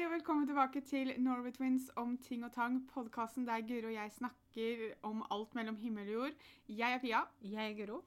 [0.00, 3.92] Hei og velkommen tilbake til Norway Twins om ting og tang, podkasten der Guro og
[3.92, 6.38] jeg snakker om alt mellom himmel og jord.
[6.68, 7.98] Jeg er Pia, Jeg er Guro.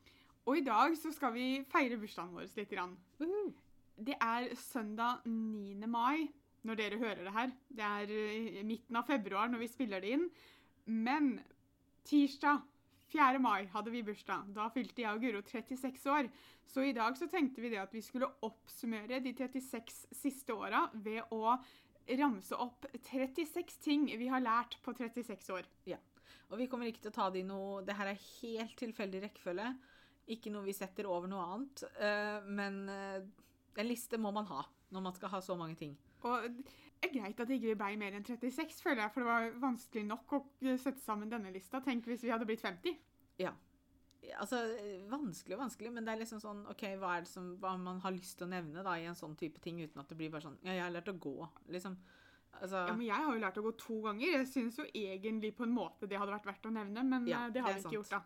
[0.46, 2.72] og i dag så skal vi feire bursdagen vår litt.
[2.72, 2.98] Grann.
[3.20, 3.54] Uh.
[3.94, 5.86] Det er søndag 9.
[5.86, 6.34] mai
[6.64, 7.52] når dere hører det her.
[7.70, 10.30] Det er eh, midten av februar når vi spiller det inn.
[10.86, 11.36] Men
[12.10, 12.66] tirsdag
[13.14, 13.38] 4.
[13.38, 14.50] mai hadde vi bursdag.
[14.56, 16.30] Da fylte jeg og Guro 36 år.
[16.66, 20.88] Så i dag så tenkte vi det at vi skulle oppsummere de 36 siste åra
[20.94, 21.54] ved å
[22.20, 25.68] ramse opp 36 ting vi har lært på 36 år.
[25.90, 26.00] Ja.
[26.52, 29.24] Og vi kommer ikke til å ta det i noe Det her er helt tilfeldig
[29.24, 29.74] rekkefølge.
[30.34, 31.84] Ikke noe vi setter over noe annet.
[32.00, 33.20] eh, men eh,
[33.76, 34.64] en liste må man ha
[34.94, 35.98] når man skal ha så mange ting.
[36.24, 39.32] Og det er greit at det ikke ble mer enn 36, føler jeg, for det
[39.32, 40.44] var vanskelig nok å
[40.80, 41.82] sette sammen denne lista.
[41.84, 42.94] Tenk hvis vi hadde blitt 50.
[44.40, 44.60] Altså,
[45.12, 48.00] Vanskelig og vanskelig, men det er liksom sånn OK, hva er det som hva man
[48.04, 50.32] har lyst til å nevne da i en sånn type ting, uten at det blir
[50.34, 51.36] bare sånn Ja, jeg har lært å gå.
[51.76, 51.98] Liksom.
[52.60, 54.38] Altså Ja, men Jeg har jo lært å gå to ganger.
[54.38, 57.46] Jeg syns jo egentlig på en måte det hadde vært verdt å nevne, men Ja,
[57.48, 58.24] eh, det har det vi ikke gjort, da.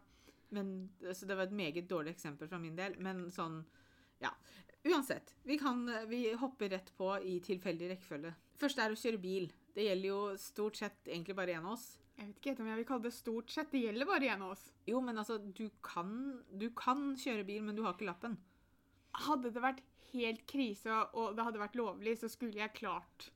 [0.50, 3.64] Men, så det var et meget dårlig eksempel fra min del, men sånn
[4.24, 4.32] Ja.
[4.88, 5.34] Uansett.
[5.44, 8.34] Vi, kan, vi hopper rett på i tilfeldig rekkefølge.
[8.58, 9.50] Først er å kjøre bil.
[9.76, 11.98] Det gjelder jo stort sett egentlig bare en av oss.
[12.18, 13.70] Jeg vet ikke helt om jeg vil kalle det stort sett.
[13.72, 14.64] Det gjelder bare en av oss.
[14.90, 18.38] Jo, men altså, du kan, du kan kjøre bil, men du har ikke lappen.
[19.28, 23.30] Hadde det vært helt krise og det hadde vært lovlig, så skulle jeg klart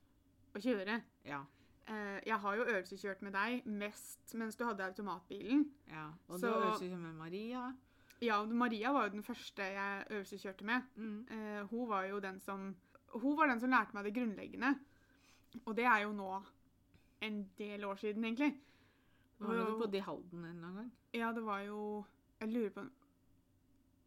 [0.56, 1.00] å kjøre.
[1.28, 1.44] Ja.
[1.86, 5.64] Eh, Jeg har jo øvelseskjørt med deg mest mens du hadde automatbilen.
[5.90, 6.08] ja.
[6.28, 7.74] Og Så- du har øvelseskjørt med Maria.
[8.20, 10.82] Ja, Maria var jo den første jeg øvelseskjørte med.
[10.96, 11.26] Mm.
[11.30, 12.74] Eh, hun var jo den som
[13.14, 14.78] Hun var den som lærte meg det grunnleggende.
[15.66, 16.42] Og det er jo nå
[17.20, 18.58] en del år siden, egentlig.
[19.42, 20.92] Var du bodde i Halden en eller annen gang?
[21.14, 22.04] Ja, det var jo
[22.40, 22.86] Jeg lurer på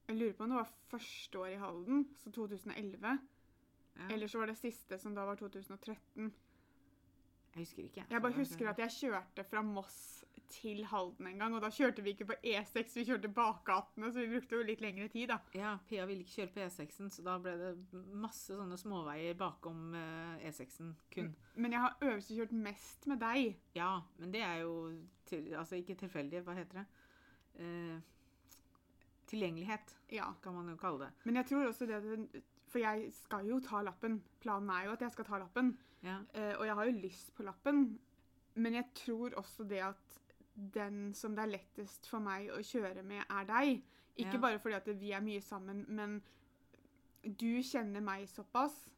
[0.08, 3.20] Jeg lurer på om det var første år i Halden, så 2011.
[3.96, 4.08] Ja.
[4.14, 6.34] Eller så var det siste, som da var 2013.
[7.56, 8.06] Jeg husker ikke.
[8.10, 12.04] Jeg bare husker at jeg kjørte fra Moss til Halden en gang, og da kjørte
[12.06, 15.38] vi ikke på E6, vi kjørte bakgatene, så vi brukte jo litt lengre tid, da.
[15.58, 17.72] Ja, Pia ville ikke kjøre på E6-en, så da ble det
[18.14, 21.32] masse sånne småveier bakom eh, E6-en kun.
[21.56, 23.56] Men jeg har øvelseskjørt mest med deg.
[23.78, 24.76] Ja, men det er jo
[25.30, 26.86] til, altså ikke tilfeldig, hva heter det?
[27.60, 28.00] Eh,
[29.28, 30.34] tilgjengelighet, Ja.
[30.44, 31.12] kan man jo kalle det.
[31.24, 34.22] Men jeg tror også det at For jeg skal jo ta lappen.
[34.42, 35.78] Planen er jo at jeg skal ta lappen.
[36.04, 36.18] Ja.
[36.34, 38.00] Eh, og jeg har jo lyst på lappen.
[38.56, 40.18] Men jeg tror også det at
[40.56, 43.84] den som det er lettest for meg å kjøre med, er deg.
[44.18, 44.40] Ikke Ja.
[44.40, 46.22] bare fordi at vi er mye sammen, men
[47.24, 48.90] du kjenner meg såpass.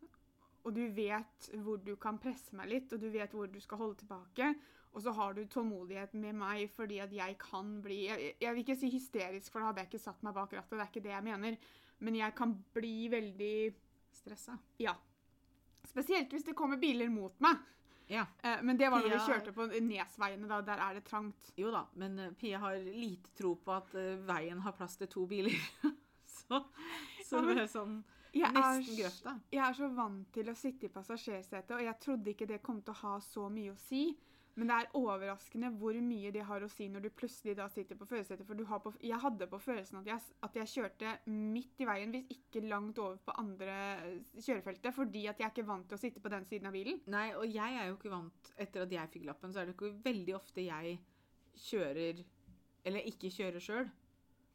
[0.65, 3.77] Og du vet hvor du kan presse meg litt, og du vet hvor du skal
[3.77, 4.55] holde tilbake.
[4.93, 8.63] Og så har du tålmodighet med meg fordi at jeg kan bli Jeg, jeg vil
[8.63, 10.69] ikke si hysterisk, for da hadde jeg ikke satt meg bak rattet.
[10.71, 11.57] Det er ikke det jeg mener.
[11.99, 13.73] Men jeg kan bli veldig
[14.11, 14.57] Stressa.
[14.79, 14.95] Ja.
[15.85, 17.57] Spesielt hvis det kommer biler mot meg.
[18.07, 18.25] Ja.
[18.43, 20.61] Eh, Men det var når vi kjørte på Nesveiene, da.
[20.61, 21.51] Der er det trangt.
[21.59, 25.07] Jo da, men eh, Pia har lite tro på at uh, veien har plass til
[25.11, 25.57] to biler.
[26.37, 26.63] så
[27.27, 29.33] så Ja, men- det er sånn nesten grøfta.
[29.51, 32.81] jeg er så vant til å sitte i passasjersetet, og jeg trodde ikke det kom
[32.81, 34.05] til å ha så mye å si.
[34.57, 37.97] Men det er overraskende hvor mye de har å si når du plutselig da sitter
[37.99, 38.45] på førersetet.
[38.47, 41.89] For du har på, jeg hadde på følelsen at jeg, at jeg kjørte midt i
[41.89, 43.75] veien, hvis ikke langt over på andre
[44.07, 46.73] eh, kjørefeltet, fordi at jeg er ikke vant til å sitte på den siden av
[46.73, 47.03] bilen.
[47.13, 49.77] Nei, og jeg er jo ikke vant Etter at jeg fikk lappen, så er det
[49.77, 50.97] ikke veldig ofte jeg
[51.67, 52.25] kjører
[52.87, 53.93] Eller ikke kjører sjøl,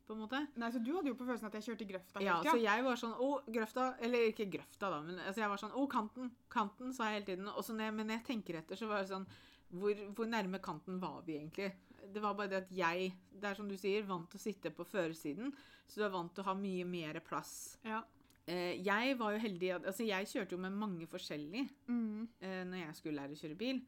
[0.07, 0.41] på en måte.
[0.59, 2.85] Nei, så du hadde jo på følelsen at jeg kjørte i grøfta Ja, så jeg
[2.89, 3.87] var sånn Å, grøfta.
[4.03, 6.35] Eller ikke grøfta, da, men altså, jeg var sånn Å, kanten.
[6.53, 7.51] Kanten, sa jeg hele tiden.
[7.55, 9.29] Og så når jeg, men jeg tenker etter, så var det sånn
[9.73, 11.73] hvor, hvor nærme kanten var vi egentlig?
[12.13, 14.73] Det var bare det at jeg, det er som du sier, vant til å sitte
[14.75, 15.53] på førersiden.
[15.89, 17.79] Så du er vant til å ha mye mer plass.
[17.87, 18.03] Ja.
[18.47, 22.29] Eh, jeg var jo heldig Altså, jeg kjørte jo med mange forskjellige Mm.
[22.41, 23.83] eh, når jeg skulle lære å kjøre bil.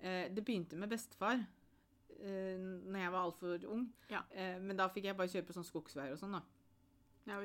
[0.00, 3.86] Eh, det begynte med bestefar eh, når jeg var altfor ung.
[4.10, 4.22] Ja.
[4.32, 6.42] Eh, men da fikk jeg bare kjøre på sånn skogsveier og sånn, da.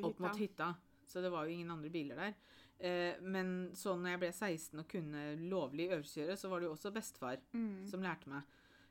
[0.02, 0.72] Opp mot hytta.
[1.06, 2.34] Så det var jo ingen andre biler der.
[2.80, 6.74] Eh, men så når jeg ble 16 og kunne lovlig øvelseskjøre, så var det jo
[6.76, 7.86] også bestefar Mm.
[7.88, 8.44] som lærte meg.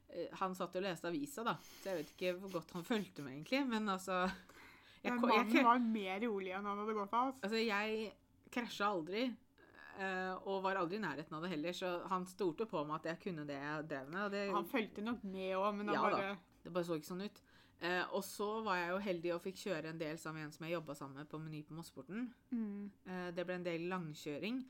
[0.09, 3.23] Eh, han satt og leste avisa, da, så jeg vet ikke hvor godt han fulgte
[3.23, 3.67] med, egentlig.
[3.69, 4.23] Men altså
[5.05, 7.35] jeg, Den mannen var mer rolig enn han hadde gått av.
[7.35, 7.43] Altså.
[7.45, 8.13] Altså, jeg
[8.55, 9.25] krasja aldri,
[9.99, 13.11] eh, og var aldri i nærheten av det heller, så han stolte på meg at
[13.13, 14.31] jeg kunne det jeg drev med.
[14.33, 16.37] Det, Han fulgte nok med òg, men han Ja da.
[16.65, 17.43] det bare så ikke sånn ut.
[17.85, 20.53] Eh, og så var jeg jo heldig og fikk kjøre en del sammen med en
[20.57, 22.31] som jeg jobba sammen med på Meny på Mossporten.
[22.51, 22.91] mm.
[23.07, 24.63] Eh, det ble en del langkjøring,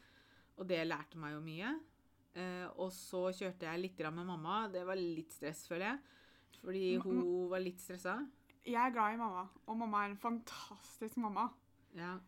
[0.58, 1.74] og det lærte meg jo mye.
[2.34, 4.68] Eh, og så kjørte jeg litt med mamma.
[4.72, 5.98] Det var litt stress, føler jeg.
[6.64, 8.26] Fordi Mm, hun var litt stressa.
[8.64, 11.50] Jeg er glad i mamma, og mamma er en fantastisk mamma.
[11.94, 12.18] Ja.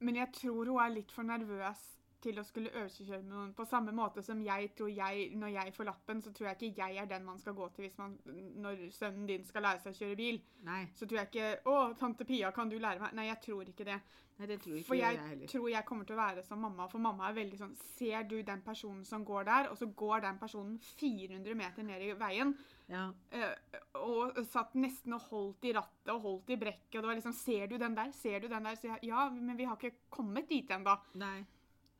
[0.00, 1.84] Men jeg tror hun er litt for nervøs
[2.24, 3.52] til å skulle øvelseskjøre med noen.
[3.56, 6.88] På samme måte som jeg tror jeg, når jeg får lappen, så tror jeg ikke
[6.88, 8.16] jeg er den man skal gå til hvis man,
[8.64, 10.42] når sønnen din skal lære seg å kjøre bil.
[10.64, 13.68] Nei, Så tror jeg ikke 'Å, tante Pia, kan du lære meg?' Nei, jeg tror
[13.68, 14.00] ikke det.
[14.38, 16.88] nei, det tror ikke For jeg, jeg tror jeg kommer til å være som mamma,
[16.88, 20.20] for mamma er veldig sånn Ser du den personen som går der, og så går
[20.20, 22.56] den personen 400 meter ned i veien,
[22.88, 23.54] Ja, eh,
[23.94, 27.32] og satt nesten og holdt i rattet og holdt i brekket, og det var liksom
[27.32, 28.10] Ser du den der?
[28.12, 28.74] Ser du den der?
[28.74, 30.96] Så jeg, ja, men vi har ikke kommet dit ennå.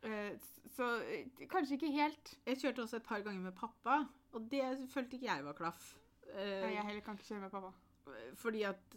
[0.04, 0.36] Eh,
[0.76, 2.34] så eh, kanskje ikke helt.
[2.46, 4.02] Jeg kjørte også et par ganger med pappa,
[4.32, 5.94] og det følte ikke jeg var klaff.
[6.34, 7.72] Eh, Nei, jeg heller kan ikke kjøre med pappa.
[8.36, 8.96] fordi at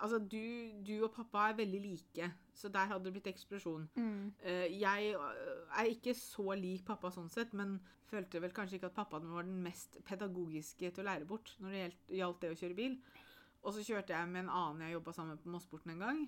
[0.00, 3.88] Altså, du, du og pappa er veldig like, så der hadde det blitt eksplosjon.
[3.96, 4.34] Mm.
[4.70, 5.14] jeg
[5.78, 9.42] er ikke så lik pappa sånn sett, men følte vel kanskje ikke at pappaen var
[9.42, 12.96] den mest pedagogiske til å lære bort når det gjaldt det å kjøre bil.
[13.64, 16.24] Og så kjørte jeg med en annen jeg jobba sammen med på Mossporten en gang.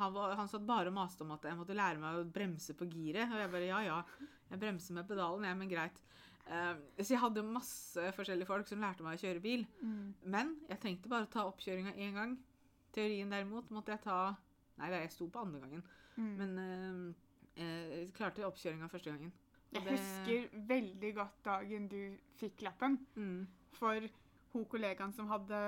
[0.00, 2.74] Han, var, han satt bare og maste om at jeg måtte lære meg å bremse
[2.78, 3.30] på giret.
[3.32, 3.98] Og jeg bare ja, ja,
[4.50, 6.00] jeg bremser med pedalen, jeg, men greit.
[6.44, 9.62] Uh, så jeg hadde masse forskjellige folk som lærte meg å kjøre bil.
[10.28, 12.34] Men jeg trengte bare å ta oppkjøringa én gang.
[12.94, 14.18] Teorien derimot måtte jeg ta
[14.74, 15.82] Nei, jeg sto på andre gangen.
[16.18, 16.30] Mm.
[16.40, 19.30] Men uh, jeg klarte oppkjøringa første gangen.
[19.70, 22.00] Og Jeg det- husker veldig godt dagen du
[22.40, 22.98] fikk lappen.
[23.14, 23.46] mm,
[23.78, 24.00] For
[24.52, 25.60] hun kollegaen som hadde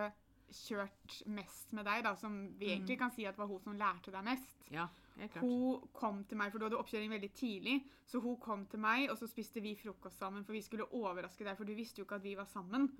[0.53, 2.73] kjørt mest med deg, da, som vi Mm.
[2.79, 5.41] egentlig kan si at var hun som lærte deg mest, Ja, klart.
[5.43, 9.11] hun kom til meg, for du hadde oppkjøring veldig tidlig, så hun kom til meg,
[9.11, 12.05] og så spiste vi frokost sammen, for vi skulle overraske deg, for du visste jo
[12.05, 12.93] ikke at vi var sammen.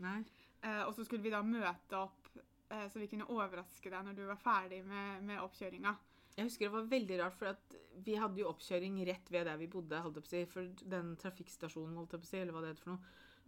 [0.63, 2.29] Eh, og så skulle vi da møte opp,
[2.71, 5.97] eh, så vi kunne overraske deg når du var ferdig med, med oppkjøringa.
[6.37, 9.57] Jeg husker det var veldig rart, for at vi hadde jo oppkjøring rett ved der
[9.57, 13.01] vi bodde, si, for den trafikkstasjonen, si, eller hva det heter for noe,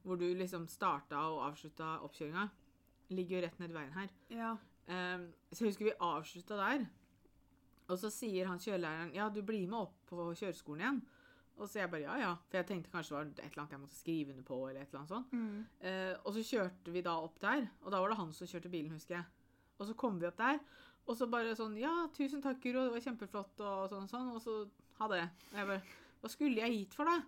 [0.05, 2.49] hvor du liksom starta og avslutta oppkjøringa,
[3.14, 4.14] ligger jo rett ned veien her.
[4.32, 4.55] Ja.
[4.88, 6.87] Um, så jeg husker vi avslutta der.
[7.88, 11.00] Og så sier han kjørelæreren ja, du blir med opp på kjøreskolen igjen.
[11.58, 12.32] Og så jeg bare ja, ja.
[12.46, 14.58] For jeg tenkte kanskje det var et eller annet jeg måtte skrive under på.
[14.69, 15.32] eller et eller annet sånt.
[15.32, 15.62] Mm.
[15.82, 18.72] Uh, og så kjørte vi da opp der, og da var det han som kjørte
[18.72, 19.25] bilen, husker jeg.
[19.78, 20.60] Og så kom vi opp der,
[21.08, 24.31] og så bare sånn Ja, tusen takk, Guro, det var kjempeflott, og sånn og sånn.
[24.37, 24.56] Og så
[25.00, 25.25] ha det.
[25.52, 27.22] Og jeg bare Hva skulle jeg hit for, da?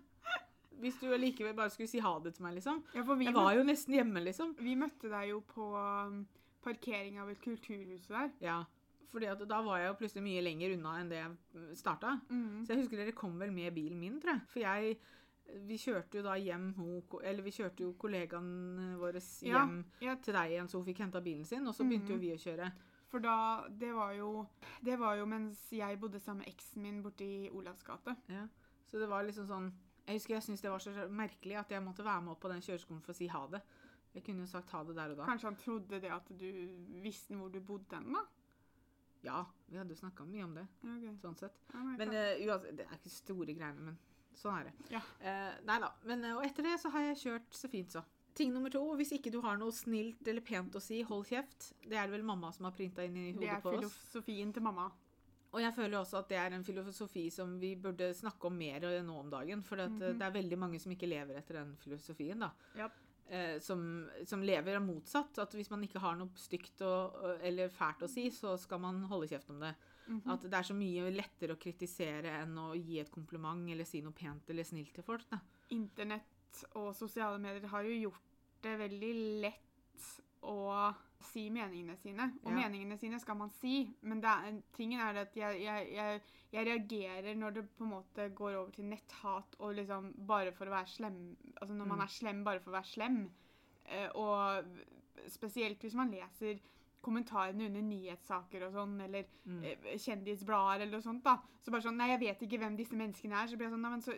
[0.81, 2.83] Hvis du likevel bare skulle si ha det til meg, liksom.
[2.95, 4.55] ja, Jeg var jo nesten hjemme, liksom.
[4.59, 6.25] vi møtte deg jo på um,
[6.65, 8.31] av et kulturhus der.
[8.41, 8.63] Ja.
[9.11, 12.13] Fordi at da var jeg jo plutselig mye lenger unna enn det jeg starta.
[12.29, 12.61] Mm.
[12.65, 14.45] Så jeg husker dere kom vel med bilen min, tror jeg.
[14.53, 14.97] For jeg
[15.67, 16.69] Vi kjørte jo da hjem
[17.23, 21.19] Eller vi kjørte jo kollegaen vår hjem Ja, til deg igjen, så hun fikk henta
[21.19, 22.21] bilen sin, og så begynte jo Mhm.
[22.21, 22.71] vi å kjøre.
[23.09, 24.47] For da Det var jo
[24.81, 28.15] Det var jo mens jeg bodde sammen med eksen min borte i Olavs gate.
[28.29, 28.47] Ja.
[28.85, 29.73] Så det var liksom sånn
[30.07, 32.51] Jeg husker jeg syntes det var så merkelig at jeg måtte være med opp på
[32.51, 33.61] den kjøreskolen for å si ha det.
[34.15, 35.25] Jeg kunne jo sagt ha det der og da.
[35.29, 36.47] Kanskje han trodde det at du
[37.03, 38.25] visste hvor du bodde hen, da?
[39.23, 41.13] Ja, vi hadde jo snakka mye om det, Okay.
[41.21, 41.59] sånn sett.
[41.73, 43.99] Ja, men eh, uansett, det er ikke store greiene, men
[44.35, 44.73] sånn er det.
[44.95, 45.01] Ja.
[45.21, 45.91] Uh, nei da.
[46.09, 48.01] Men, eh, og etter det så har jeg kjørt så fint, så.
[48.33, 51.73] Ting nummer to, hvis ikke du har noe snilt eller pent å si, hold kjeft.
[51.83, 53.81] Det er det vel mamma som har printa inn i hodet på oss.
[53.83, 54.87] Det er filosofien til mamma.
[55.51, 58.85] Og jeg føler også at det er en filosofi som vi burde snakke om mer
[59.03, 59.61] nå om dagen.
[59.61, 60.17] For mm Mhm.
[60.19, 62.51] det er veldig mange som ikke lever etter den filosofien, da.
[62.77, 62.91] Yep.
[63.31, 65.37] Eh, som, som lever av motsatt.
[65.39, 69.03] At hvis man ikke har noe stygt og, eller fælt å si, så skal man
[69.03, 69.75] holde kjeft om det.
[70.07, 70.29] Mhm.
[70.31, 74.01] At det er så mye lettere å kritisere enn å gi et kompliment eller si
[74.01, 75.27] noe pent eller snilt til folk.
[75.29, 75.39] Da.
[75.69, 78.21] Internett og sosiale medier har jo gjort
[78.61, 82.33] det veldig lett å si meningene sine.
[82.43, 82.55] Og Ja.
[82.55, 86.21] meningene sine skal man si, men det er, tingen er at jeg, jeg, jeg,
[86.53, 90.65] jeg reagerer når det på en måte går over til netthat og liksom bare for
[90.65, 92.03] å være slem Altså når man Mm.
[92.03, 93.29] er slem bare for å være slem.
[93.85, 94.65] Eh, og
[95.27, 96.59] spesielt hvis man leser
[97.01, 99.63] kommentarene under nyhetssaker og sånn, eller Mm.
[99.63, 101.37] eh, kjendisblader eller noe sånt, da.
[101.63, 103.47] Så bare sånn Nei, jeg vet ikke hvem disse menneskene er.
[103.47, 104.13] Så blir jeg sånn Nei, men så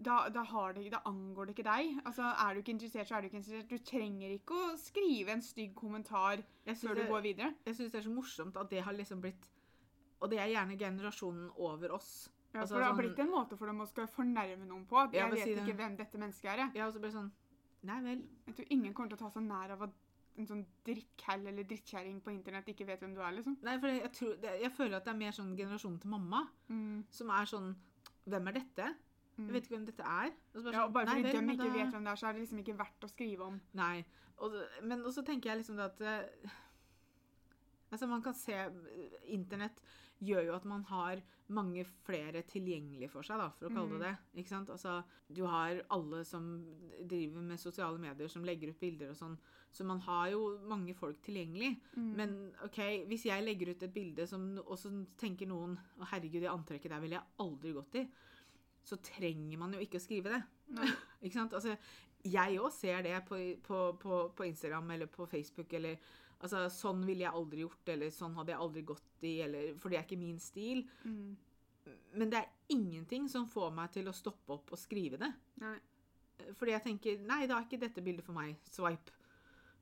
[0.00, 2.00] da, da, har det, da angår det ikke deg.
[2.04, 3.68] Altså, Er du ikke interessert, så er du ikke interessert.
[3.70, 7.54] Du trenger ikke å skrive en stygg kommentar før du går videre.
[7.66, 9.48] jeg synes det er så morsomt at det har liksom blitt
[10.22, 12.30] Og det er gjerne generasjonen over oss.
[12.54, 14.86] Ja, Altså, for det har sånn- blitt en måte for dem å skal fornærme noen
[14.86, 14.96] på.
[15.12, 16.56] Jeg, jeg vet si ikke hvem dette mennesket er.
[16.58, 16.70] Jeg.
[16.74, 17.30] Ja, og så blir sånn
[17.82, 18.22] Nei vel.
[18.46, 19.90] jeg tror ingen kommer til å ta seg nær av at
[20.38, 23.56] en sånn drittkall eller drittkjerring på internett ikke vet hvem du er, liksom.
[23.62, 26.48] Nei, for jeg, tror, jeg føler at det er mer sånn generasjonen til mamma.
[26.70, 27.04] Mm.
[27.10, 27.74] Som er sånn
[28.28, 28.94] Hvem er dette?
[29.36, 29.46] Mm.
[29.46, 30.34] Jeg vet ikke hvem dette er.
[30.54, 32.04] Og så bare Ja, sånn, og bare nei fordi vel, de ikke da- vet hvem
[32.04, 33.60] det er, så er det liksom ikke verdt å skrive om.
[33.74, 34.04] Nei.
[34.42, 36.52] Og, men også tenker jeg liksom det at eh,
[37.92, 38.56] Altså, man kan se
[39.28, 39.82] Internett
[40.24, 41.20] gjør jo at man har
[41.52, 44.12] mange flere tilgjengelig for seg, da, for å kalle det det.
[44.40, 44.70] Ikke sant?
[44.72, 44.94] Altså,
[45.28, 46.46] du har alle som
[47.10, 49.34] driver med sosiale medier, som legger ut bilder og sånn.
[49.72, 51.74] Så man har jo mange folk tilgjengelig.
[51.96, 52.10] Mm.
[52.16, 52.34] Men
[52.64, 56.52] ok, hvis jeg legger ut et bilde, som, og så tenker noen å herregud, det
[56.52, 58.06] antrekket der ville jeg aldri gått i.
[58.84, 60.42] så trenger man jo ikke å skrive det.
[61.24, 61.54] Ikke sant?
[61.54, 61.76] Altså,
[62.22, 66.02] jeg òg ser det på, på, på, på Instagram eller på Facebook eller
[66.42, 69.92] Altså, sånn ville jeg aldri gjort, eller sånn hadde jeg aldri gått i, eller For
[69.92, 70.80] det er ikke min stil.
[71.06, 71.36] Mm.
[72.18, 75.30] Men det er ingenting som får meg til å stoppe opp og skrive det.
[75.62, 75.76] Nei.
[76.58, 78.56] Fordi jeg tenker Nei, da er ikke dette bildet for meg.
[78.74, 79.14] Swipe.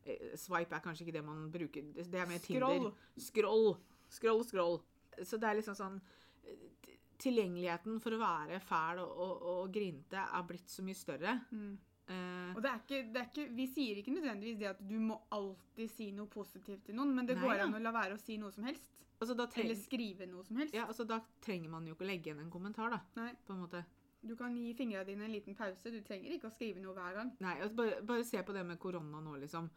[0.04, 1.90] Eh, Swipe er kanskje ikke det man bruker.
[1.96, 2.90] Det er mer Tinder.
[3.16, 3.72] Scroll.
[4.10, 4.78] Scroll, scroll.
[5.24, 5.98] Så det er liksom sånn
[6.44, 11.36] eh, Tilgjengeligheten for å være fæl og, og, og grinete er blitt så mye større.
[11.52, 11.72] Mm.
[12.10, 14.96] Uh, Og det er ikke, det er ikke, vi sier ikke nødvendigvis det at du
[14.98, 18.16] må alltid si noe positivt til noen, men det Nei går an å la være
[18.16, 18.88] å si noe som helst.
[19.20, 20.74] altså, Eller skrive noe som helst.
[20.74, 22.98] ja, altså, da trenger man jo ikke å legge igjen en kommentar, da.
[23.20, 23.30] Nei.
[23.46, 23.84] På en måte.
[24.26, 25.92] Du kan gi fingrene dine en liten pause.
[25.92, 27.30] Du trenger ikke å skrive noe hver gang.
[27.40, 29.70] Nei, altså bare, bare se på det med korona nå, liksom.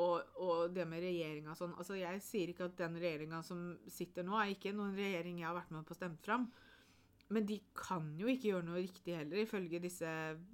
[0.00, 1.74] Og, og det med regjeringa sånn.
[1.76, 5.50] Altså, jeg sier ikke at den regjeringa som sitter nå, er ikke noen regjering jeg
[5.50, 6.46] har vært med på å stemme fram.
[7.28, 10.08] Men de kan jo ikke gjøre noe riktig heller, ifølge disse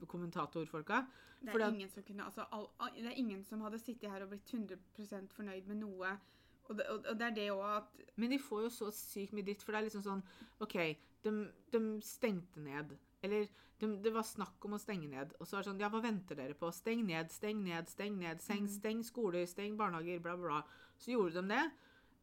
[0.07, 1.03] kommentatorfolka.
[1.41, 4.23] Det er, ingen som kunne, altså, all, all, det er ingen som hadde sittet her
[4.23, 6.17] og blitt 100% fornøyd med noe.
[6.69, 9.33] Og det, og, og det er det òg at Men de får jo så sykt
[9.33, 10.23] mye dritt, for det er liksom sånn
[10.61, 10.77] OK,
[11.25, 11.33] de,
[11.73, 12.93] de stengte ned.
[13.25, 13.47] Eller
[13.81, 15.33] de, det var snakk om å stenge ned.
[15.39, 16.71] Og så er det sånn Ja, hva venter dere på?
[16.75, 18.43] Steng ned, steng ned, steng ned.
[18.45, 18.75] Steng, Mhm.
[18.75, 20.63] steng skoler, steng barnehager, bla, bla.
[20.99, 21.65] Så gjorde de det.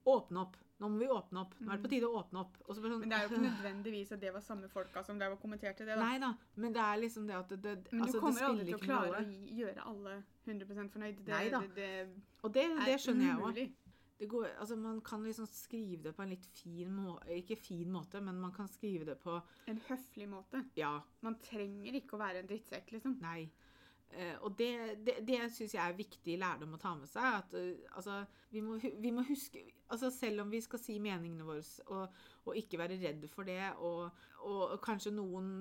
[0.06, 0.58] Åpne opp.
[0.80, 1.54] Nå må vi åpne opp.
[1.60, 2.58] Nå er det på tide å åpne opp.
[2.66, 5.04] Og så bare sånn Men det er jo ikke nødvendigvis at det var samme folka
[5.08, 5.96] som det var kommentert kommenterte det.
[5.96, 6.04] da.
[6.06, 8.68] Nei da, men det er liksom det at det, det, Men altså, du kommer aldri
[8.68, 10.14] til å klare å gjøre alle
[10.46, 11.18] 100 fornøyd.
[11.24, 11.64] Det, Nei da.
[11.64, 13.82] det, det Og det, det er skjønner jeg òg.
[14.16, 17.90] Det går, altså man kan liksom skrive det på en litt fin måte Ikke fin
[17.92, 19.34] måte, men man kan skrive det på
[19.68, 20.62] En høflig måte.
[20.80, 23.18] Ja, Man trenger ikke å være en drittsekk, liksom.
[23.20, 23.50] nei.
[24.14, 24.72] Eh, og det,
[25.04, 27.40] det, det syns jeg er viktig lærdom å ta med seg.
[27.42, 28.22] At eh, altså,
[28.54, 31.62] vi må, vi må huske altså Selv om vi skal si meningene våre
[31.94, 32.16] og,
[32.48, 34.08] og ikke være redd for det, og,
[34.48, 35.52] og kanskje noen,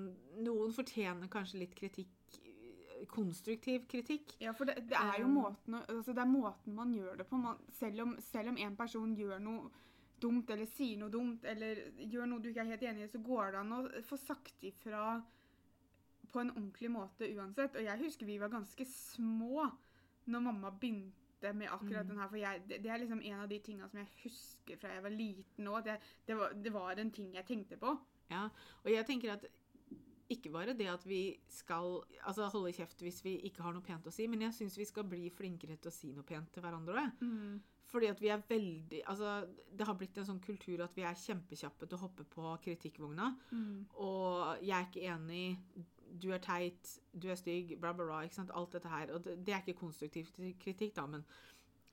[0.41, 4.37] noen fortjener kanskje litt kritikk eh, Konstruktiv kritikk.
[4.41, 7.27] Ja, for det, det er jo Um, måten, altså det er måten man gjør det
[7.29, 7.37] på.
[7.37, 9.83] Man, selv, om, selv om en person gjør noe
[10.21, 13.19] dumt, eller sier noe dumt, eller gjør noe du ikke er helt enig i, så
[13.21, 15.19] går det an å få sagt ifra
[16.35, 17.75] på en ordentlig måte uansett.
[17.79, 19.69] Og jeg husker vi var ganske små
[20.27, 22.09] når mamma begynte med akkurat Mm.
[22.13, 22.27] den her.
[22.31, 25.03] For jeg, det, det er liksom en av de tinga som jeg husker fra jeg
[25.03, 25.83] var liten òg.
[25.85, 27.91] Det, det, var- det var en ting jeg tenkte på.
[28.31, 28.47] Ja,
[28.83, 29.45] og jeg tenker at
[30.33, 34.07] ikke bare det at vi skal altså holde kjeft hvis vi ikke har noe pent
[34.09, 36.63] å si, men jeg syns vi skal bli flinkere til å si noe pent til
[36.65, 37.21] hverandre òg.
[37.85, 39.45] Fordi at vi er veldig Altså,
[39.77, 43.27] det har blitt en sånn kultur at vi er kjempekjappe til å hoppe på kritikkvogna.
[43.51, 43.85] Mm.
[44.01, 45.59] Og jeg er ikke enig,
[46.21, 48.21] du er teit, du er stygg, bla, bla, bla.
[48.25, 48.51] Ikke sant?
[48.53, 49.11] Alt dette her.
[49.15, 51.25] Og det, det er ikke konstruktiv kritikk, da, men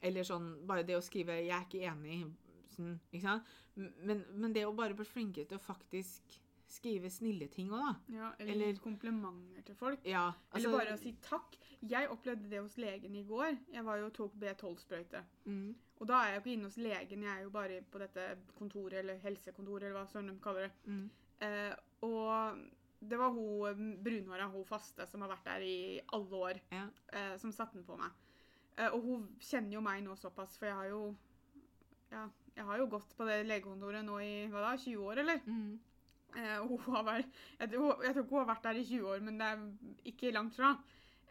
[0.02, 2.32] Eller sånn bare det å skrive 'jeg er ikke enig',
[2.74, 3.44] sånn, ikke sant.
[3.76, 7.94] Men, men det å bare bli flinkere til å faktisk skrive snille ting òg, da.
[8.16, 10.00] Ja, eller, Eller- komplimenter til folk.
[10.04, 11.56] Ja, altså, Eller bare å si takk.
[11.82, 13.58] Jeg opplevde det hos legen i går.
[13.72, 15.22] Jeg var jo tok B12-sprøyte.
[15.46, 17.98] mm, Og da er jeg jo ikke inne hos legen, jeg er jo bare på
[17.98, 20.72] dette kontoret, eller helsekontoret, eller hva søren de kaller det.
[20.86, 21.10] mm,
[21.42, 22.58] Eh, og
[23.08, 25.78] det var hun brunhåra, hun faste, som har vært der i
[26.14, 26.84] alle år, ja.
[27.12, 28.10] eh, som satte den på meg.
[28.76, 31.02] Eh, og hun kjenner jo meg nå såpass, for jeg har jo
[32.12, 35.40] Ja, jeg har jo gått på det legekontoret nå i hva da, 20 år, eller?
[35.46, 35.80] Mm,
[36.32, 38.84] Eh, og hun har vært, jeg, tror- jeg tror ikke hun har vært der i
[38.88, 39.64] 20 år, men det er
[40.08, 40.70] ikke langt fra.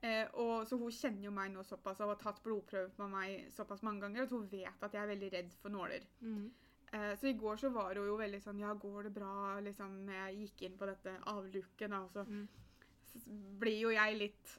[0.04, 3.48] Eh, og, så hun kjenner jo meg nå såpass og har tatt blodprøve på meg
[3.54, 6.06] såpass mange ganger at hun vet at jeg er veldig redd for nåler.
[6.22, 6.46] mm,
[6.94, 9.60] Eh, så i går så var hun jo veldig sånn Ja, går det bra?
[9.64, 12.02] liksom, jeg gikk inn på dette avluket, da.
[12.04, 12.48] Og så Mm.
[13.60, 14.58] blir jo jeg litt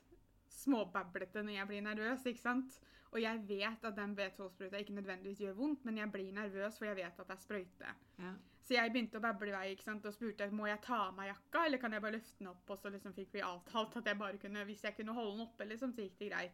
[0.53, 2.79] småbablete når jeg blir nervøs, ikke sant?
[3.13, 6.87] Og jeg vet at den B12-sprøyta ikke nødvendigvis gjør vondt, men jeg blir nervøs, for
[6.89, 7.95] jeg vet at det er sprøyte.
[8.19, 8.33] ja.
[8.63, 10.05] Så jeg begynte å bable i vei ikke sant?
[10.07, 12.71] og spurte må jeg ta av meg jakka, eller kan jeg bare løfte den opp.
[12.71, 15.47] Og så liksom fikk vi avtalt at jeg bare kunne, hvis jeg kunne holde den
[15.49, 16.53] oppe, liksom, så gikk det greit.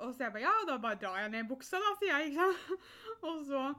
[0.00, 2.32] Og så jeg bare ja, da bare drar jeg ned buksa, da, sier jeg.
[2.32, 2.88] ikke sant?
[3.28, 3.74] Og så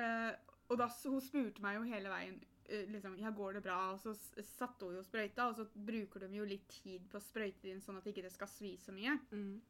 [0.00, 0.32] eh,
[0.68, 2.36] Og da hun spurte meg jo hele veien
[2.68, 3.78] eh, liksom, ja, går det bra?
[3.94, 4.12] Og så
[4.44, 7.80] satte hun jo sprøyta, og så bruker de jo litt tid på å sprøyte inn
[7.84, 9.16] sånn at ikke det skal svi så mye.
[9.32, 9.60] Mm,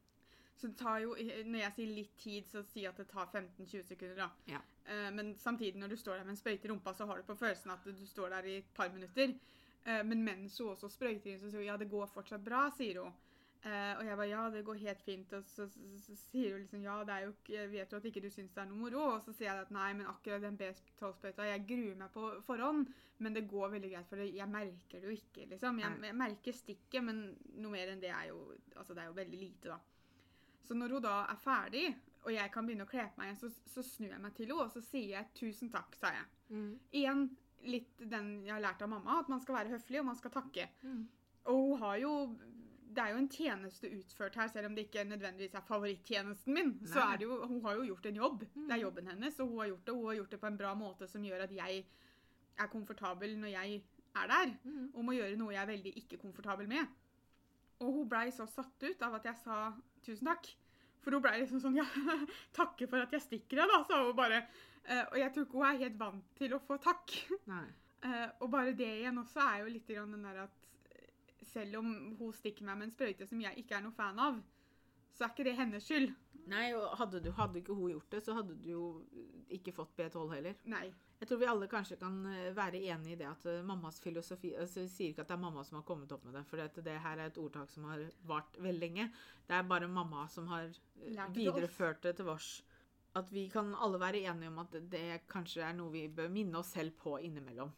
[0.59, 1.13] Så det tar jo,
[1.47, 4.17] når jeg sier litt tid, så sier jeg at det tar 15-20 sekunder.
[4.19, 4.29] da.
[4.51, 4.59] Ja.
[4.91, 7.23] Eh, men samtidig, når du står der med en sprøyte i rumpa, så har du
[7.23, 9.31] på følelsen at du står der i et par minutter.
[9.85, 12.65] Eh, men mens hun også sprøyter inn, så sier hun ja, det går fortsatt bra,
[12.75, 13.15] sier hun.
[13.59, 15.33] Eh, og jeg bare ja, det går helt fint.
[15.35, 18.07] Og så, så, så, sier hun liksom ja, det er jo jeg vet jo at
[18.07, 19.05] ikke du syns det er noe moro.
[19.17, 22.89] Og så sier jeg at nei, men akkurat den B12-sprøyta, jeg gruer meg på forhånd.
[23.19, 25.81] Men det går veldig greit, for det, jeg merker det jo ikke, liksom.
[25.83, 27.17] Jeg, jeg merker stikket, men
[27.59, 28.45] noe mer enn det er jo
[28.79, 29.79] Altså, det er jo veldig lite, da.
[30.63, 31.83] Så når hun da er ferdig,
[32.23, 34.47] og jeg kan begynne å kle på meg igjen, så, så snur jeg meg til
[34.47, 36.27] henne, og så sier jeg 'tusen takk', sa jeg.
[36.49, 37.23] mm, Igjen,
[37.67, 40.31] litt den jeg har lært av mamma, at man skal være høflig, og man skal
[40.31, 40.69] takke.
[40.83, 41.03] Mm.
[41.51, 42.13] Og hun har jo
[42.89, 46.71] Det er jo en tjeneste utført her, selv om det ikke nødvendigvis er favorittjenesten min.
[46.89, 48.39] Så er det jo, hun har jo gjort en jobb.
[48.39, 48.71] Det Mm.
[48.71, 49.93] er jobben hennes, og hun har gjort det.
[49.95, 51.85] Hun har gjort det på en bra måte som gjør at jeg
[52.59, 53.83] er komfortabel når jeg
[54.15, 54.55] er der.
[54.65, 54.89] Mm.
[54.95, 56.87] Og må gjøre noe jeg er veldig ikke komfortabel med.
[57.79, 59.59] Og hun blei så satt ut av at jeg sa
[60.03, 60.49] tusen takk.
[61.01, 61.85] For hun blei liksom sånn Ja,
[62.57, 64.41] takke for at jeg stikker deg, da, sa hun bare.
[64.89, 67.13] Uh, og jeg tror ikke hun er helt vant til å få takk.
[67.47, 67.67] Nei.
[68.03, 70.58] Uh, og bare det igjen også er jo litt grann den der at
[71.49, 74.39] selv om hun stikker meg med en sprøyte som jeg ikke er noe fan av,
[75.15, 76.13] så er ikke det hennes skyld.
[76.49, 78.83] Nei, og hadde, du, hadde ikke hun gjort det, så hadde du jo
[79.53, 80.57] ikke fått B12 heller.
[80.71, 80.87] Nei.
[81.19, 84.53] Jeg tror vi alle kanskje kan eh, være enig i det at eh, mammas filosofi
[84.55, 86.61] altså, Vi sier ikke at det er mamma som har kommet opp med det, for
[86.61, 89.09] det, det her er et ordtak som har vart veldig lenge.
[89.49, 92.53] Det er bare mamma som har eh, videreført det til oss.
[93.19, 96.31] At vi kan alle være enige om at det, det kanskje er noe vi bør
[96.31, 97.73] minne oss selv på innimellom.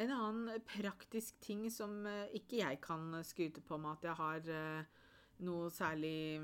[0.00, 4.50] En annen praktisk ting som eh, ikke jeg kan skryte på med at jeg har
[4.54, 5.02] eh,
[5.44, 6.40] noe særlig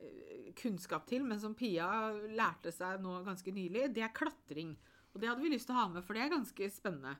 [0.00, 1.88] eh, kunnskap til, men som Pia
[2.32, 4.72] lærte seg nå ganske nylig, det er klatring.
[5.12, 7.18] Og det hadde vi lyst til å ha med, for det er ganske spennende.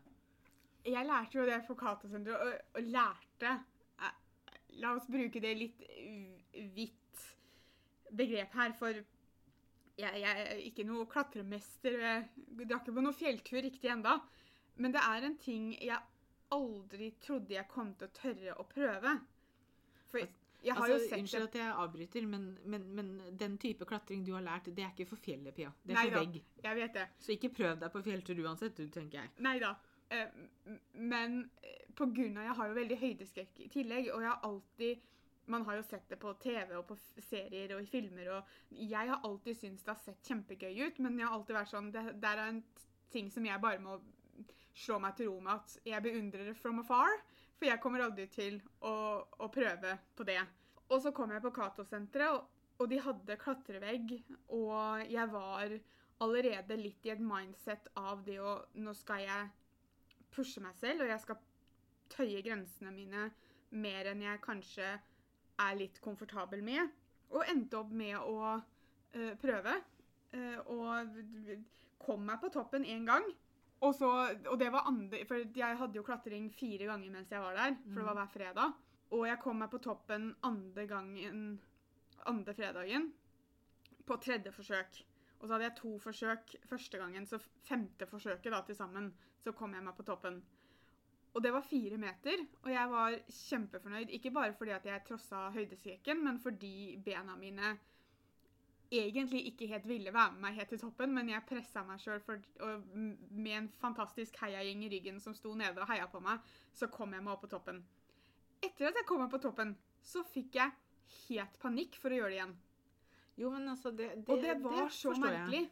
[0.85, 3.57] Jeg lærte jo det på Cato-senteret, og, og lærte
[4.83, 5.83] La oss bruke det litt
[6.75, 7.27] hvitt
[8.11, 11.95] begrep her, for jeg, jeg er ikke noe klatremester.
[12.01, 14.17] Jeg drar ikke på noe fjelltur riktig enda.
[14.76, 16.00] Men det er en ting jeg
[16.54, 19.14] aldri trodde jeg kom til å tørre å prøve.
[20.11, 20.25] For
[20.64, 23.09] jeg har altså, jo sett unnskyld at jeg avbryter, men, men, men
[23.40, 25.73] den type klatring du har lært, det er ikke for fjellet, Pia.
[25.83, 26.38] Det er Nei for vegg.
[26.64, 27.09] Jeg vet det.
[27.21, 29.33] Så ikke prøv deg på fjelltur uansett, du, tenker jeg.
[29.45, 29.75] Nei da.
[30.14, 30.38] Eh,
[31.12, 34.49] men eh, på grunn av jeg har jo veldig høydeskrekk i tillegg, og jeg har
[34.50, 35.11] alltid
[35.47, 39.11] Man har jo sett det på TV og på serier og i filmer, og jeg
[39.11, 42.04] har alltid syntes det har sett kjempegøy ut, men jeg har alltid vært sånn Det
[42.23, 42.62] det er en
[43.12, 43.99] ting som jeg bare må
[44.75, 47.14] slå meg til ro med at jeg beundrer det from afar,
[47.54, 50.40] for jeg kommer aldri til å, å prøve på det.
[50.90, 52.49] Og så kom jeg på Cato-senteret, og,
[52.83, 54.16] og de hadde klatrevegg,
[54.52, 55.76] og jeg var
[56.25, 59.50] allerede litt i et mindset av det å Nå skal jeg
[60.34, 61.41] pushe meg selv, og jeg skal
[62.15, 63.28] tøye grensene mine
[63.75, 64.91] mer enn jeg kanskje
[65.65, 66.91] er litt komfortabel med.
[67.34, 69.78] Og endte opp med å eh, prøve.
[70.34, 71.15] eh, og
[72.04, 73.25] kom meg på toppen én gang.
[73.84, 74.08] Og, så,
[74.49, 77.76] og det var andre For jeg hadde jo klatring fire ganger mens jeg var der,
[77.90, 78.78] for det var hver fredag.
[79.12, 81.42] Og jeg kom meg på toppen andre gangen
[82.30, 83.10] andre fredagen
[84.08, 85.02] på tredje forsøk.
[85.40, 89.10] Og så hadde jeg to forsøk første gangen, så femte forsøket da til sammen,
[89.44, 90.38] så kom jeg meg på toppen.
[91.34, 94.12] Og det var fire meter, og jeg var kjempefornøyd.
[94.16, 97.75] Ikke bare fordi at jeg trossa høydeskrekken, men fordi bena mine
[99.00, 102.23] egentlig ikke helt ville være med meg helt til toppen, men jeg pressa meg sjøl,
[103.30, 106.43] med en fantastisk heiagjeng i ryggen som sto nede og heia på meg,
[106.75, 107.83] så kom jeg meg opp på toppen.
[108.65, 110.75] Etter at jeg kom meg på toppen, så fikk jeg
[111.28, 112.54] helt panikk for å gjøre det igjen.
[113.41, 115.41] Jo, men altså, det, det, Og det var så forstår jeg.
[115.41, 115.65] merkelig.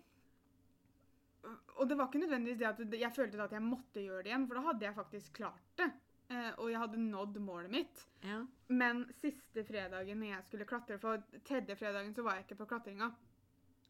[1.83, 4.47] Og det var ikke nødvendigvis det at jeg følte at jeg måtte gjøre det igjen,
[4.49, 5.89] for da hadde jeg faktisk klart det.
[6.33, 8.03] Eh, Og jeg hadde nådd målet mitt.
[8.25, 8.39] Ja.
[8.73, 12.69] Men siste fredagen når jeg skulle klatre, for tredje fredagen så var jeg ikke på
[12.71, 13.11] klatringa,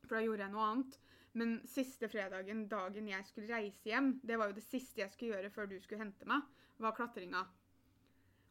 [0.08, 0.98] for da gjorde jeg noe annet.
[1.38, 5.36] Men siste fredagen, dagen jeg skulle reise hjem, det var jo det siste jeg skulle
[5.36, 6.42] gjøre før du skulle hente meg,
[6.82, 7.44] var klatringa.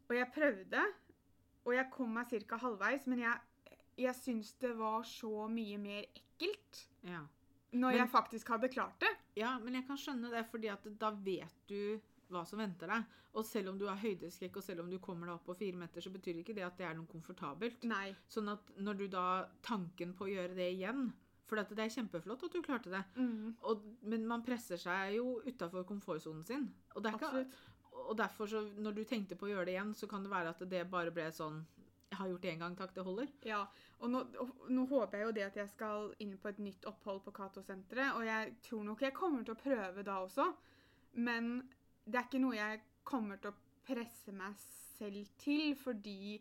[0.10, 0.82] Og jeg prøvde,
[1.66, 2.58] og jeg kom meg ca.
[2.64, 7.26] halvveis, men jeg, jeg syns det var så mye mer ekkelt Ja.
[7.74, 9.12] når Men- jeg faktisk hadde klart det.
[9.36, 12.00] ja, men jeg kan skjønne det, fordi at da vet du
[12.34, 13.18] hva som venter deg.
[13.38, 15.80] Og selv om du har høydeskrekk, og selv om du kommer deg opp på fire
[15.80, 17.84] meter, så betyr ikke det at det er noe komfortabelt.
[17.88, 18.12] Nei.
[18.32, 19.26] Sånn at når du da
[19.64, 21.12] Tanken på å gjøre det igjen
[21.48, 25.42] For det er kjempeflott at du klarte det, Mm, og, men man presser seg jo
[25.44, 26.70] utafor komfortsonen sin.
[26.96, 27.46] Og, det ikke,
[28.06, 30.54] og derfor, så når du tenkte på å gjøre det igjen, så kan det være
[30.56, 31.60] at det bare ble sånn
[32.12, 33.28] Jeg har gjort det én gang, takk, det holder.
[33.48, 33.60] Ja,
[34.00, 36.88] og nå, og nå håper jeg jo det at jeg skal inn på et nytt
[36.90, 40.50] opphold på Cato-senteret, og jeg tror nok jeg kommer til å prøve da også,
[41.24, 41.54] men
[42.06, 46.40] det er ikke noe jeg kommer til å presse meg selv til, fordi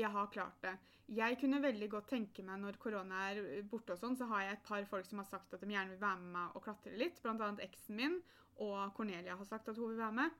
[0.00, 0.74] jeg har klart det.
[1.10, 4.58] Jeg kunne veldig godt tenke meg, når korona er borte og sånn, så har jeg
[4.58, 6.94] et par folk som har sagt at de gjerne vil være med meg og klatre
[6.98, 8.20] litt, blant annet eksen min,
[8.62, 10.38] og Cornelia har sagt at hun vil være med.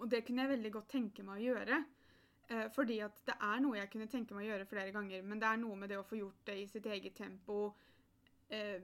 [0.00, 1.82] Og det kunne jeg veldig godt tenke meg å gjøre.
[2.48, 5.42] Eh, fordi at det er noe jeg kunne tenke meg å gjøre flere ganger, men
[5.42, 7.58] det er noe med det å få gjort det i sitt eget tempo.
[8.48, 8.80] Eh,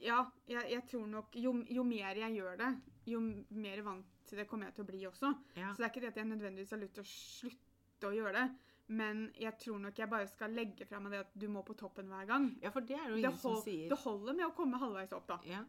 [0.00, 2.70] ja, jeg, jeg tror nok jo, jo mer jeg gjør det,
[3.12, 3.20] jo
[3.50, 5.30] mer vant til det kommer jeg til å bli også.
[5.56, 5.70] Ja.
[5.72, 8.32] Så det er ikke det at jeg nødvendigvis har lyst til å slutte å gjøre
[8.38, 8.44] det,
[8.88, 11.74] men jeg tror nok jeg bare skal legge fra meg det at du må på
[11.78, 12.48] toppen hver gang.
[12.62, 15.12] ja, for det er jo Det, ingen som sier det holder med å komme halvveis
[15.12, 15.38] opp, da.
[15.46, 15.64] Ja.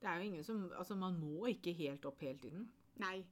[0.00, 2.66] Det er jo ingen som Altså, man må ikke helt opp hele tiden.
[3.00, 3.24] Nei.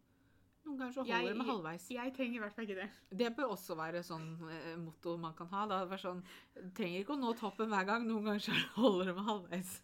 [0.65, 1.89] Noen ganger så Jeg- holder det med halvveis.
[1.91, 2.91] Jeg trenger i hvert fall ikke det.
[3.19, 5.67] Det bør også være sånn eh, motto man kan ha.
[5.67, 5.85] Da.
[5.85, 6.23] Det sånn,
[6.73, 8.07] trenger ikke å nå toppen hver gang.
[8.09, 9.75] Noen ganger så holder det med halvveis.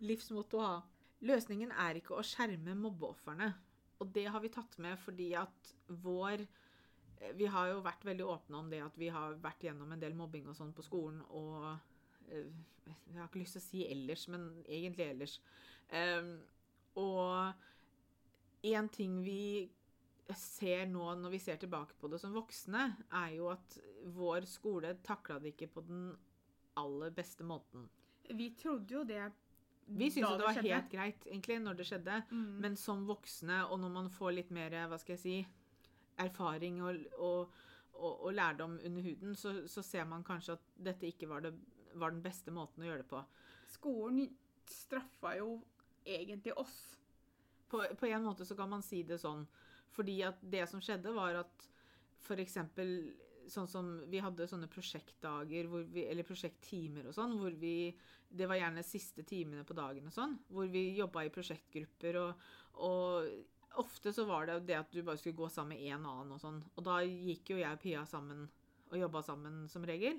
[0.00, 0.82] Livsmotto å ha.
[1.24, 3.50] Løsningen er ikke å skjerme mobbeofrene.
[4.02, 5.70] Og det har vi tatt med fordi at
[6.04, 9.92] vår eh, Vi har jo vært veldig åpne om det at vi har vært gjennom
[9.92, 11.70] en del mobbing og sånn på skolen, og
[12.28, 12.50] eh,
[12.84, 15.38] Jeg har ikke lyst til å si ellers, men egentlig ellers.
[15.94, 16.36] Em,
[17.00, 19.70] og en ting vi
[20.34, 23.78] ser nå når vi ser tilbake på det som voksne, er jo at
[24.16, 26.08] vår skole takla det ikke på den
[26.76, 27.86] aller beste måten.
[28.26, 29.22] Vi trodde jo det
[29.86, 30.72] Vi syntes det, det var skjedde.
[30.74, 32.60] helt greit egentlig når det skjedde, Mm.
[32.60, 35.46] men som voksne, og når man får litt mer hva skal jeg si,
[36.18, 37.52] erfaring og, og,
[37.94, 41.54] og, og lærdom under huden, så, så ser man kanskje at dette ikke var, det,
[41.94, 43.22] var den beste måten å gjøre det på.
[43.68, 44.26] Skolen
[44.66, 45.62] straffa jo
[46.04, 46.96] egentlig oss.
[47.68, 49.46] På, på en måte så kan man si det sånn.
[49.96, 51.68] Fordi at det som skjedde, var at
[52.42, 53.14] eksempel
[53.52, 57.94] sånn som Vi hadde sånne prosjektdager, vi, eller prosjekttimer og sånn, hvor vi
[58.26, 62.48] Det var gjerne siste timene på dagen og sånn, hvor vi jobba i prosjektgrupper, og,
[62.82, 63.28] og
[63.78, 66.40] ofte så var det det at du bare skulle gå sammen med en annen og
[66.42, 66.58] sånn.
[66.74, 68.46] Og da gikk jo jeg og Pia sammen
[68.90, 70.18] og jobba sammen som regel.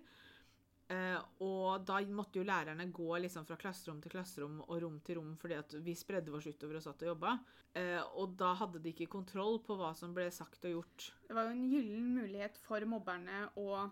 [0.88, 5.18] Eh, og da måtte jo lærerne gå liksom fra klasserom til klasserom og rom til
[5.20, 7.34] rom fordi at vi spredde oss utover og satt og jobba.
[7.76, 11.10] Eh, og da hadde de ikke kontroll på hva som ble sagt og gjort.
[11.28, 13.84] Det var jo en gyllen mulighet for mobberne å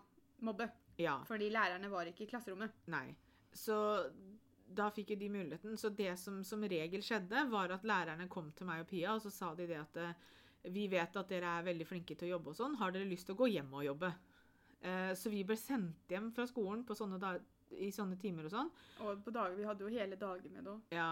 [0.47, 0.69] mobbe.
[1.01, 2.71] Ja, Fordi lærerne var ikke i klasserommet.
[2.87, 3.09] nei.
[3.55, 3.75] Så
[4.75, 5.77] da fikk jo de muligheten.
[5.79, 9.21] Så det som som regel skjedde, var at lærerne kom til meg og Pia, og
[9.23, 10.15] så sa de det at eh,
[10.71, 12.75] vi vet at dere er veldig flinke til å jobbe og sånn.
[12.79, 14.11] Har dere lyst til å gå hjem og jobbe?
[14.85, 17.33] Eh, så vi ble sendt hjem fra skolen på sånne da
[17.81, 18.69] i sånne timer og sånn.
[19.01, 20.45] Og på dager, vi hadde jo hele det òg.
[20.93, 21.09] Ja,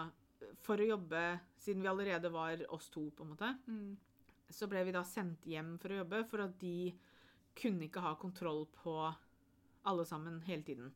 [0.61, 3.97] for å jobbe, siden vi allerede var oss to, på en måte, Mm.
[4.53, 6.93] så ble vi da sendt hjem for å jobbe, for at de
[7.55, 8.93] kunne ikke ha kontroll på
[9.85, 10.93] alle sammen hele tiden.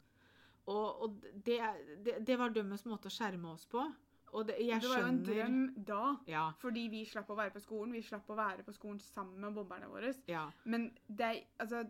[0.68, 1.58] Og, og det,
[2.04, 3.82] det, det var dømmes måte å skjerme oss på.
[4.36, 7.54] Og det, jeg det var jo en drøm da, Ja, fordi vi slapp å være
[7.56, 7.94] på skolen.
[7.96, 10.14] Vi slapp å være på skolen sammen med bomberne våre.
[10.28, 10.52] ja.
[10.66, 11.86] Men det, altså,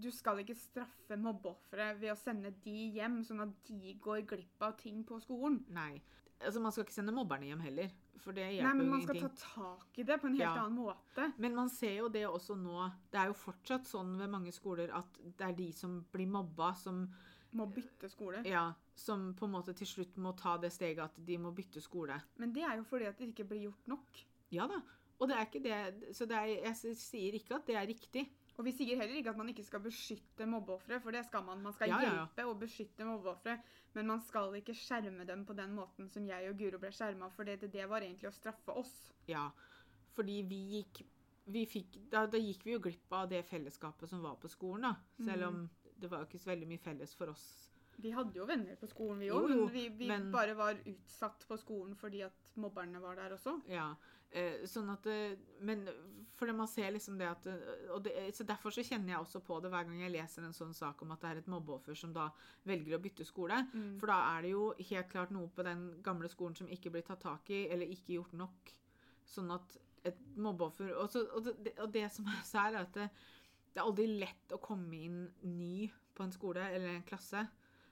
[0.00, 4.62] du skal ikke straffe mobbeofre ved å sende de hjem, sånn at de går glipp
[4.62, 5.62] av ting på skolen.
[5.68, 6.00] Nei.
[6.40, 9.38] Altså, man skal ikke sende mobberne hjem heller, for det Nei, men man skal ingenting.
[9.40, 10.64] ta tak i det på en helt Ja.
[10.66, 11.32] annen måte.
[11.38, 12.90] Men man ser jo det også nå.
[13.10, 16.74] Det er jo fortsatt sånn ved mange skoler at det er de som blir mobba,
[16.76, 17.06] som
[17.54, 18.42] Må bytte skole.
[18.44, 21.80] Ja, som på en måte til slutt må ta det steget at de må bytte
[21.80, 22.20] skole.
[22.36, 24.24] Men det er jo fordi at det ikke blir gjort nok.
[24.50, 24.82] Ja da.
[25.18, 28.28] Og det er ikke det Så det er, jeg sier ikke at det er riktig.
[28.56, 31.60] Og vi sier heller ikke at man ikke skal beskytte mobbeofre, for det skal man.
[31.62, 32.14] Man skal Ja, ja, ja.
[32.22, 33.58] hjelpe og beskytte mobbeofre,
[33.94, 37.28] men man skal ikke skjerme dem på den måten som jeg og Guro ble skjerma,
[37.36, 38.94] for det, det var egentlig å straffe oss.
[39.28, 39.50] Ja.
[40.16, 41.04] Fordi vi gikk
[41.46, 44.82] vi fikk, da, da gikk vi jo glipp av det fellesskapet som var på skolen,
[44.88, 44.96] da.
[45.28, 45.60] Selv om
[45.96, 47.44] det var jo ikke så veldig mye felles for oss.
[48.02, 51.46] Vi hadde jo venner på skolen, vi òg, men vi, vi men- bare var utsatt
[51.48, 53.60] på skolen fordi at mobberne var der også.
[53.70, 53.92] Ja.
[54.36, 55.86] Eh, sånn at eh, Men
[56.36, 59.40] fordi man ser liksom det at eh, og det, så Derfor så kjenner jeg også
[59.46, 61.96] på det hver gang jeg leser en sånn sak om at det er et mobbeoffer
[61.96, 62.26] som da
[62.68, 63.62] velger å bytte skole.
[63.72, 63.94] Mm.
[64.02, 67.06] For da er det jo helt klart noe på den gamle skolen som ikke blir
[67.06, 68.74] tatt tak i, eller ikke gjort nok.
[69.26, 72.92] Sånn at et mobbeoffer Og, så, og, det, og det som er så er at
[72.94, 73.08] det,
[73.72, 75.24] det er aldri lett å komme inn
[75.56, 77.42] ny på en skole eller en klasse.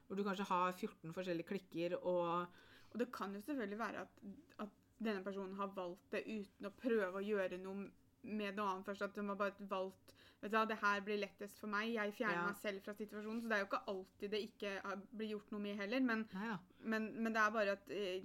[0.04, 2.60] Hvor du kanskje har 14 forskjellige klikker og
[2.94, 4.18] Og det kan jo selvfølgelig være at,
[4.62, 7.88] at denne personen har valgt det uten å prøve å gjøre noe
[8.24, 9.02] med noe annet først.
[9.06, 11.92] At de har bare valgt vet du hva, det her blir lettest for meg.
[11.94, 12.46] Jeg fjerner Ja.
[12.50, 13.40] meg selv fra situasjonen.
[13.40, 14.74] Så det er jo ikke alltid det ikke
[15.16, 16.00] blir gjort noe med heller.
[16.00, 18.22] Men, Nei men, men det er bare at eh,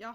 [0.00, 0.14] Ja.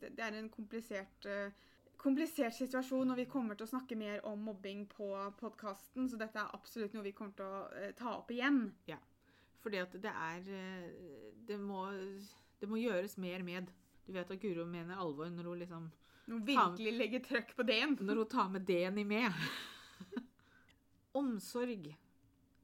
[0.00, 1.52] Det, det er en komplisert eh,
[1.96, 5.06] komplisert situasjon, og vi kommer til å snakke mer om mobbing på
[5.38, 8.66] podkasten, så dette er absolutt noe vi kommer til å eh, ta opp igjen.
[9.62, 10.42] Fordi at det er
[11.48, 11.86] det må,
[12.60, 13.70] det må gjøres mer med.
[14.04, 15.84] Du vet at Guro mener alvor når hun liksom
[16.26, 17.96] Når hun virkelig legger trøkk på D-en.
[18.00, 19.44] Når hun tar med D-en i med.
[21.20, 21.88] Omsorg.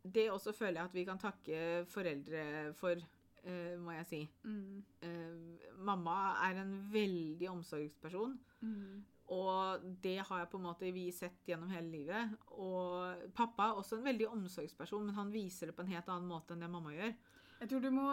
[0.02, 2.44] Det også føler jeg at vi kan takke foreldre
[2.76, 2.96] for,
[3.44, 4.20] uh, må jeg si.
[4.44, 4.82] Mm.
[5.04, 6.16] Uh, mamma
[6.48, 8.38] er en veldig omsorgsperson.
[8.64, 9.02] Mm.
[9.30, 12.32] Og det har jeg på en måte vi sett gjennom hele livet.
[12.58, 16.28] Og pappa er også en veldig omsorgsperson, men han viser det på en helt annen
[16.28, 17.12] måte enn det mamma gjør.
[17.60, 18.08] Jeg tror du må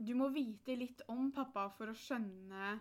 [0.00, 2.78] Du må vite litt om pappa for å skjønne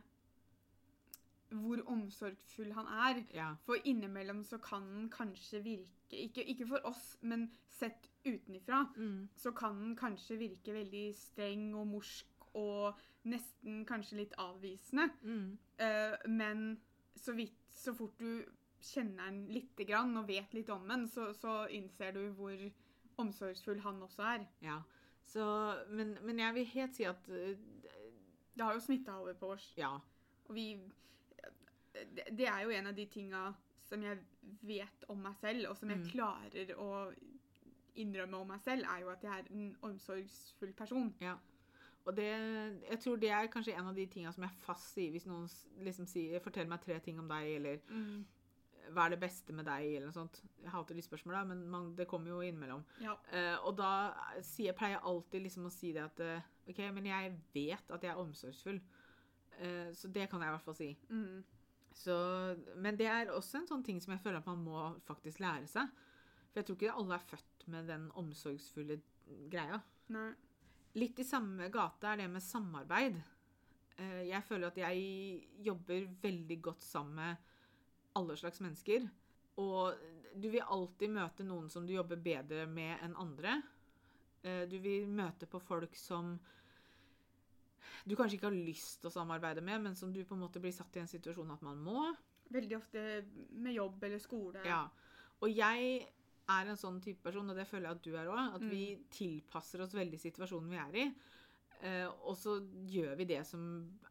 [1.49, 3.23] hvor omsorgsfull han er.
[3.34, 3.49] Ja.
[3.65, 9.29] For innimellom så kan han kanskje virke ikke, ikke for oss, men sett utenifra, Mm.
[9.36, 15.10] så kan han kanskje virke veldig streng og morsk og nesten kanskje litt avvisende.
[15.21, 15.58] Mm.
[15.79, 16.82] Uh, men
[17.15, 18.45] så, vidt, så fort du
[18.82, 22.58] kjenner den lite grann og vet litt om den, så, så innser du hvor
[23.19, 24.47] omsorgsfull han også er.
[24.62, 24.79] Ja.
[25.30, 25.46] Så,
[25.94, 27.58] men, men jeg vil helt si at eh,
[28.58, 29.68] Det har jo smitta over på oss.
[29.78, 29.92] Ja.
[30.50, 30.72] Og vi
[32.32, 33.50] det, er jo en av de tinga
[33.89, 34.20] som jeg
[34.62, 36.10] vet om meg selv, og som jeg Mm.
[36.12, 36.89] klarer å
[38.00, 41.13] innrømme om meg selv, er jo at jeg er en omsorgsfull person.
[41.22, 41.36] Ja.
[42.06, 42.28] Og det,
[42.89, 45.50] jeg tror det er kanskje en av de tinga som jeg fast sier hvis noen
[45.84, 47.80] liksom sier forteller meg tre ting om deg', eller
[48.89, 50.41] 'Hva er det beste med deg', eller noe sånt.
[50.63, 52.84] Jeg hater de spørsmåla, men man, det kommer jo innimellom.
[53.04, 53.13] Ja.
[53.34, 53.91] Uh, og da
[54.45, 58.04] sier, pleier jeg alltid liksom å si det at uh, OK, men jeg vet at
[58.04, 58.82] jeg er omsorgsfull.
[59.60, 60.89] uh, så det kan jeg i hvert fall si.
[61.10, 61.43] Mm.
[61.99, 62.15] Så,
[62.78, 65.67] men det er også en sånn ting som jeg føler at man må faktisk lære
[65.67, 65.89] seg.
[66.49, 69.02] For jeg tror ikke alle er født med den omsorgsfulle
[69.52, 69.82] greia.
[70.13, 70.30] Nei.
[70.97, 73.19] Litt i samme gate er det med samarbeid.
[73.99, 77.48] Jeg føler at jeg jobber veldig godt sammen med
[78.19, 79.08] alle slags mennesker.
[79.60, 79.95] Og
[80.39, 83.58] du vil alltid møte noen som du jobber bedre med enn andre.
[84.43, 86.38] Eh, Du vil møte på folk som
[88.08, 90.62] du kanskje ikke har lyst til å samarbeide med, men som du på en måte
[90.63, 92.05] blir satt i en situasjon at man må.
[92.53, 93.01] Veldig ofte
[93.51, 94.62] med jobb eller skole.
[94.65, 94.86] Ja.
[95.43, 96.08] Og jeg
[96.49, 98.69] er en sånn type person, og det føler jeg at du er òg, at Mm.
[98.71, 101.13] vi tilpasser oss veldig situasjonen vi er i.
[101.82, 102.58] Eh, og så
[102.89, 103.62] gjør vi det som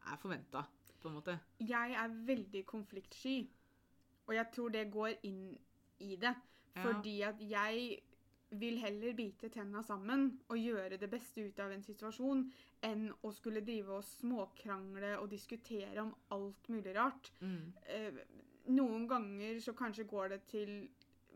[0.05, 0.65] er forventa,
[1.01, 1.39] på en måte.
[1.59, 3.47] Jeg er veldig konfliktsky,
[4.29, 5.57] og jeg tror det går inn
[6.05, 6.35] i det.
[6.79, 7.97] Fordi at jeg
[8.61, 12.43] vil heller bite tenna sammen og gjøre det beste ut av en situasjon
[12.85, 17.31] enn å skulle drive og småkrangle og diskutere om alt mulig rart.
[17.41, 17.73] Mm.
[17.85, 18.21] Eh,
[18.73, 20.71] noen ganger så kanskje går det til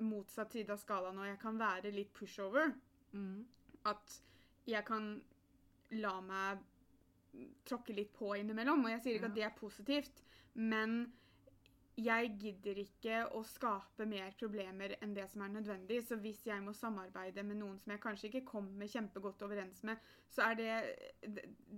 [0.06, 2.72] motsatt side av skalaen, og jeg kan være litt pushover.
[3.14, 3.44] Mm.
[3.90, 4.22] At
[4.70, 5.16] jeg kan
[6.00, 6.64] la meg
[7.68, 8.86] tråkke litt på innimellom.
[8.86, 9.30] Og jeg sier ikke Ja.
[9.30, 10.24] at det er positivt,
[10.56, 11.14] men
[11.94, 16.00] jeg gidder ikke å skape mer problemer enn det som er nødvendig.
[16.08, 20.02] Så hvis jeg må samarbeide med noen som jeg kanskje ikke kommer kjempegodt overens med,
[20.34, 20.72] så er det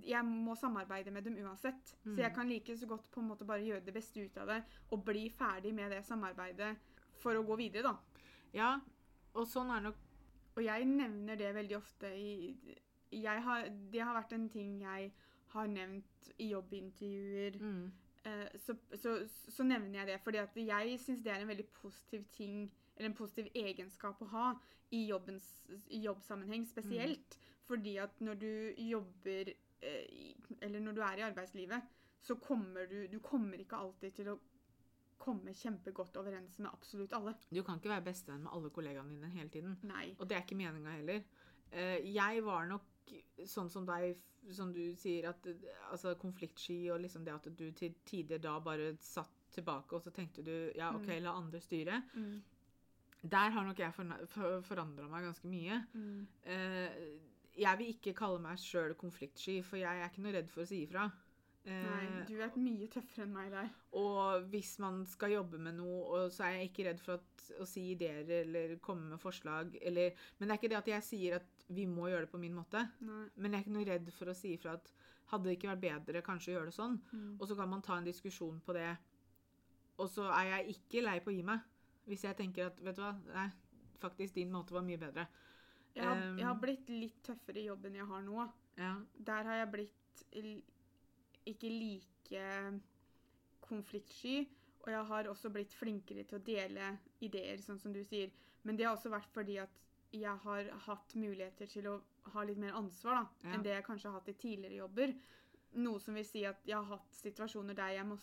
[0.06, 1.96] Jeg må samarbeide med dem uansett.
[2.06, 2.16] Mm.
[2.16, 4.48] Så jeg kan like så godt på en måte bare gjøre det beste ut av
[4.48, 6.76] det og bli ferdig med det samarbeidet
[7.20, 8.24] for å gå videre, da.
[8.56, 8.72] Ja,
[9.36, 10.02] og sånn er nok
[10.56, 12.56] Og jeg nevner det veldig ofte i
[13.12, 15.12] jeg har, Det har vært en ting jeg
[15.52, 17.60] har nevnt i jobbintervjuer.
[17.60, 18.05] mm.
[18.26, 21.68] Eh, så, så, så nevner jeg det, fordi at jeg syns det er en veldig
[21.78, 24.48] positiv ting, eller en positiv egenskap å ha
[24.90, 25.52] i, jobbens,
[25.94, 27.38] i jobbsammenheng spesielt.
[27.66, 29.50] Fordi at når du jobber
[29.82, 31.88] eh, Eller når du er i arbeidslivet,
[32.22, 34.36] så kommer du Du kommer ikke alltid til å
[35.18, 37.34] komme kjempegodt overens med absolutt alle.
[37.50, 39.78] Du kan ikke være bestevenn med alle kollegaene dine hele tiden.
[39.88, 40.12] Nei.
[40.20, 41.24] Og det er ikke meninga heller.
[41.72, 42.92] Eh, jeg var nok
[43.46, 44.18] sånn som deg,
[44.54, 45.48] som du sier, at
[45.92, 50.12] altså, konfliktsky og liksom det at du til tider da bare satt tilbake, og så
[50.14, 51.24] tenkte du ja, OK, Mm.
[51.24, 52.02] la andre styre.
[52.16, 52.42] Mm.
[53.24, 55.80] Der har nok jeg for, forandra meg ganske mye.
[55.94, 56.28] Mm.
[56.44, 56.90] Eh,
[57.58, 60.68] jeg vil ikke kalle meg sjøl konfliktsky, for jeg er ikke noe redd for å
[60.68, 61.08] si ifra.
[61.66, 63.72] Eh, Nei, du er mye tøffere enn meg der.
[63.98, 67.66] Og hvis man skal jobbe med noe, så er jeg ikke redd for at, å
[67.70, 69.74] si ideer eller komme med forslag.
[69.82, 72.42] Eller, men det er ikke det at jeg sier at vi må gjøre det på
[72.42, 72.84] min måte.
[73.08, 73.24] Nei.
[73.36, 74.94] Men jeg er ikke noe redd for å si ifra at
[75.32, 77.00] hadde det ikke vært bedre kanskje å gjøre det sånn?
[77.10, 77.32] Mm.
[77.40, 78.92] Og så kan man ta en diskusjon på det.
[79.98, 81.66] Og så er jeg ikke lei på å gi meg.
[82.06, 83.48] Hvis jeg tenker at vet du hva, nei,
[83.98, 85.26] faktisk din måte var mye bedre.
[85.96, 88.46] Jeg har, Um, jeg har blitt litt tøffere i jobben jeg har nå.
[88.78, 88.94] Ja.
[89.32, 90.26] Der har jeg blitt
[91.46, 92.42] ikke like
[93.66, 94.46] konfliktsky.
[94.86, 96.92] Og jeg har også blitt flinkere til å dele
[97.26, 98.30] ideer, sånn som du sier.
[98.64, 99.82] Men det har også vært fordi at
[100.14, 101.96] jeg har hatt muligheter til å
[102.36, 103.54] ha litt mer ansvar da, Ja.
[103.56, 105.16] enn det jeg kanskje har hatt i tidligere jobber.
[105.76, 108.18] Noe som vil si at jeg har hatt situasjoner der jeg må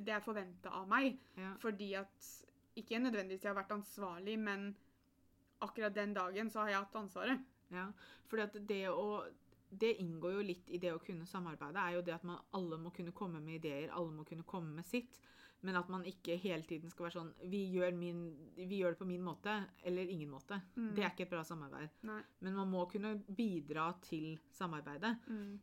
[0.00, 1.18] Det er forventa av meg.
[1.36, 1.54] ja.
[1.60, 2.44] Fordi at
[2.76, 4.74] Ikke nødvendigvis jeg har vært ansvarlig, men
[5.60, 7.40] akkurat den dagen så har jeg hatt ansvaret.
[7.72, 7.92] Ja,
[8.28, 9.26] fordi at det å
[9.70, 12.78] Det inngår jo litt i det å kunne samarbeide, er jo det at man alle
[12.80, 15.20] må kunne komme med ideer, alle må kunne komme med sitt.
[15.60, 18.20] Men at man ikke hele tiden skal være sånn Vi gjør, min,
[18.54, 20.60] vi gjør det på min måte, eller ingen måte.
[20.76, 20.92] Mm.
[20.94, 21.96] Det er ikke et bra samarbeid.
[22.06, 22.20] Nei.
[22.46, 25.16] Men man må kunne bidra til samarbeidet.
[25.26, 25.58] Mm.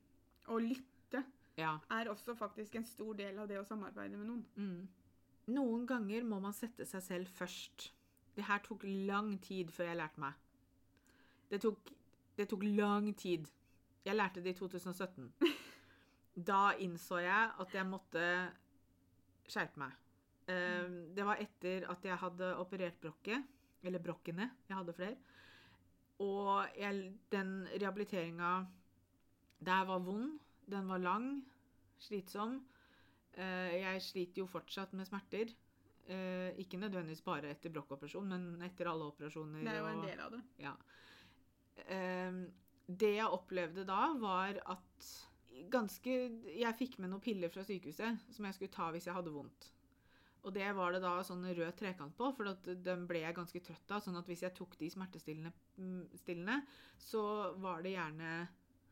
[0.51, 1.23] Å lytte
[1.55, 1.79] Ja.
[1.89, 4.45] er også faktisk en stor del av det å samarbeide med noen.
[4.57, 4.87] Mm.
[5.55, 7.91] Noen ganger må man sette seg selv først.
[8.35, 10.33] Det her tok lang tid før jeg lærte meg.
[11.49, 11.91] Det tok,
[12.35, 13.47] det tok lang tid.
[14.05, 15.31] Jeg lærte det i 2017.
[16.35, 18.21] Da innså jeg at jeg måtte
[19.47, 19.93] skjerpe meg.
[20.51, 23.45] Eh, Det var etter at jeg hadde operert brokket,
[23.83, 24.49] eller brokkene.
[24.67, 25.15] Jeg hadde flere.
[26.19, 28.49] Og jeg, den rehabiliteringa
[29.63, 30.39] der var vond.
[30.67, 31.29] Den var lang.
[32.03, 32.59] Slitsom.
[33.37, 35.55] Eh, jeg sliter jo fortsatt med smerter.
[36.05, 39.63] Eh, ikke nødvendigvis bare etter brokkoperasjon, men etter alle operasjoner.
[39.63, 40.43] Det er jo en del av det.
[40.61, 40.75] Ja.
[42.85, 45.13] Det jeg opplevde da, var at
[45.71, 46.13] ganske
[46.51, 49.69] Jeg fikk med noen piller fra sykehuset som jeg skulle ta hvis jeg hadde vondt.
[50.45, 52.51] Og det var det da sånn rød trekant på, for
[52.85, 54.03] den ble jeg ganske trøtt av.
[54.03, 56.51] Sånn at hvis jeg tok de smertestillende, mm,
[57.01, 57.23] så
[57.63, 58.33] var det gjerne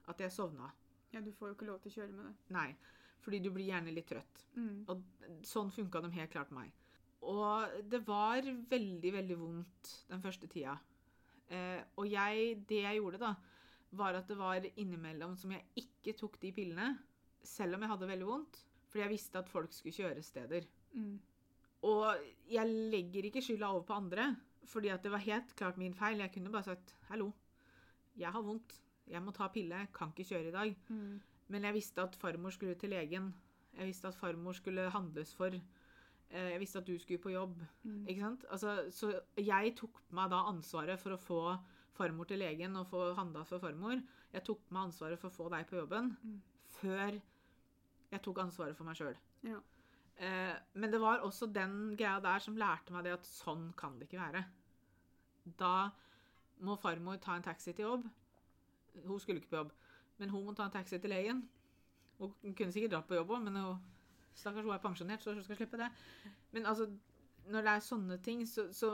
[0.10, 0.72] at jeg sovna.
[1.14, 2.34] Ja, du får jo ikke lov til å kjøre med det.
[2.56, 2.72] Nei.
[3.24, 4.42] Fordi du blir gjerne litt trøtt.
[4.58, 4.80] Mm.
[4.90, 6.74] Og sånn funka de helt klart meg.
[7.30, 10.74] Og det var veldig, veldig vondt den første tida.
[11.54, 13.36] Eh, og jeg, det jeg gjorde da,
[13.98, 16.94] var at det var innimellom som jeg ikke tok de pillene,
[17.44, 20.68] selv om jeg hadde veldig vondt, fordi jeg visste at folk skulle kjøre steder.
[20.94, 21.20] Mm.
[21.90, 22.06] Og
[22.48, 24.30] jeg legger ikke skylda over på andre,
[24.70, 26.22] fordi at det var helt klart min feil.
[26.24, 27.32] Jeg kunne bare sagt 'hallo,
[28.16, 30.76] jeg har vondt, jeg må ta pille, jeg kan ikke kjøre i dag'.
[30.90, 31.22] Mm.
[31.48, 33.34] Men jeg visste at farmor skulle til legen.
[33.78, 35.48] Jeg visste at farmor skulle handles for.
[36.30, 37.60] Eh, Jeg visste at du skulle på jobb.
[37.84, 38.08] Mm.
[38.08, 38.46] Ikke sant?
[38.50, 41.60] Altså, så jeg tok på meg da ansvaret for å få
[41.94, 44.02] farmor til legen og få handla for farmor.
[44.34, 46.42] Jeg tok meg ansvaret for å få deg på jobben Mm.
[46.80, 47.22] før
[48.12, 49.16] jeg tok ansvaret for meg sjøl.
[49.44, 49.60] Ja.
[50.18, 53.98] Eh, men det var også den greia der som lærte meg det at sånn kan
[54.00, 54.46] det ikke være.
[55.60, 55.90] Da
[56.62, 58.06] må farmor ta en taxi til jobb.
[59.06, 59.72] Hun skulle ikke på jobb,
[60.20, 61.48] men hun må ta en taxi til legen.
[62.20, 63.80] Hun kunne sikkert dratt på jobb òg, men hun,
[64.36, 65.90] stakkars hun er pensjonert, så hun skal slippe det.
[66.52, 66.88] Men altså,
[67.52, 68.90] når det er sånne ting, så, så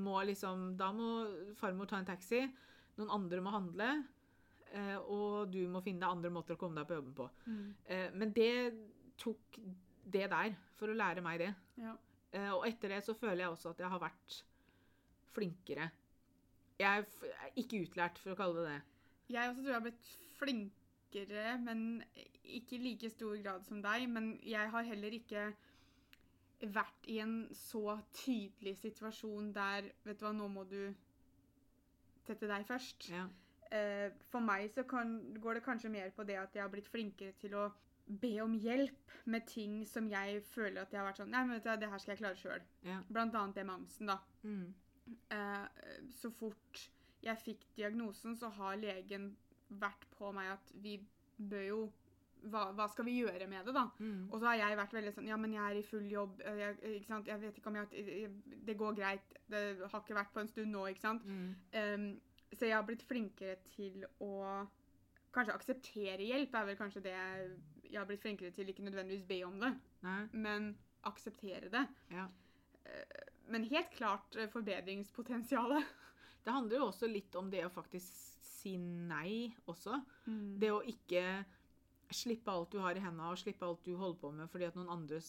[0.00, 1.08] må liksom Da må
[1.58, 2.42] farmor ta en taxi,
[2.98, 3.90] noen andre må handle,
[4.72, 7.28] eh, og du må finne andre måter å komme deg på jobben på.
[7.46, 7.66] Mm.
[7.84, 8.54] Eh, men det
[9.20, 9.60] tok
[10.04, 11.52] det der for å lære meg det.
[11.80, 11.94] Ja.
[12.34, 14.40] Eh, og etter det så føler jeg også at jeg har vært
[15.34, 15.90] flinkere.
[16.80, 18.80] Jeg er er ikke utlært, for å kalle det det.
[19.34, 21.84] Jeg også tror jeg har blitt flinkere, men
[22.42, 24.08] ikke i like stor grad som deg.
[24.10, 25.46] Men jeg har heller ikke
[26.72, 30.94] vært i en så tydelig situasjon der Vet du hva, nå må du
[32.24, 33.08] sette deg først.
[33.12, 33.26] Ja.
[33.74, 36.88] Uh, for meg så kan, går det kanskje mer på det at jeg har blitt
[36.88, 37.66] flinkere til å
[38.04, 41.56] be om hjelp med ting som jeg føler at jeg har vært sånn Nei, men
[41.56, 42.66] vet du, det her skal jeg klare sjøl.
[42.84, 42.98] Ja.
[43.08, 44.18] Blant annet det med angsten, da.
[44.44, 44.74] Mm.
[45.32, 46.84] Uh, så fort
[47.24, 49.32] jeg fikk diagnosen, så har legen
[49.80, 50.98] vært på meg at vi
[51.36, 51.80] bør jo
[52.50, 53.86] hva, hva skal vi gjøre med det, da?
[53.98, 54.28] Mm.
[54.30, 56.40] Og så har jeg vært veldig sånn Ja, men jeg er i full jobb.
[56.44, 57.26] eh, Jeg, ikke sant?
[57.30, 58.30] jeg vet ikke om jeg, jeg
[58.68, 59.34] Det går greit.
[59.50, 61.24] Det har ikke vært på en stund nå, ikke sant?
[61.24, 61.54] Mm.
[61.74, 62.06] Um,
[62.54, 64.66] så jeg har blitt flinkere til å
[65.34, 67.48] kanskje akseptere hjelp, er vel kanskje det jeg,
[67.98, 68.68] har blitt flinkere til.
[68.70, 69.72] Ikke nødvendigvis be om det,
[70.06, 70.20] Nei.
[70.32, 70.68] men
[71.04, 71.86] akseptere det.
[72.14, 72.28] Ja.
[72.86, 75.84] Eh, Men helt klart eh, forbedringspotensialet.
[76.44, 78.12] Det handler jo også litt om det å faktisk
[78.44, 79.96] si nei også.
[80.28, 80.58] Mm.
[80.60, 81.22] Det å ikke
[82.12, 84.76] slippe alt du har i hendene og slippe alt du holder på med fordi at
[84.78, 85.20] noen andre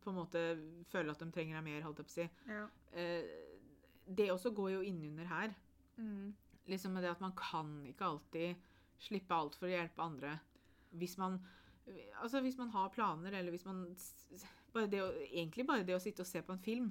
[0.00, 0.42] på en måte
[0.88, 2.28] føler at de trenger deg mer, holdt jeg på å si.
[2.48, 2.62] Ja.
[2.96, 3.32] Eh,
[4.08, 5.52] det også går jo innunder her.
[5.98, 6.32] Mm.
[6.70, 8.70] Liksom med det at man kan ikke alltid
[9.02, 10.36] slippe alt for å hjelpe andre.
[10.96, 11.38] Hvis man,
[12.22, 13.84] altså hvis man har planer, eller hvis man
[14.72, 16.90] bare det å, Egentlig bare det å sitte og se på en film.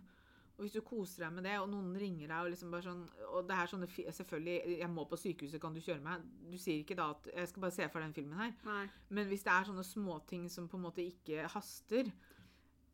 [0.62, 3.00] Og hvis du koser deg med det, og noen ringer deg og liksom bare sånn
[3.34, 6.28] Og det er sånne Selvfølgelig, jeg må på sykehuset, kan du kjøre meg?
[6.52, 8.54] Du sier ikke da at Jeg skal bare se for den filmen her.
[8.68, 8.84] Nei.
[9.10, 12.12] Men hvis det er sånne småting som på en måte ikke haster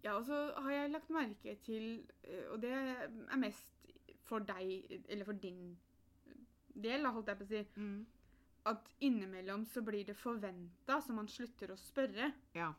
[0.05, 1.89] Ja, og så har jeg lagt merke til,
[2.23, 3.91] eh, og det er mest
[4.23, 5.73] for deg, eller for din
[6.77, 7.63] del, holdt jeg på å si,
[8.71, 12.29] at innimellom så blir det forventa, så man slutter å spørre.
[12.55, 12.69] Ja.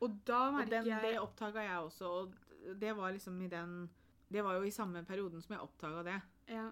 [0.00, 3.88] Og da Og merker jeg det oppdaga jeg også, og det var liksom i den
[4.32, 6.22] Det var jo i samme perioden som jeg oppdaga det.
[6.48, 6.70] ja,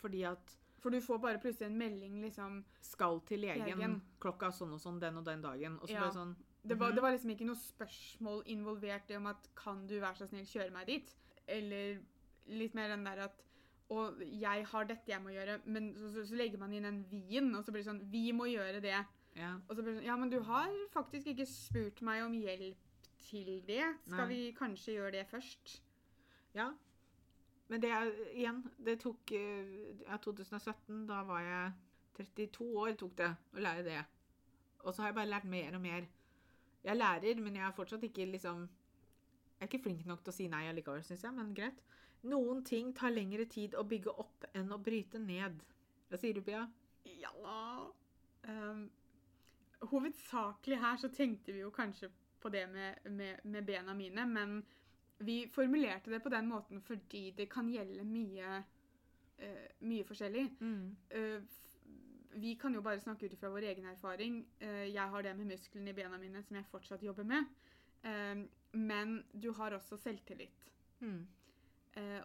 [0.00, 4.00] Fordi at For du får bare plutselig en melding, liksom skal til legen, Legen.
[4.20, 5.78] klokka sånn og sånn den og den dagen.
[5.80, 6.00] Og så Ja.
[6.00, 6.34] bare sånn
[6.66, 6.94] det var, Mhm.
[6.94, 10.44] det var liksom ikke noe spørsmål involvert i om at kan du være så snill
[10.44, 11.14] kjøre meg dit?
[11.48, 12.00] Eller
[12.48, 13.42] litt mer den der at
[13.90, 17.04] og jeg har dette jeg må gjøre, men så, så, så legger man inn en
[17.10, 19.06] vien, og så blir det sånn Vi må gjøre det.
[19.36, 19.58] Ja.
[19.68, 22.76] Og så blir det sånn Ja, men du har faktisk ikke spurt meg om hjelp
[23.22, 23.84] til det.
[24.06, 24.28] Skal Nei.
[24.30, 25.78] vi kanskje gjøre det først?
[26.58, 26.72] ja.
[27.72, 29.68] Men det er igjen Det tok eh,
[30.02, 31.06] ja, 2017.
[31.08, 31.72] Da var jeg
[32.18, 34.02] 32 år tok det å lære det.
[34.82, 36.08] Og så har jeg bare lært mer og mer.
[36.84, 40.36] Jeg lærer, men jeg er fortsatt ikke liksom Jeg er ikke flink nok til å
[40.36, 41.78] si nei allikevel, syns jeg, men greit.
[42.28, 45.62] Noen ting tar lengre tid å bygge opp enn å bryte ned.
[46.10, 46.66] Hva sier du, Pia?
[47.06, 47.30] Ja
[48.48, 48.82] um,
[49.90, 52.10] Hovedsakelig her så tenkte vi jo kanskje
[52.42, 54.62] på det med, med, med bena mine, men
[55.22, 58.62] vi formulerte det på den måten fordi det kan gjelde mye,
[59.42, 60.46] uh, mye forskjellig.
[60.60, 60.96] Mm.
[61.14, 61.42] Uh,
[62.42, 64.40] vi kan jo bare snakke ut fra vår egen erfaring.
[64.62, 67.46] Uh, jeg har det med musklene i bena mine som jeg fortsatt jobber med.
[68.72, 70.64] Men du har også selvtillit.
[70.98, 71.20] Mm.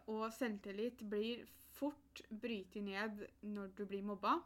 [0.10, 1.44] Og selvtillit blir
[1.78, 4.40] fort brytet ned når du blir mobba.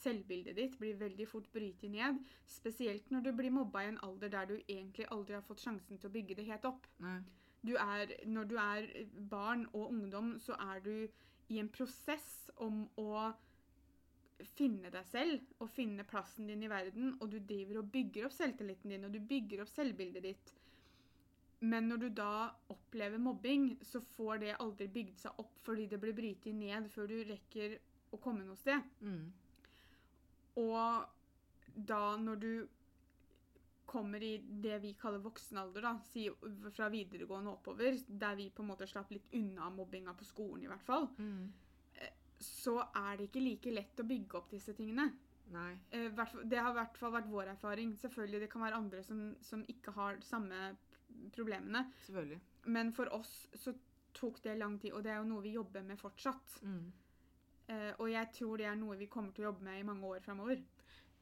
[0.00, 2.18] Selvbildet ditt blir veldig fort brytet ned.
[2.48, 5.98] Spesielt når du blir mobba i en alder der du egentlig aldri har fått sjansen
[5.98, 6.88] til å bygge det helt opp.
[7.62, 8.88] Du er, når du er
[9.30, 10.94] barn og ungdom, så er du
[11.52, 13.30] i en prosess om å
[14.56, 18.34] finne deg selv og finne plassen din i verden, og du driver og bygger opp
[18.34, 20.52] selvtilliten din, og du bygger opp selvbildet ditt.
[21.62, 26.00] Men når du da opplever mobbing, så får det aldri bygd seg opp fordi det
[26.02, 27.76] blir brytet ned før du rekker
[28.12, 28.82] å komme noe sted.
[28.98, 29.28] Mm.
[30.56, 31.04] Og
[31.88, 32.68] da når du
[33.92, 36.26] kommer i det vi kaller voksen alder, da, si
[36.72, 40.70] fra videregående oppover, der vi på en måte slapp litt unna mobbinga på skolen i
[40.70, 41.52] hvert fall, Mm.
[42.42, 45.12] så er det ikke like lett å bygge opp disse tingene.
[45.52, 45.76] Nei.
[45.90, 46.08] Eh,
[46.44, 47.92] det har i hvert fall vært vår erfaring.
[48.00, 50.76] Selvfølgelig det kan være andre som, som ikke har samme
[51.32, 51.84] problemene.
[52.06, 52.40] Selvfølgelig.
[52.66, 53.74] Men for oss så
[54.14, 56.58] tok det lang tid, og det er jo noe vi jobber med fortsatt.
[56.62, 56.92] Mm.
[57.72, 60.08] Eh, og jeg tror det er noe vi kommer til å jobbe med i mange
[60.08, 60.62] år framover.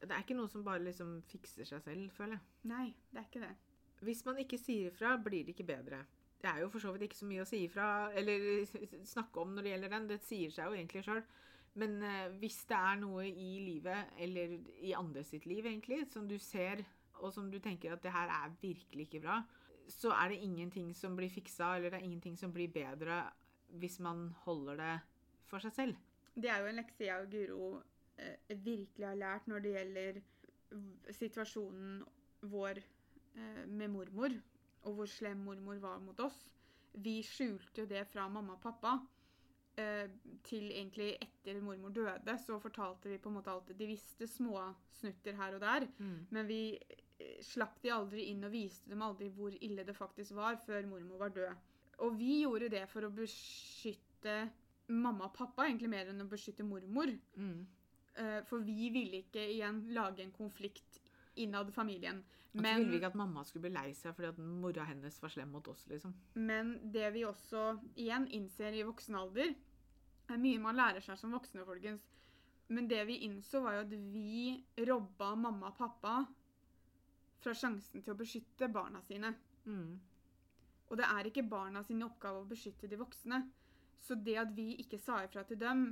[0.01, 2.45] Det er ikke noe som bare liksom fikser seg selv, føler jeg.
[2.71, 3.53] Nei, det er ikke det.
[4.01, 6.01] Hvis man ikke sier ifra, blir det ikke bedre.
[6.41, 7.87] Det er jo for så vidt ikke så mye å si ifra,
[8.17, 8.45] eller
[9.13, 10.07] snakke om når det gjelder den.
[10.09, 11.21] Det sier seg jo egentlig sjøl.
[11.81, 16.25] Men eh, hvis det er noe i livet, eller i andre sitt liv egentlig, som
[16.27, 16.81] du ser,
[17.21, 19.37] og som du tenker at det her er virkelig ikke bra,
[19.91, 23.23] så er det ingenting som blir fiksa, eller det er ingenting som blir bedre
[23.79, 24.95] hvis man holder det
[25.47, 25.99] for seg selv.
[26.33, 27.69] Det er jo en lekse jeg og Guro
[28.17, 30.21] eh, virkelig har lært når det gjelder
[31.17, 32.01] situasjonen
[32.51, 34.35] vår eh, med mormor,
[34.87, 36.37] og hvor slem mormor var mot oss.
[36.93, 38.95] Vi skjulte jo det fra mamma og pappa.
[39.79, 40.09] Eh,
[40.43, 43.71] til egentlig etter mormor døde, så fortalte vi på en måte alt.
[43.77, 44.59] De visste små
[44.99, 45.85] snutter her og der,
[46.35, 50.35] men vi eh, slapp de aldri inn og viste dem aldri hvor ille det faktisk
[50.35, 51.69] var, før mormor var død.
[52.03, 54.49] Og vi gjorde det for å beskytte
[54.91, 57.11] mamma og pappa, egentlig mer enn å beskytte mormor.
[57.35, 57.65] Mm.
[58.19, 61.01] Eh, For vi ville ikke igjen lage en konflikt
[61.39, 62.23] innad familien.
[62.51, 65.31] Så ville vi ikke at mamma skulle bli lei seg fordi at mora hennes var
[65.31, 66.11] slem mot oss, liksom.
[66.35, 69.53] men det vi også igjen innser i voksen alder,
[70.27, 72.03] er mye man lærer seg som voksne, folkens.
[72.71, 76.13] Men det vi innså, var jo at vi robba mamma og pappa
[77.41, 79.33] fra sjansen til å beskytte barna sine.
[79.65, 79.99] Mm.
[80.91, 83.41] Og det er ikke barna sin oppgave å beskytte de voksne.
[84.01, 85.83] Så det at vi ikke sa ifra til dem,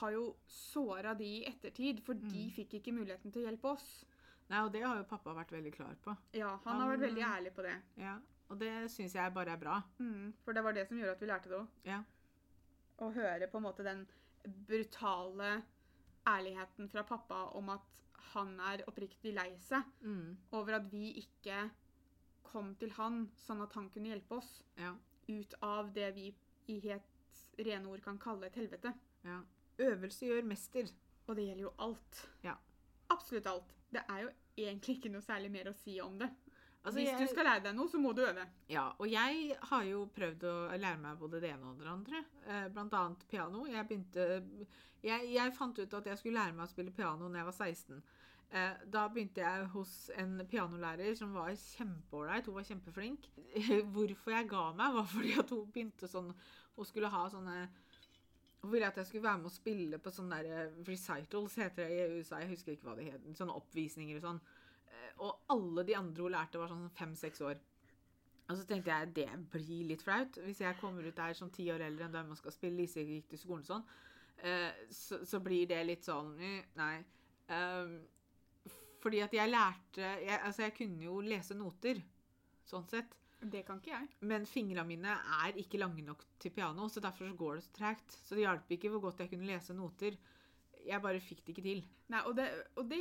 [0.00, 2.50] har jo såra de i ettertid, for de Mm.
[2.56, 4.04] fikk ikke muligheten til å hjelpe oss.
[4.50, 6.16] Nei, og det har jo pappa vært veldig klar på.
[6.34, 7.76] Ja, han har vært veldig ærlig på det.
[7.96, 8.18] Ja,
[8.50, 9.82] og det syns jeg bare er bra.
[10.00, 11.68] Mm, for det var det som gjorde at vi lærte det òg.
[11.84, 12.02] Ja.
[12.98, 14.06] Å høre på en måte den
[14.66, 15.62] brutale
[16.26, 17.80] ærligheten fra pappa om at
[18.34, 20.36] han er oppriktig lei seg Mm.
[20.52, 21.70] over at vi ikke
[22.42, 24.94] kom til han sånn at han kunne hjelpe oss Ja.
[25.28, 26.34] ut av det vi
[26.68, 27.02] i helt
[27.58, 28.94] rene ord kan kalle et helvete.
[29.24, 29.40] ja.
[29.78, 30.86] Øvelse gjør mester.
[31.26, 32.18] Og det gjelder jo alt.
[32.44, 32.52] Ja.
[33.10, 33.72] Absolutt alt.
[33.90, 36.28] Det er jo egentlig ikke noe særlig mer å si om det.
[36.84, 38.44] Altså, Hvis jeg, du skal lære deg noe, så må du øve.
[38.68, 42.20] Ja, og jeg har jo prøvd å lære meg både det ene og det andre.
[42.44, 43.64] Eh, blant annet piano.
[43.66, 44.26] Jeg begynte
[45.04, 47.56] jeg, jeg fant ut at jeg skulle lære meg å spille piano når jeg var
[47.56, 48.02] 16.
[48.54, 52.46] Eh, da begynte jeg hos en pianolærer som var kjempeålreit.
[52.46, 53.30] Hun var kjempeflink.
[53.96, 56.30] Hvorfor jeg ga meg, var fordi at hun begynte sånn
[56.76, 57.68] Hun skulle ha sånne
[58.62, 61.98] Hun ville at jeg skulle være med å spille på sånne der recitals, heter det
[62.00, 62.38] i USA.
[62.40, 63.26] Jeg husker ikke hva det het.
[63.36, 64.38] Sånne oppvisninger og sånn.
[64.88, 67.60] Eh, Og alle de andre hun lærte, var sånn fem-seks år.
[68.48, 71.68] Og så tenkte jeg det blir litt flaut hvis jeg kommer ut der som ti
[71.72, 73.84] år eldre enn dem og skal spille Lise gikk til skolen sånn.
[74.44, 76.96] Eh, så, så blir det litt sånn eh, Nei.
[77.54, 77.94] Ehm,
[79.04, 82.00] fordi at jeg lærte jeg, Altså, jeg kunne jo lese noter,
[82.64, 83.12] sånn sett.
[83.50, 84.08] Det kan ikke jeg.
[84.24, 87.74] Men fingrene mine er ikke lange nok til piano, så derfor så går det så
[87.78, 88.16] tregt.
[88.24, 90.16] Så det hjalp ikke hvor godt jeg kunne lese noter.
[90.84, 91.82] Jeg bare fikk det ikke til.
[92.12, 93.00] Nei, og det, og det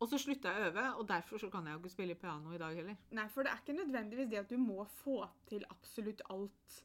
[0.00, 2.52] Og så slutta jeg å øve, og derfor så kan jeg jo ikke spille piano
[2.56, 2.96] i dag heller.
[3.16, 5.20] Nei, for det er ikke nødvendigvis det at du må få
[5.50, 6.78] til absolutt alt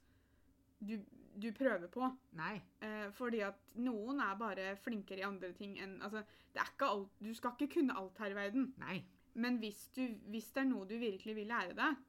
[0.83, 0.97] du,
[1.39, 2.09] du prøver på.
[2.39, 2.57] Nei.
[2.83, 6.89] Eh, fordi at noen er bare flinkere i andre ting enn Altså, det er ikke
[6.91, 8.73] alt Du skal ikke kunne alt her i verden.
[8.83, 8.99] Nei.
[9.33, 12.01] Men hvis, du, hvis det er noe du virkelig vil lære deg,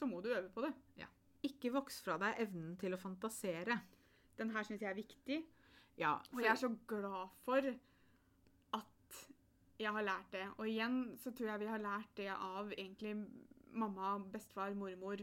[0.00, 0.72] så må du øve på det.
[1.46, 3.78] Ikke voks fra deg evnen til å fantasere.
[4.40, 5.38] Den her syns jeg er viktig.
[6.00, 7.64] Ja, Og jeg er så glad for
[8.76, 9.18] at
[9.80, 10.46] jeg har lært det.
[10.58, 13.14] Og igjen så tror jeg vi har lært det av egentlig
[13.72, 15.20] mamma, bestefar, mormor.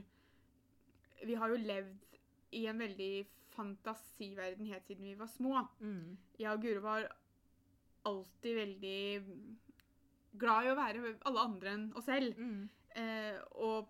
[1.26, 2.18] Vi har jo levd
[2.58, 3.12] i en veldig
[3.58, 5.64] fantasiverden helt siden vi var små.
[5.82, 7.08] mm, Jeg og Guro var
[8.06, 9.02] alltid veldig
[10.38, 12.38] glad i å være alle andre enn oss selv.
[12.38, 12.70] Mm.
[12.98, 13.90] Eh, og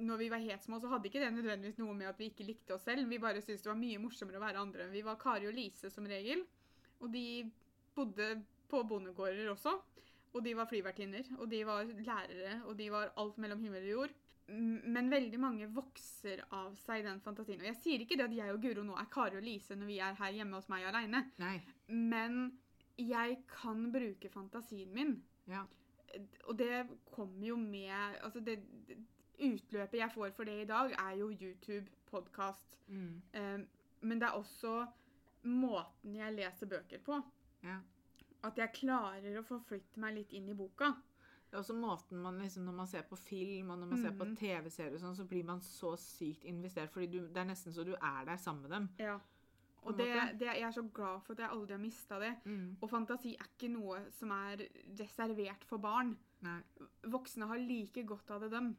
[0.00, 2.46] når vi var helt små, så hadde ikke det nødvendigvis noe med at vi ikke
[2.48, 3.08] likte oss selv.
[3.10, 4.88] Vi bare syntes det var mye morsommere å være andre.
[4.92, 6.46] Vi var Kari og Lise som regel.
[7.00, 7.50] Og de
[7.96, 8.30] bodde
[8.70, 9.76] på bondegårder også.
[10.30, 13.90] Og de var flyvertinner, og de var lærere, og de var alt mellom himmel og
[13.90, 14.12] jord.
[14.50, 17.60] Men veldig mange vokser av seg den fantasien.
[17.62, 19.90] Og jeg sier ikke det at jeg og Guro nå er Kari og Lise når
[19.90, 21.24] vi er her hjemme hos meg aleine,
[21.88, 22.40] men
[22.98, 25.64] jeg kan bruke fantasien min Ja.
[26.46, 28.58] og det kommer jo med Altså, det
[29.40, 32.78] utløpet jeg får for det i dag, er jo YouTube, podkast.
[32.88, 33.22] Mm.
[33.32, 33.60] Eh,
[34.02, 34.86] men det er også
[35.48, 37.20] måten jeg leser bøker på.
[37.64, 37.78] Ja.
[38.44, 40.92] At jeg klarer å forflytte meg litt inn i boka.
[41.50, 44.12] Det er også måten man liksom, Når man ser på film og når man ser
[44.14, 44.36] på Mhm.
[44.36, 46.90] TV-serier, sånn, så blir man så sykt investert.
[46.92, 48.88] fordi du, Det er nesten så du er der sammen med dem.
[48.98, 49.18] Ja.
[49.82, 52.36] Og det, det, jeg er så glad for at jeg aldri har mista det.
[52.44, 52.76] Mm.
[52.82, 54.56] Og fantasi er ikke noe som er
[54.98, 56.16] reservert for barn.
[56.42, 56.60] Nei.
[57.08, 58.76] Voksne har like godt av det, dem.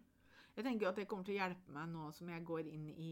[0.56, 2.90] Jeg tenker jo at det kommer til å hjelpe meg nå som jeg går inn
[2.92, 3.12] i,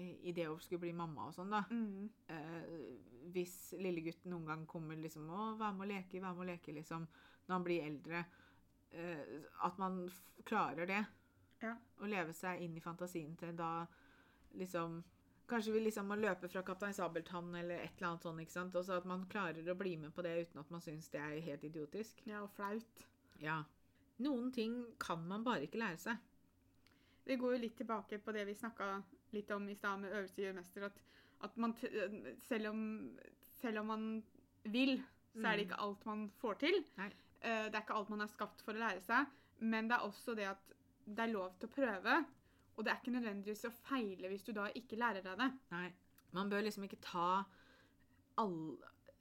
[0.00, 1.60] i det å skulle bli mamma og sånn, da.
[1.70, 2.08] Mm.
[2.32, 6.50] Eh, hvis lillegutten noen gang kommer liksom Å, vær med å leke, vær med å
[6.52, 7.04] leke, liksom.
[7.46, 8.24] Når han blir eldre.
[8.94, 10.08] eh, at man
[10.44, 11.02] klarer det.
[11.62, 11.74] Ja.
[12.00, 13.86] Å leve seg inn i fantasien til da
[14.58, 15.02] liksom
[15.46, 18.40] Kanskje vi liksom må løpe fra Kaptein Sabeltann eller et eller annet sånt.
[18.40, 18.76] ikke sant?
[18.80, 21.20] Og så at man klarer å bli med på det uten at man syns det
[21.20, 22.22] er helt idiotisk.
[22.24, 23.02] Ja, og flaut.
[23.42, 23.58] Ja.
[24.22, 26.16] Noen ting kan man bare ikke lære seg.
[27.26, 29.02] Det går jo litt tilbake på det vi snakka
[29.32, 30.84] litt om i stad med øvelse gjør mester.
[30.86, 31.00] At,
[31.48, 31.72] at man,
[32.46, 32.82] selv, om,
[33.60, 34.04] selv om man
[34.64, 34.98] vil,
[35.34, 35.70] så er det Mm.
[35.70, 36.84] ikke alt man får til.
[36.96, 37.08] Nei.
[37.42, 39.26] Eh, Det er ikke alt man er skapt for å lære seg.
[39.60, 40.72] Men det er også det at
[41.06, 42.24] det er lov til å prøve.
[42.76, 45.50] Og det er ikke nødvendigvis å feile hvis du da ikke lærer deg det.
[45.72, 45.92] Nei.
[46.32, 47.44] Man bør liksom ikke ta
[48.38, 48.78] all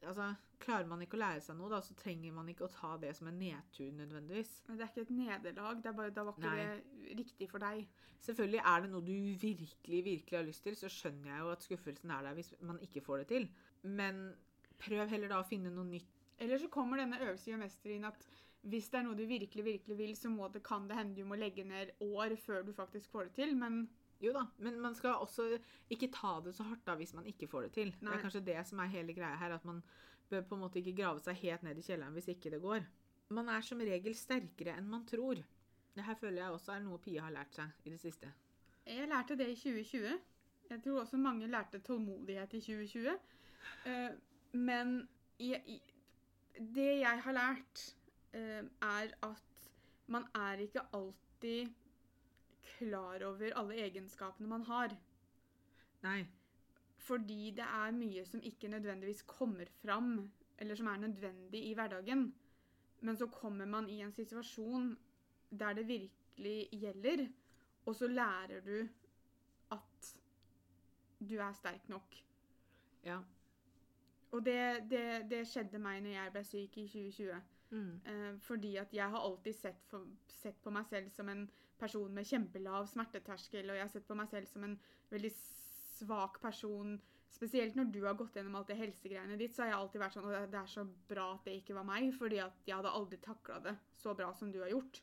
[0.08, 0.30] Altså,
[0.64, 3.12] klarer man ikke å lære seg noe, da, så trenger man ikke å ta det
[3.18, 4.54] som en nedtur nødvendigvis.
[4.68, 5.82] Men det er ikke et nederlag.
[5.84, 6.64] Det er bare da var ikke Nei.
[6.64, 7.84] det riktig for deg.
[8.24, 11.68] Selvfølgelig er det noe du virkelig, virkelig har lyst til, så skjønner jeg jo at
[11.68, 13.50] skuffelsen er der hvis man ikke får det til.
[13.84, 14.24] Men
[14.84, 16.24] prøv heller da å finne noe nytt.
[16.44, 18.26] Eller så kommer denne øvelsen gjør mester inn at
[18.72, 21.28] hvis det er noe du virkelig, virkelig vil, så må det, kan det hende du
[21.28, 23.58] må legge ned år før du faktisk får det til.
[23.60, 23.84] Men
[24.24, 25.50] Jo da, men man skal også
[25.92, 27.96] ikke ta det så hardt da hvis man ikke får det til.
[28.00, 29.82] Det er kanskje det som er hele greia her, at man
[30.30, 32.86] bør på en måte ikke grave seg helt ned i kjelleren hvis ikke det går.
[33.36, 35.42] Man er som regel sterkere enn man tror.
[35.94, 38.32] Det her føler jeg også er noe Pia har lært seg i det siste.
[38.88, 40.16] Jeg lærte det i 2020.
[40.70, 43.18] Jeg tror også mange lærte tålmodighet i 2020.
[43.86, 44.10] Eh,
[44.54, 44.96] men
[46.76, 47.84] det jeg har lært,
[48.34, 49.70] eh, er at
[50.08, 51.72] man er ikke alltid
[52.64, 54.96] klar over alle egenskapene man har.
[56.04, 56.24] Nei.
[57.04, 62.34] Fordi det er mye som ikke nødvendigvis kommer fram, eller som er nødvendig i hverdagen.
[63.02, 64.98] Men så kommer man i en situasjon
[65.50, 67.28] der det virkelig gjelder,
[67.86, 68.88] og så lærer du
[69.72, 70.16] at
[71.30, 72.24] du er sterk nok.
[73.04, 73.20] Ja.
[74.32, 77.42] Og det, det, det skjedde meg når jeg ble syk i 2020.
[77.74, 78.02] Mm.
[78.06, 81.50] Eh, fordi at jeg har alltid sett, for, sett på meg selv som en
[81.84, 84.78] person med kjempelav smerteterskel, og jeg har sett på meg selv som en
[85.12, 86.98] veldig svak person.
[87.34, 90.16] Spesielt når du har gått gjennom alt det helsegreiene ditt, så har jeg alltid vært
[90.16, 92.94] sånn Og Det er så bra at det ikke var meg, fordi at jeg hadde
[93.00, 95.02] aldri takla det så bra som du har gjort.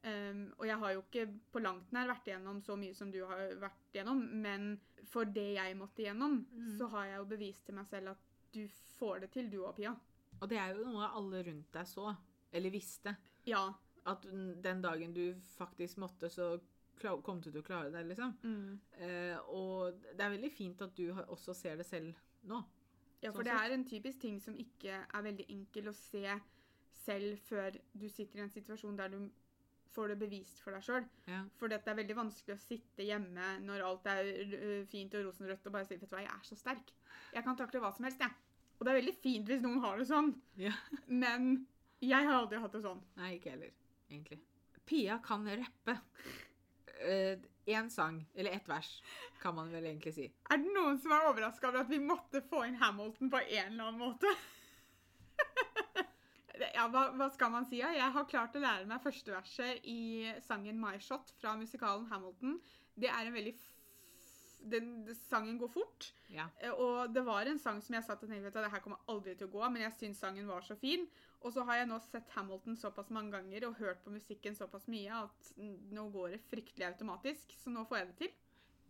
[0.00, 3.18] Um, og jeg har jo ikke på langt nær vært igjennom så mye som du
[3.28, 4.70] har vært igjennom, men
[5.10, 6.70] for det jeg måtte igjennom, mm.
[6.78, 8.62] så har jeg jo bevist til meg selv at du
[8.96, 9.92] får det til, du og Pia.
[10.40, 12.14] Og det er jo noe alle rundt deg så,
[12.56, 13.12] eller visste.
[13.44, 13.66] Ja.
[14.10, 14.26] At
[14.64, 15.24] den dagen du
[15.56, 16.52] faktisk måtte, så
[17.24, 18.34] kom du til å klare det, liksom.
[18.44, 18.80] Mm.
[19.00, 22.12] Eh, og det er veldig fint at du også ser det selv
[22.50, 22.58] nå.
[23.20, 26.24] Ja, for Sånn det er en typisk ting som ikke er veldig enkel å se
[27.04, 29.18] selv før du sitter i en situasjon der du
[29.90, 31.06] får det bevist for deg sjøl.
[31.26, 31.40] Ja.
[31.58, 34.28] For det er veldig vanskelig å sitte hjemme når alt er
[34.92, 36.92] fint og rosenrødt og bare si vet du hva, jeg er så sterk.
[37.34, 38.30] Jeg kan takle hva som helst, jeg.
[38.78, 40.72] Og det er veldig fint hvis noen har det sånn, Ja.
[41.08, 41.66] men
[42.00, 43.02] jeg har aldri hatt det sånn.
[43.18, 43.72] Nei, ikke heller,
[44.10, 44.40] egentlig.
[44.86, 45.96] Pia kan rappe.
[47.70, 49.02] Én sang, eller ett vers,
[49.40, 50.26] kan man vel egentlig si.
[50.50, 53.72] Er det noen som er overraska over at vi måtte få inn Hamilton på en
[53.72, 54.32] eller annen måte?
[56.76, 57.78] ja, hva, hva skal man si?
[57.80, 57.92] Ja?
[57.96, 62.58] Jeg har klart å lære meg første verset i sangen My Shot fra musikalen Hamilton.
[63.00, 63.54] Det er en veldig
[64.62, 66.10] den, den sangen går fort.
[66.32, 66.48] Ja.
[66.60, 68.82] Eh, Og det var en sang som jeg satt og tenkte vet du, det her
[68.84, 71.06] kommer aldri til å gå, men jeg syns sangen var så fin.
[71.40, 74.86] Og så har jeg nå sett Hamilton såpass mange ganger og hørt på musikken såpass
[74.92, 77.54] mye at nå går det fryktelig automatisk.
[77.56, 78.34] Så nå får jeg det til.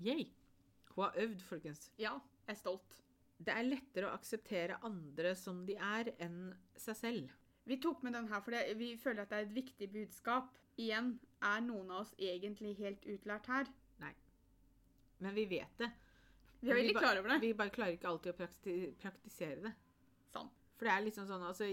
[0.09, 0.27] Yay.
[0.97, 1.85] Hun har øvd, folkens.
[2.01, 2.17] Ja,
[2.49, 2.97] jeg er stolt.
[3.41, 7.37] Det er lettere å akseptere andre som de er, enn seg selv.
[7.71, 10.51] Vi tok med den her fordi vi føler at det er et viktig budskap.
[10.81, 11.15] Igjen,
[11.45, 13.71] er noen av oss egentlig helt utlært her?
[15.21, 15.91] Men vi vet det.
[16.61, 17.41] Vi er veldig klar over det.
[17.41, 19.73] Vi bare klarer ikke alltid å prakti praktisere det.
[20.33, 20.51] Sånn.
[20.77, 21.69] For det er liksom sånn, altså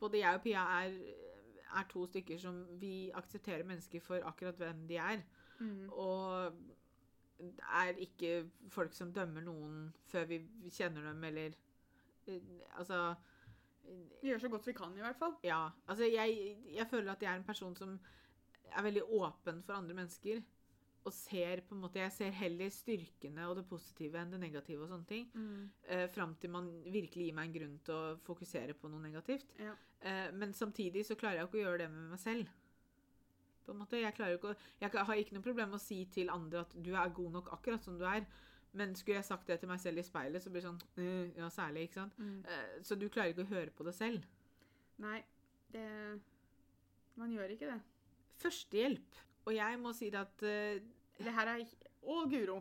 [0.00, 0.94] Både jeg og Pia er,
[1.76, 5.24] er to stykker som vi aksepterer mennesker for akkurat hvem de er.
[5.60, 5.90] Mm.
[5.92, 6.54] Og
[7.82, 10.40] er ikke folk som dømmer noen før vi
[10.72, 11.58] kjenner dem, eller
[12.28, 13.02] eh, Altså
[14.20, 15.34] Vi gjør så godt vi kan, i hvert fall.
[15.44, 15.68] Ja.
[15.86, 17.98] Altså, jeg, jeg føler at jeg er en person som
[18.70, 20.42] er veldig åpen for andre mennesker.
[21.08, 24.82] Og ser på en måte Jeg ser heller styrkene og det positive enn det negative.
[24.84, 25.30] og sånne ting.
[25.88, 29.46] Eh, fram til man virkelig gir meg en grunn til å fokusere på noe negativt.
[29.58, 29.72] Ja.
[30.02, 32.46] Eh, men samtidig så klarer jeg ikke å gjøre det med meg selv.
[33.64, 36.04] På en måte, Jeg klarer ikke å, jeg har ikke noe problem med å si
[36.04, 38.26] til andre at du er god nok akkurat som du er.
[38.72, 41.32] Men skulle jeg sagt det til meg selv i speilet, så blir det sånn «Øh,
[41.36, 42.16] Ja, særlig, ikke sant?
[42.18, 42.44] Mm.
[42.46, 44.22] Eh, så du klarer ikke å høre på det selv.
[44.98, 45.24] Nei,
[45.72, 46.20] det
[47.16, 47.80] Man gjør ikke det.
[48.38, 49.16] Førstehjelp.
[49.46, 50.80] Og jeg må si at uh,
[51.20, 51.64] Det her er
[52.02, 52.60] Å, Guro.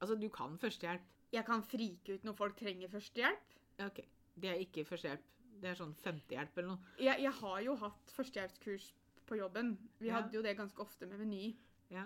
[0.00, 1.02] Altså, du kan førstehjelp.
[1.32, 3.56] Jeg kan frike ut når folk trenger førstehjelp.
[3.84, 3.98] Ok,
[4.38, 5.24] Det er ikke førstehjelp.
[5.58, 6.92] Det er sånn femtehjelp eller noe.
[7.02, 8.92] Jeg, jeg har jo hatt førstehjelpskurs
[9.26, 9.72] på jobben.
[9.98, 10.20] Vi Ja.
[10.20, 11.56] hadde jo det ganske ofte med Meny.
[11.90, 12.04] Ja.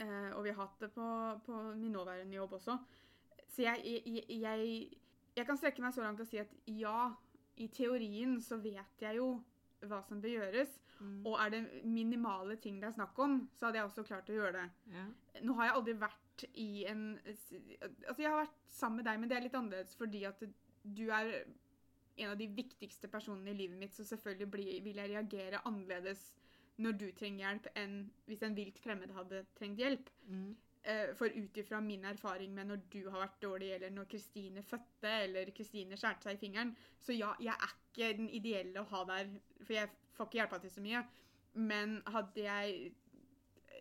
[0.00, 1.06] Uh, og vi har hatt det på,
[1.46, 2.78] på min nåværende jobb også.
[3.52, 4.98] Så jeg, jeg, jeg,
[5.36, 7.12] jeg kan strekke meg så langt og si at ja,
[7.56, 9.28] i teorien så vet jeg jo
[9.90, 10.78] hva som bør gjøres.
[10.98, 11.26] Mm.
[11.28, 14.38] Og er det minimale ting det er snakk om, så hadde jeg også klart å
[14.38, 14.66] gjøre det.
[14.94, 15.06] ja.
[15.44, 19.28] Nå har jeg aldri vært i en Altså, jeg har vært sammen med deg, men
[19.28, 20.42] det er litt annerledes fordi at
[20.82, 21.32] du er
[22.16, 26.30] en av de viktigste personene i livet mitt, så selvfølgelig blir, vil jeg reagere annerledes
[26.80, 30.08] når du trenger hjelp, enn hvis en vilt fremmed hadde trengt hjelp.
[30.28, 30.54] Mm.
[30.86, 34.62] Eh, For ut ifra min erfaring med når du har vært dårlig, eller når Kristine
[34.62, 38.90] fødte, eller Kristine skjærte seg i fingeren Så ja, jeg er ikke den ideelle å
[38.92, 39.32] ha der,
[39.62, 41.04] for jeg får ikke hjelpa til så mye.
[41.54, 42.92] Men hadde jeg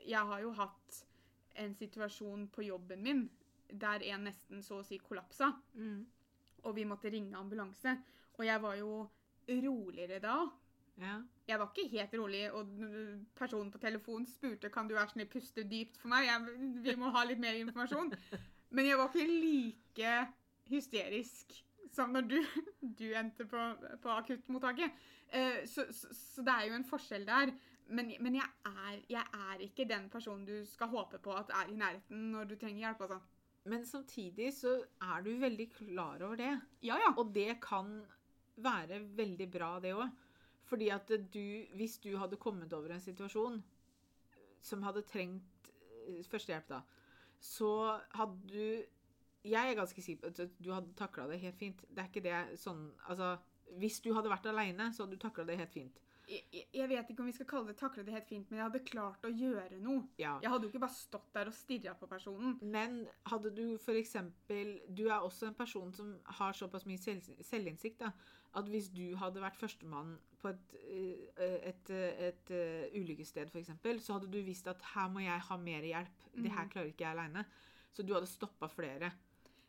[0.06, 1.00] Jeg har jo hatt
[1.58, 3.24] en situasjon på jobben min
[3.72, 6.06] der en nesten så å si kollapsa, Mm.
[6.64, 7.96] og vi måtte ringe ambulanse.
[8.38, 9.10] Og jeg var jo
[9.50, 10.36] roligere da.
[10.98, 11.16] Ja.
[11.48, 12.68] Jeg var ikke helt rolig, og
[13.36, 16.26] personen på telefonen spurte kan du være snill puste dypt for meg.
[16.28, 18.14] Jeg, vi må ha litt mer informasjon.
[18.76, 20.28] Men jeg var ikke like
[20.70, 21.54] hysterisk
[21.96, 22.38] som når du,
[23.00, 23.70] du endte på,
[24.04, 25.06] på akuttmottaket.
[25.30, 27.54] Eh, så, så, så det er jo en forskjell der.
[27.86, 31.70] Men, men jeg, er, jeg er ikke den personen du skal håpe på at er
[31.70, 33.06] i nærheten når du trenger hjelp.
[33.06, 33.20] altså.
[33.70, 36.52] Men samtidig så er du veldig klar over det.
[36.86, 37.14] Ja, ja.
[37.18, 38.00] Og det kan
[38.56, 40.10] være veldig bra, det òg.
[40.66, 41.46] Fordi at du,
[41.78, 43.60] hvis du hadde kommet over en situasjon
[44.66, 45.70] som hadde trengt
[46.10, 46.82] eh, førstehjelp, da,
[47.38, 49.05] så hadde du
[49.46, 51.84] Jeg er ganske sikker på at du hadde takla det helt fint.
[51.90, 53.38] Det er ikke det sånn Altså,
[53.80, 56.02] hvis du hadde vært aleine, så hadde du takla det helt fint.
[56.28, 56.42] Jeg,
[56.74, 58.80] jeg- vet ikke om vi skal kalle det takle det helt fint, men jeg hadde
[58.88, 60.08] klart å gjøre noe.
[60.18, 60.40] Ja.
[60.42, 62.58] Jeg hadde jo ikke bare stått der og stirra på personen.
[62.64, 68.00] Men hadde du eksempel Du er også en person som har såpass mye selv, selvinnsikt
[68.00, 68.10] da,
[68.56, 70.74] at hvis du hadde vært førstemann på et,
[71.38, 75.40] eh, et, eh, et, et ulykkessted, f.eks., så hadde du visst at her må jeg
[75.40, 76.26] ha mer hjelp.
[76.36, 76.72] Det her Mhm.
[76.72, 77.46] klarer ikke jeg aleine.
[77.94, 79.12] Så du hadde stoppa flere.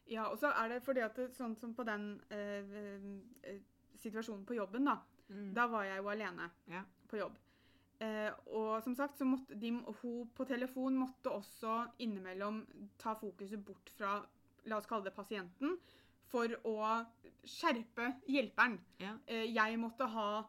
[0.08, 2.76] Ja, og så er det fordi at sånn som på den eh,
[3.42, 3.58] eh,
[3.98, 4.98] situasjonen på jobben, da.
[5.56, 6.84] Da var jeg jo alene Ja.
[7.10, 7.34] på jobb.
[7.98, 9.70] Eh, og som sagt, så måtte de,
[10.02, 12.60] hun på telefon måtte også innimellom
[12.98, 14.20] ta fokuset bort fra
[14.66, 15.78] la oss kalle det pasienten,
[16.26, 17.06] for å
[17.46, 18.78] skjerpe hjelperen.
[19.00, 19.16] Ja.
[19.26, 20.44] Eh, jeg måtte ha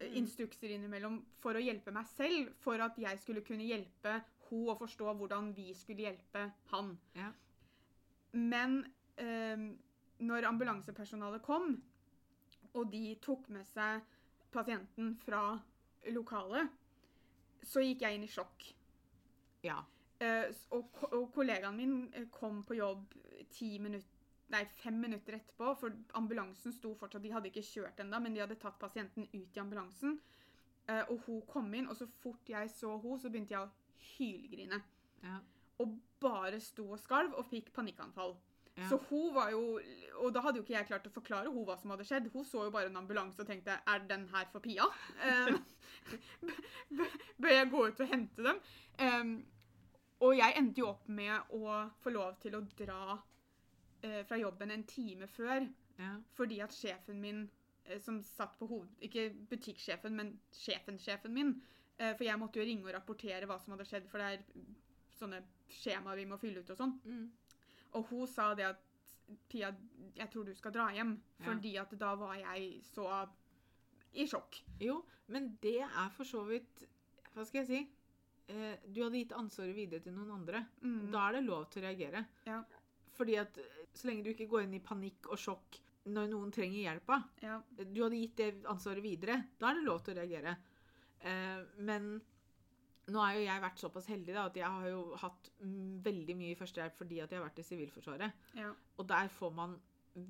[0.00, 0.16] eh, Mm.
[0.22, 4.78] instrukser innimellom for å hjelpe meg selv, for at jeg skulle kunne hjelpe hun å
[4.78, 6.98] forstå hvordan vi skulle hjelpe han.
[7.14, 7.32] Ja.
[8.32, 11.72] Men eh, når ambulansepersonalet kom,
[12.74, 14.02] og de tok med seg
[14.54, 15.42] pasienten fra
[16.14, 16.70] lokalet,
[17.66, 18.68] så gikk jeg inn i sjokk.
[19.66, 19.80] ja.
[20.18, 23.12] Eh, og, og kollegaen min eh, kom på jobb
[23.78, 24.16] minutter
[24.48, 28.40] Nei, fem minutter etterpå, for ambulansen sto fortsatt De hadde ikke kjørt ennå, men de
[28.40, 30.14] hadde tatt pasienten ut i ambulansen.
[30.88, 34.06] Eh, og hun kom inn, og så fort jeg så hun, så begynte jeg å
[34.14, 34.80] hylgrine.
[35.20, 35.36] Ja.
[35.84, 38.38] Og bare sto og skalv og fikk panikkanfall.
[38.78, 38.86] Ja.
[38.88, 39.80] Så hun var jo
[40.22, 42.28] Og da hadde jo ikke jeg klart å forklare hun hva som hadde skjedd.
[42.32, 44.86] Hun så jo bare en ambulanse og tenkte Er den her for Pia?
[45.26, 45.54] Eh,
[47.38, 48.60] Bør jeg gå ut og hente dem?
[49.02, 49.32] Um,
[50.24, 53.18] og jeg endte jo opp med å få lov til å dra
[54.02, 55.66] eh, fra jobben en time før.
[55.98, 56.14] ja.
[56.34, 57.44] Fordi at sjefen min,
[57.84, 58.90] eh, som satt på hoved...
[59.04, 61.52] Ikke butikksjefen, men sjefen-sjefen min.
[61.98, 64.64] eh, For jeg måtte jo ringe og rapportere hva som hadde skjedd, for det er
[65.18, 66.96] sånne skjemaer vi må fylle ut og sånn.
[67.04, 67.28] Mm.
[67.96, 68.84] Og hun sa det at
[69.48, 69.68] Pia,
[70.16, 71.12] jeg tror du skal dra hjem.
[71.38, 71.44] Ja.
[71.50, 73.04] Fordi at da var jeg så
[74.16, 74.62] i sjokk.
[74.80, 76.86] Jo, men det er for så vidt
[77.34, 77.80] Hva skal jeg si?
[78.48, 80.62] Eh, du hadde gitt ansvaret videre til noen andre.
[80.80, 81.10] Mm.
[81.12, 82.24] Da er det lov til å reagere.
[82.48, 82.62] Ja.
[83.18, 85.78] Fordi at eh, så lenge du ikke går inn i panikk og sjokk
[86.08, 87.58] når noen trenger hjelpa Ja.
[87.76, 89.42] Du hadde gitt det ansvaret videre.
[89.60, 90.56] Da er det lov til å reagere.
[91.20, 92.14] Eh, men
[93.08, 95.50] nå har jo jeg vært såpass heldig da, at jeg har jo hatt
[96.08, 98.42] veldig mye førstehjelp fordi at jeg har vært i Sivilforsvaret.
[98.58, 98.72] ja.
[98.98, 99.78] Og der får man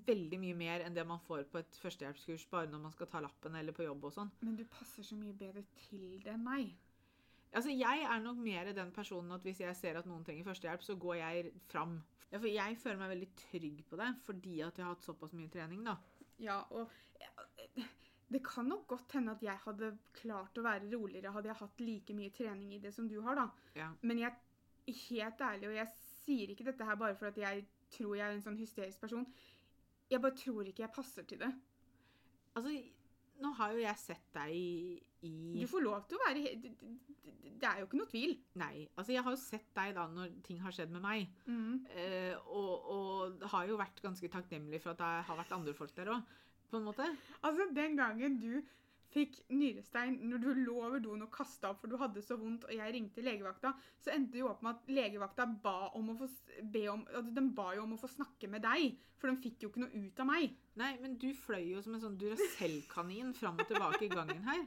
[0.07, 3.23] veldig mye mer enn det man får på et førstehjelpskurs bare når man skal ta
[3.25, 4.31] lappen eller på jobb og sånn.
[4.45, 6.75] Men du passer så mye bedre til det enn meg.
[7.49, 10.85] Altså, jeg er nok mer den personen at hvis jeg ser at noen trenger førstehjelp,
[10.85, 11.97] så går jeg fram.
[12.29, 15.33] Ja, for jeg føler meg veldig trygg på det fordi at jeg har hatt såpass
[15.37, 15.97] mye trening, da.
[16.39, 16.93] Ja, og
[18.29, 21.81] det kan nok godt hende at jeg hadde klart å være roligere hadde jeg hatt
[21.81, 23.47] like mye trening i det som du har, da.
[23.79, 23.89] Ja.
[24.03, 24.37] Men jeg
[25.09, 25.89] helt ærlig, og jeg
[26.25, 29.27] sier ikke dette her bare for at jeg tror jeg er en sånn hysterisk person.
[30.09, 31.51] Jeg bare tror ikke jeg passer til det.
[32.57, 32.73] Altså,
[33.43, 34.55] nå har jo jeg sett deg
[35.29, 36.43] i Du får lov til å være
[37.59, 38.35] Det er jo ikke noe tvil.
[38.61, 41.33] Nei, altså jeg har jo sett deg da når ting har skjedd med meg.
[41.95, 45.95] Eh, og, og har jo vært ganske takknemlig for at det har vært andre folk
[45.97, 46.37] der òg,
[46.71, 47.07] på en måte.
[47.43, 48.53] Altså, den gangen du
[49.13, 52.67] fikk nyrestein når du lå over doen og kasta opp for du hadde så vondt,
[52.69, 53.73] og jeg ringte legevakta,
[54.05, 56.29] så endte det jo opp med at legevakta ba om å få,
[56.75, 59.65] be om, altså, de ba jo om å få snakke med deg, for de fikk
[59.65, 60.59] jo ikke noe ut av meg.
[60.79, 64.67] Nei, men du fløy jo som en sånn Duracell-kanin fram og tilbake i gangen her.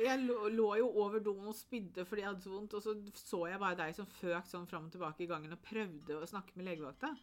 [0.00, 2.94] Jeg lå, lå jo over doen og spydde fordi jeg hadde så vondt, og så
[3.20, 6.28] så jeg bare deg som føk sånn fram og tilbake i gangen og prøvde å
[6.28, 7.14] snakke med legevakta.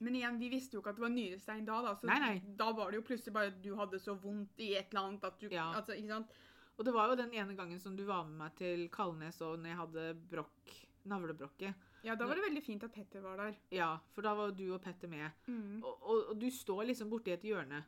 [0.00, 2.36] Men igjen, vi visste jo ikke at det var nyrestein da, da, så Nei, nei.
[2.56, 5.26] da var det jo plutselig bare at du hadde så vondt i et eller annet
[5.28, 5.66] at du Ja.
[5.76, 6.38] altså, ikke sant?
[6.78, 9.58] Og det var jo den ene gangen som du var med meg til Kalnes og
[9.60, 10.74] når jeg hadde brokk,
[11.10, 11.86] navlebrokket.
[12.02, 13.58] Ja, da var det veldig fint at Petter var der.
[13.76, 15.28] Ja, for da var du og Petter med.
[15.46, 15.82] Mm.
[15.84, 17.82] Og, og, og du står liksom borti et hjørne.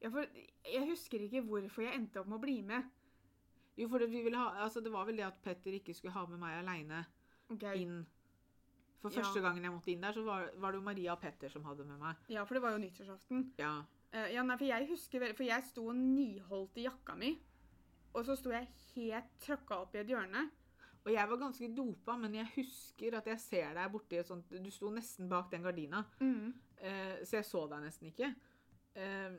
[0.00, 2.88] Ja, for jeg husker ikke hvorfor jeg endte opp med å bli med.
[3.76, 6.14] Jo, for det, vi ville ha, altså det var vel det at Petter ikke skulle
[6.14, 7.04] ha med meg aleine
[7.52, 7.82] okay.
[7.82, 8.04] inn.
[9.04, 9.20] For Ja.
[9.20, 11.64] første gangen jeg måtte inn der, så var, var det jo Maria og Petter som
[11.68, 12.16] hadde med meg.
[12.32, 13.42] Ja, for det var jo nyttårsaften.
[13.60, 13.74] Ja.
[14.14, 17.34] Uh, ja, nei, for jeg husker For jeg sto og niholdt i jakka mi.
[18.14, 20.46] Og så sto jeg helt tråkka opp i et hjørne.
[21.04, 24.48] Og jeg var ganske dopa, men jeg husker at jeg ser deg borti et sånt
[24.64, 26.00] Du sto nesten bak den gardina,
[26.80, 28.30] eh, så jeg så deg nesten ikke.
[28.96, 29.36] Uh,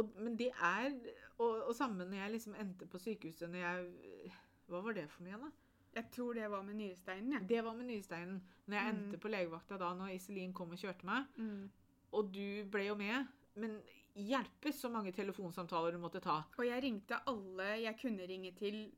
[0.00, 0.90] og, men det er
[1.38, 4.32] og, og sammen når jeg liksom endte på sykehuset når jeg
[4.66, 5.63] Hva var det for noe igjen, da?
[5.94, 7.38] Jeg tror det var med nyresteinen, Ja.
[7.38, 8.40] Det var med nyresteinen.
[8.66, 8.98] Når jeg Mm.
[9.04, 11.70] endte på legevakta da, når Iselin kom og kjørte meg, Mm.
[12.12, 13.26] og du ble jo med.
[13.56, 13.80] Men
[14.16, 16.42] hjelpes så mange telefonsamtaler du måtte ta.
[16.58, 18.90] Og jeg ringte alle jeg kunne ringe til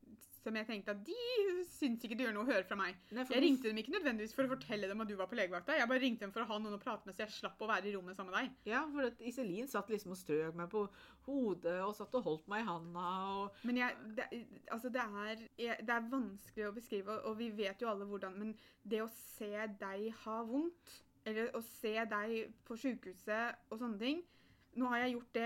[0.47, 1.17] som jeg tenkte at de
[1.77, 2.95] syns ikke det gjør noe å høre fra meg.
[3.13, 5.75] Nei, Jeg ringte dem ikke nødvendigvis for å fortelle dem at du var på legevakta.
[5.77, 7.67] Jeg bare ringte dem for å ha noen å prate med, så jeg slapp å
[7.69, 8.53] være i rommet sammen med deg.
[8.71, 10.85] Ja, for at Iselin satt liksom og strøk meg på
[11.27, 13.07] hodet og satt og holdt meg i handa.
[13.41, 13.59] og...
[13.67, 14.29] Men jeg, det,
[14.71, 15.43] altså det, er,
[15.83, 18.55] det er vanskelig å beskrive, og- vi vet jo alle hvordan Men
[18.87, 20.95] det å se deg ha vondt,
[21.27, 24.23] eller å se deg på sykehuset og sånne ting
[24.77, 25.45] Nå har jeg gjort det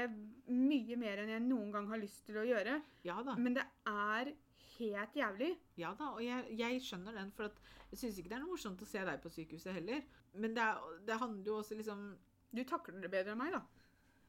[0.52, 3.36] mye mer enn jeg noen gang har lyst til å gjøre, Ja da.
[3.39, 4.34] men det er
[4.78, 5.51] helt jævlig.
[5.80, 7.51] Ja da, og jeg, jeg skjønner den, for
[7.91, 10.03] jeg syns ikke det er noe morsomt å se deg på sykehuset heller.
[10.34, 12.03] Men det, er, det handler jo også liksom
[12.51, 13.61] Du takler det bedre enn meg, da.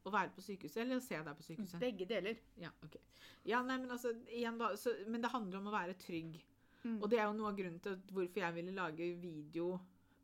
[0.06, 1.80] å være på sykehuset eller å se deg på sykehuset.
[1.82, 2.38] Begge deler.
[2.62, 2.98] Ja, ok.
[3.46, 6.38] Ja, nei, men altså, da, så, men det handler om å være trygg.
[6.82, 6.98] Mm.
[6.98, 9.72] Og det er jo noe av grunnen til hvorfor jeg ville lage video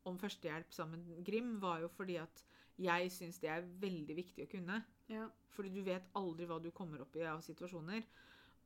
[0.08, 2.44] om førstehjelp sammen med Grim, var jo fordi at
[2.78, 4.78] jeg syns det er veldig viktig å kunne.
[5.10, 5.26] Ja.
[5.54, 8.04] Fordi du vet aldri hva du kommer opp i av situasjoner.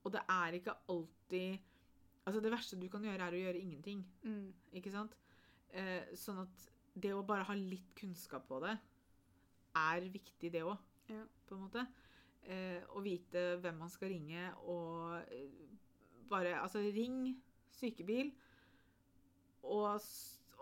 [0.03, 1.69] Og det er ikke alltid
[2.23, 4.05] Altså, det verste du kan gjøre, er å gjøre ingenting.
[4.23, 4.53] Mm.
[4.79, 5.17] Ikke sant?
[5.75, 8.77] Eh, sånn at det å bare ha litt kunnskap på det,
[9.81, 10.77] er viktig, det òg.
[11.11, 11.25] Ja.
[11.49, 11.83] På en måte.
[12.47, 15.51] Eh, å vite hvem man skal ringe, og eh,
[16.31, 17.33] bare Altså, ring
[17.75, 18.31] sykebil,
[19.63, 19.99] og,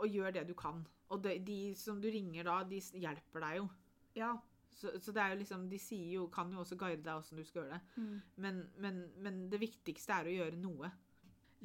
[0.01, 0.81] og gjør det du kan.
[1.11, 3.69] Og de, de som du ringer da, de hjelper deg jo.
[4.17, 4.33] ja.
[4.71, 7.41] Så, så det er jo liksom, de sier jo, kan jo også guide deg åssen
[7.41, 8.03] du skal gjøre det.
[8.03, 8.21] Mm.
[8.45, 10.93] Men, men, men det viktigste er å gjøre noe.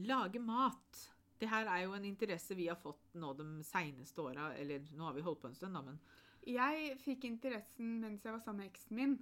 [0.10, 1.03] Lage mat.
[1.39, 4.49] Det her er jo en interesse vi har fått nå de seineste åra.
[4.58, 6.01] Eller nå har vi holdt på en stund, da, men
[6.45, 9.16] Jeg fikk interessen mens jeg var sammen med eksen min.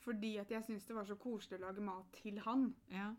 [0.00, 2.70] Fordi at jeg syntes det var så koselig å lage mat til han.
[2.92, 3.10] ja.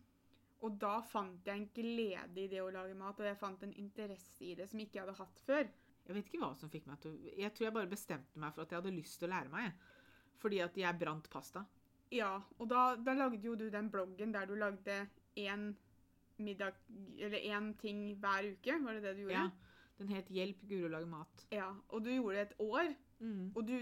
[0.62, 3.74] Og da fant jeg en glede i det å lage mat, og jeg fant en
[3.82, 5.70] interesse i det som ikke jeg hadde hatt før.
[6.08, 8.62] Jeg vet ikke hva som fikk meg til Jeg tror jeg bare bestemte meg for
[8.64, 9.72] at jeg hadde lyst til å lære meg.
[10.42, 11.66] Fordi at jeg brant pasta.
[12.12, 15.74] Ja, og da, da lagde jo du den bloggen der du lagde én
[16.42, 16.74] middag
[17.20, 18.80] Eller én ting hver uke.
[18.84, 19.34] Var det det du gjorde?
[19.34, 19.50] Ja.
[20.00, 21.46] Den het 'Hjelp Guro lage mat'.
[21.52, 22.96] Ja, Og du gjorde det et år.
[23.20, 23.52] Mm.
[23.56, 23.80] Og du,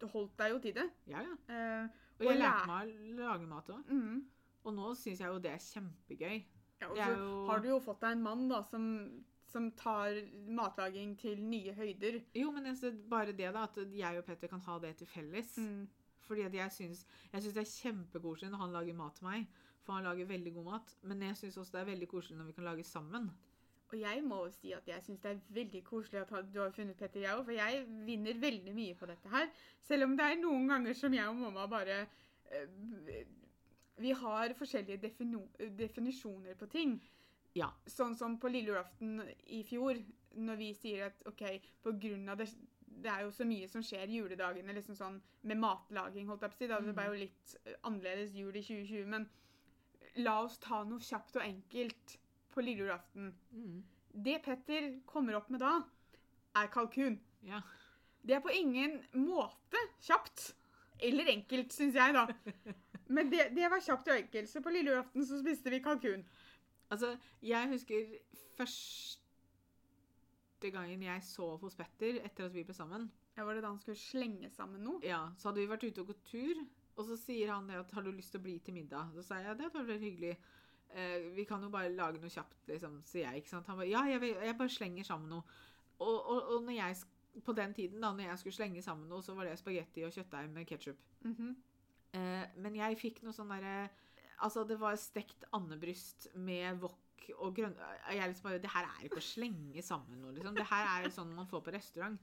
[0.00, 0.90] du holdt deg jo til det.
[1.06, 1.34] Ja, ja.
[1.54, 1.88] Eh,
[2.20, 3.84] Og jeg lærte meg å lage mat òg.
[3.88, 4.24] mm.
[4.64, 6.44] Og nå syns jeg jo det er kjempegøy.
[6.80, 10.20] ja, og så jo- har du jo fått deg en mann da, som, som tar
[10.48, 12.20] matlaging til nye høyder.
[12.38, 15.56] Jo, men jeg bare det, da, at jeg og Petter kan ha det til felles.
[15.58, 15.88] Mm.
[16.30, 19.46] Fordi at jeg syns, jeg syns det er kjempekoselig når han lager mat til meg.
[19.82, 20.96] For han lager veldig god mat.
[21.02, 23.30] Men jeg syns også det er veldig koselig når vi kan lage sammen.
[23.90, 26.70] Og jeg må jo si at jeg syns det er veldig koselig at du har
[26.74, 27.44] funnet Petter, jeg òg.
[27.48, 29.50] For jeg vinner veldig mye på dette her.
[29.82, 32.04] Selv om det er noen ganger som jeg og mamma bare
[32.54, 33.24] øh,
[34.00, 35.10] Vi har forskjellige
[35.78, 37.00] definisjoner på ting.
[37.58, 37.70] Ja.
[37.90, 39.98] Sånn som på lille julaften i fjor,
[40.38, 41.42] når vi sier at OK,
[41.82, 42.50] på grunn av det
[43.00, 46.26] det er jo så mye som skjer i juledagene liksom sånn, med matlaging.
[46.28, 46.68] holdt jeg på å si.
[46.70, 46.80] Da.
[46.84, 49.06] Det ble jo litt eh, annerledes jul i 2020.
[49.14, 49.26] Men
[50.24, 52.16] la oss ta noe kjapt og enkelt
[52.50, 53.32] på lille julaften.
[53.54, 53.80] Mm.
[54.26, 55.76] Det Petter kommer opp med da,
[56.58, 57.20] er kalkun.
[57.46, 57.62] Ja.
[58.26, 60.50] Det er på ingen måte kjapt.
[61.00, 62.26] Eller enkelt, syns jeg, da.
[63.14, 64.50] Men det, det var kjapt og enkelt.
[64.50, 66.26] Så på lille julaften så spiste vi kalkun.
[66.90, 68.18] Altså, jeg husker
[68.56, 69.18] første
[70.74, 73.10] gangen jeg sov hos Petter etter at vi ble sammen.
[73.36, 75.00] Ja, Var det da han skulle slenge sammen noe?
[75.06, 76.56] Ja, Så hadde vi vært ute og gått tur,
[76.96, 79.14] og så sier han det at 'har du lyst til å bli til middag'?
[79.14, 80.36] Så sa jeg det var veldig hyggelig.
[80.92, 83.36] Eh, vi kan jo bare lage noe kjapt, liksom, sier jeg.
[83.36, 83.66] ikke sant?
[83.66, 85.42] Han bare 'ja, jeg, jeg bare slenger sammen noe'.
[86.00, 86.96] Og, og, og når jeg,
[87.44, 90.12] på den tiden, da når jeg skulle slenge sammen noe, så var det spagetti og
[90.12, 90.96] kjøttdeig med ketsjup.
[91.22, 91.56] Mhm.
[92.14, 93.90] Eh, men jeg fikk noe sånn derre
[94.46, 97.76] Altså, det var stekt andebryst med wok og grønn...
[98.10, 100.56] Jeg liksom bare Det her er ikke å slenge sammen noe, liksom.
[100.56, 102.18] Det her er sånn man får på restaurant.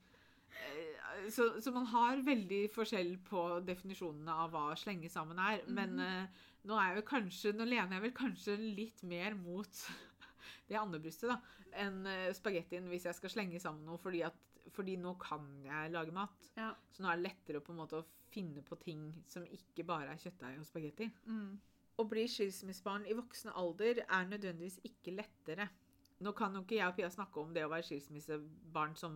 [0.52, 5.64] Eh, Så, så man har veldig forskjell på definisjonene av hva slenge sammen er.
[5.68, 6.04] Men mm.
[6.08, 9.84] eh, nå er kanskje Nå lener jeg vel kanskje litt mer mot
[10.70, 11.38] det andebrystet da,
[11.80, 14.36] enn uh, spagettien hvis jeg skal slenge sammen noe, fordi, at,
[14.76, 16.52] fordi nå kan jeg lage mat.
[16.60, 16.74] Ja.
[16.92, 20.12] Så nå er det lettere på en måte å finne på ting som ikke bare
[20.12, 21.08] er kjøttdeig og spagetti.
[21.30, 21.56] Mm.
[21.98, 25.70] Å bli skilsmissebarn i voksen alder er nødvendigvis ikke lettere.
[26.22, 29.16] Nå kan jo ikke jeg og Pia snakke om det å være skilsmissebarn som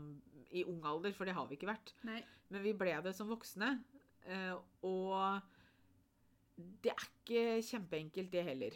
[0.51, 1.93] i ung alder, for det har vi ikke vært.
[2.05, 2.19] Nei.
[2.49, 3.83] Men vi ble det som voksne.
[4.25, 4.53] eh,
[4.83, 5.41] Og
[6.83, 8.71] det er ikke kjempeenkelt, det heller.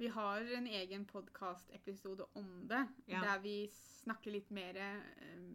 [0.00, 3.20] Vi har en egen podkastepisode om det, Ja.
[3.20, 5.50] der vi snakker litt mer eh,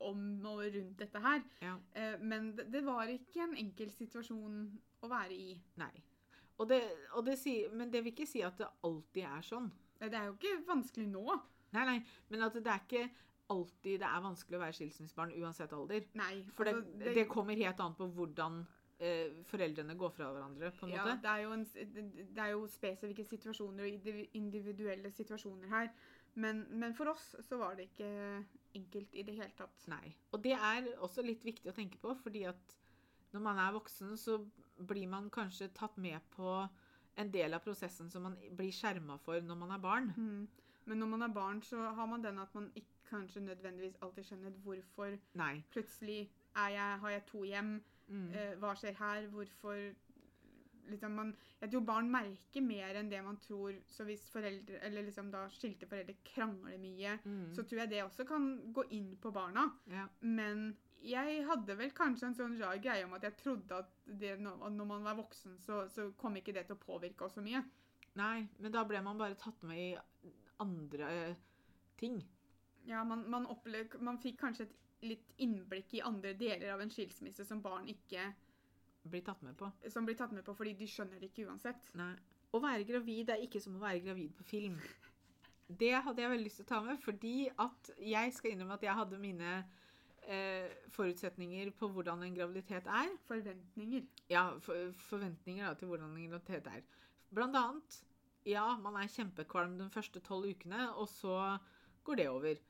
[0.00, 1.42] om og rundt dette her.
[1.60, 1.76] Ja.
[1.94, 5.60] Eh, men det, det var ikke en enkel situasjon å være i.
[5.76, 5.92] Nei.
[6.62, 6.78] Og det,
[7.18, 9.66] og det sier, men det vil ikke si at det alltid er sånn.
[9.98, 11.24] Nei, Det er jo ikke vanskelig nå.
[11.72, 11.98] Nei, nei,
[12.30, 13.08] men at det er ikke
[13.52, 16.06] alltid det er vanskelig å være skilsmissebarn uansett alder.
[16.18, 16.36] Nei.
[16.56, 18.60] For det, altså, det, kommer helt an på hvordan
[19.02, 21.18] eh, foreldrene går fra hverandre, på en ja, måte.
[21.24, 25.92] det er, jo en, det det er jo spesifikke situasjoner og individuelle situasjoner her.
[26.34, 28.08] Men, men for oss så var det ikke
[28.78, 29.88] enkelt i det hele tatt.
[29.92, 30.14] Nei.
[30.32, 32.78] Og det er også litt viktig å tenke på, fordi at
[33.32, 34.38] når man er voksen, så
[34.78, 36.68] blir man kanskje tatt med på
[37.16, 40.12] en del av prosessen som man blir skjerma for når man er barn.
[40.16, 40.48] Mm.
[40.86, 44.24] Men når man er barn, så har man den at man ikke kanskje nødvendigvis alltid
[44.24, 45.62] skjønner hvorfor Nei.
[45.70, 47.74] plutselig jeg, har jeg to hjem.
[48.08, 48.30] Mm.
[48.34, 49.28] Eh, hva skjer her?
[49.28, 49.92] Hvorfor
[50.90, 53.76] liksom man, Jeg tror barn merker mer enn det man tror.
[53.88, 57.54] Så hvis foreldre, eller liksom da skilte foreldre krangler mye, Mm.
[57.54, 59.68] så tror jeg det også kan gå inn på barna.
[59.86, 60.08] Ja.
[60.20, 64.36] Men jeg hadde vel kanskje en sånn rar greie om at jeg trodde at det,
[64.40, 67.62] når man var voksen, så, så kom ikke det til å påvirke oss så mye.
[68.18, 70.30] Nei, men da ble man bare tatt med i
[70.62, 71.42] andre eh,
[72.00, 72.20] ting.
[72.86, 76.92] Ja, man, man, opplevde, man fikk kanskje et litt innblikk i andre deler av en
[76.92, 78.30] skilsmisse som barn ikke
[79.02, 79.66] Blir tatt med på.
[79.90, 81.88] som blir tatt med på fordi de skjønner det ikke uansett.
[81.98, 82.12] Nei.
[82.54, 84.76] Å være gravid er ikke som å være gravid på film.
[85.66, 88.86] Det hadde jeg veldig lyst til å ta med, fordi at jeg skal innrømme at
[88.86, 89.56] jeg hadde mine
[90.28, 93.12] eh, forutsetninger på hvordan en graviditet er.
[93.28, 94.06] Forventninger.
[94.30, 96.82] Ja, for, forventninger da, til hvordan en graviditet er.
[97.34, 98.02] Blant annet,
[98.46, 101.58] ja, man er kjempekvalm de første tolv ukene, og så
[102.04, 102.60] går det over.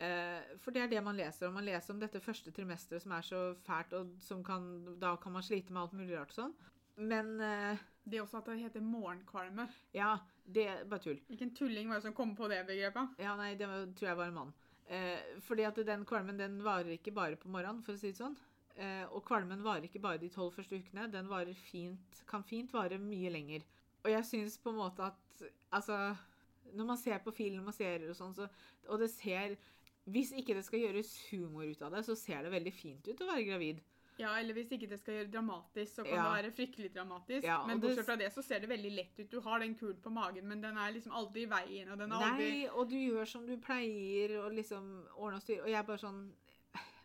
[0.00, 1.54] Eh, for det er det man leser om.
[1.58, 5.32] Man leser om dette første trimesteret som er så fælt, og som kan, da kan
[5.34, 6.54] man slite med alt mulig rart sånn.
[6.98, 7.78] Men eh,
[8.08, 9.68] Det også at det heter morgenkvalme.
[9.94, 11.18] ja, det er bare tull.
[11.28, 13.18] Hvilken tulling var det som kom på det begrepet?
[13.20, 14.54] Ja, nei, det var, tror jeg var en mann.
[14.88, 18.20] Eh, fordi at den kvalmen den varer ikke bare på morgenen, for å si det
[18.20, 18.36] sånn.
[18.78, 21.08] Eh, og kvalmen varer ikke bare de tolv første ukene.
[21.12, 23.66] Den varer fint, kan fint vare mye lenger.
[24.04, 26.16] Og jeg syns på en måte at altså
[26.74, 28.46] Når man ser på film og serier og sånn, så,
[28.88, 29.54] og det ser
[30.04, 33.22] Hvis ikke det skal gjøres humor ut av det, så ser det veldig fint ut
[33.22, 33.80] å være gravid.
[34.18, 36.22] Ja, eller hvis ikke det skal gjøre dramatisk, så kan Ja.
[36.26, 37.44] det være fryktelig dramatisk.
[37.46, 39.30] Ja, men bortsett fra det så ser det veldig lett ut.
[39.30, 41.92] Du har den kulen på magen, men den er liksom aldri i veien.
[41.92, 45.42] Og den er aldri Nei, og du gjør som du pleier, og liksom ordner og
[45.42, 45.62] styrer.
[45.62, 46.32] Og jeg er bare sånn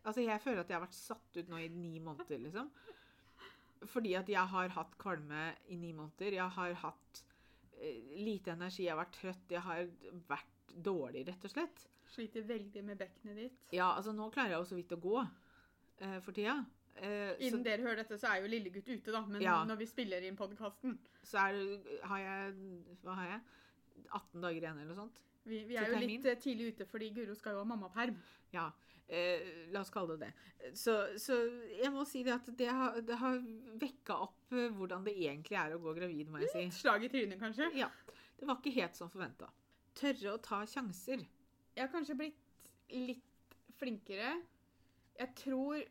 [0.04, 2.70] Altså, jeg føler at jeg har vært satt ut nå i ni måneder, liksom.
[3.88, 6.34] Fordi at jeg har hatt kvalme i ni måneder.
[6.36, 7.22] Jeg har hatt
[7.80, 9.88] eh, lite energi, jeg har vært trøtt, jeg har
[10.28, 11.86] vært dårlig, rett og slett.
[12.14, 13.58] Sliter veldig med bekkenet ditt.
[13.72, 16.58] Ja, altså nå klarer jeg jo så vidt å gå eh, for tida.
[16.94, 17.10] Så,
[17.42, 19.24] Innen dere hører dette, så er jo lillegutt ute, da.
[19.26, 19.64] Men Ja.
[19.66, 22.54] når vi spiller inn podkasten så er, har jeg
[23.04, 23.42] Hva har jeg?
[24.14, 25.20] 18 dager igjen, eller noe sånt.
[25.44, 28.16] Vi, vi er jo litt eh, tidlig ute fordi Guro skal jo ha mammaperm.
[28.54, 28.70] Ja,
[29.08, 30.78] eh, la oss kalle det det.
[30.80, 31.36] Så, så
[31.82, 33.42] jeg må si det at det har, det har
[33.82, 36.64] vekka opp eh, hvordan det egentlig er å gå gravid, må jeg si.
[36.84, 37.70] Slag i trynet, kanskje.
[37.78, 37.90] Ja,
[38.40, 39.50] det var ikke helt som forventa.
[40.00, 41.26] Tørre å ta sjanser.
[41.74, 44.38] Jeg har kanskje blitt litt flinkere.
[45.20, 45.84] Jeg tror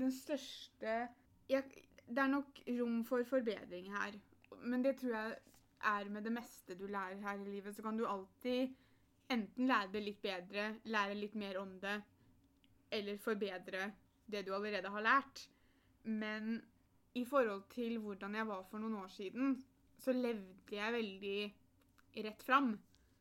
[0.00, 0.94] den største
[1.48, 1.64] jeg,
[2.04, 4.16] Det er nok rom for forbedring her.
[4.64, 5.36] Men det tror jeg
[5.84, 7.76] er med det meste du lærer her i livet.
[7.76, 8.74] Så kan du alltid
[9.30, 11.96] enten lære det litt bedre, lære litt mer om det,
[12.92, 13.90] eller forbedre
[14.26, 15.48] det du allerede har lært.
[16.04, 16.58] Men
[17.14, 19.56] i forhold til hvordan jeg var for noen år siden,
[19.98, 21.38] så levde jeg veldig
[22.26, 22.74] rett fram.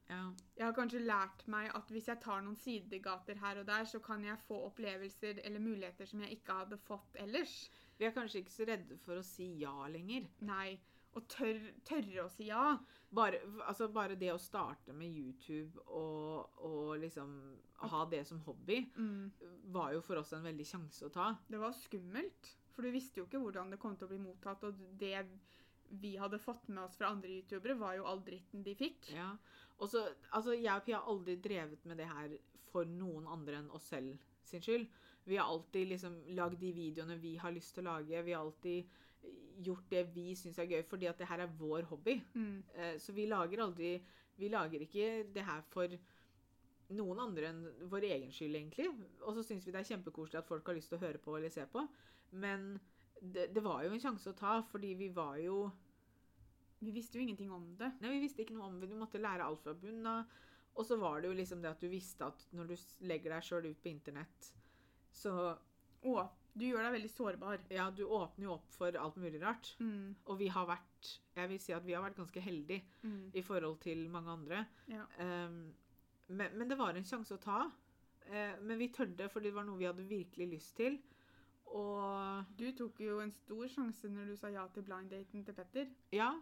[0.10, 0.34] Ja.
[0.58, 4.02] Jeg har kanskje lært meg at hvis jeg tar noen sidegater her og der, så
[4.04, 7.54] kan jeg få opplevelser eller muligheter som jeg ikke hadde fått ellers.
[7.98, 10.28] Vi er kanskje ikke så redde for å si ja lenger.
[10.42, 10.76] Nei.
[11.14, 12.74] Og tør, tørre å si ja.
[13.14, 13.40] Bare,
[13.70, 17.36] altså bare det å starte med YouTube og, og liksom
[17.92, 19.30] ha det som hobby, Mm.
[19.76, 21.28] var jo for oss en veldig sjanse å ta.
[21.48, 24.64] Det var skummelt, for du visste jo ikke hvordan det kom til å bli mottatt.
[24.66, 25.28] Og det
[26.02, 29.12] vi hadde fått med oss fra andre youtubere, var jo all dritten de fikk.
[29.14, 29.32] Ja.
[29.78, 32.36] Og så, altså, jeg og Pia har aldri drevet med det her
[32.72, 34.18] for noen andre enn oss selv
[34.48, 34.88] sin skyld.
[35.30, 38.24] Vi har alltid liksom lagd de videoene vi har lyst til å lage.
[38.26, 38.90] Vi har alltid
[39.64, 42.18] gjort det vi syns er gøy, fordi at det her er vår hobby.
[42.34, 42.58] Mm.
[42.76, 44.02] Eh, Så vi lager aldri
[44.36, 45.94] Vi lager ikke det her for
[46.90, 48.88] noen andre enn vår egen skyld, egentlig.
[49.22, 51.36] Og så syns vi det er kjempekoselig at folk har lyst til å høre på
[51.38, 51.84] eller se på.
[52.32, 52.80] Men
[53.22, 55.68] det, det var jo en sjanse å ta, fordi vi var jo
[56.84, 57.92] Vi visste jo ingenting om det.
[58.02, 58.90] Nei, vi visste ikke noe om det.
[58.92, 60.26] Du måtte lære alt fra bunnen av.
[60.76, 62.76] Og så var det jo liksom det at du visste at når du
[63.06, 64.54] legger deg sjøl ut på internett,
[65.14, 65.36] så
[66.04, 66.24] Å,
[66.54, 67.62] du gjør deg veldig sårbar.
[67.72, 69.70] Ja, du åpner jo opp for alt mulig rart.
[69.80, 70.16] Mm.
[70.28, 73.32] Og vi har vært Jeg vil si at vi har vært ganske heldige Mm.
[73.34, 74.66] i forhold til mange andre.
[74.92, 75.06] Ja.
[75.20, 75.74] Um,
[76.28, 77.62] men, men det var en sjanse å ta.
[78.28, 81.00] Uh, men vi tørde, for det var noe vi hadde virkelig lyst til.
[81.74, 85.88] Og Du tok jo en stor sjanse når du sa ja til blind-daten til Petter.
[86.12, 86.34] ja.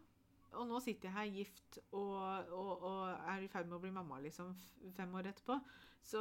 [0.59, 3.91] Og nå sitter jeg her gift og, og, og er i ferd med å bli
[3.95, 4.49] mamma liksom
[4.97, 5.55] fem år etterpå.
[6.03, 6.19] Så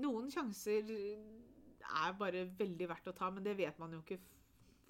[0.00, 4.18] noen sjanser er bare veldig verdt å ta, men det vet man jo ikke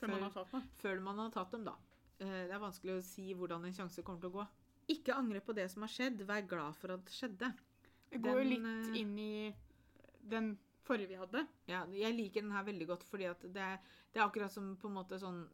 [0.01, 0.33] Før man har
[0.81, 1.75] før man har tatt dem, da.
[2.21, 4.47] Eh, Det er vanskelig å si hvordan en sjanse kommer til å gå.
[4.97, 6.23] Ikke angre på det som har skjedd.
[6.27, 7.51] Vær glad for at det skjedde.
[8.11, 9.55] Det går jo litt eh, inn i
[10.33, 10.55] den
[10.89, 11.45] forrige vi hadde.
[11.69, 13.79] Ja, jeg liker den her veldig godt, fordi at det, er-
[14.13, 15.45] det er akkurat som på en måte sånn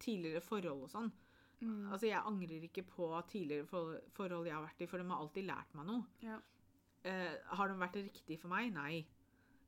[0.00, 1.10] tidligere forhold og sånn.
[1.60, 1.90] Mm.
[1.92, 5.48] Altså, jeg angrer ikke på tidligere forhold jeg har vært i, for de har alltid
[5.48, 6.04] lært meg noe.
[6.24, 6.38] Ja.
[7.04, 8.72] Eh, har de vært riktig for meg?
[8.74, 9.04] Nei.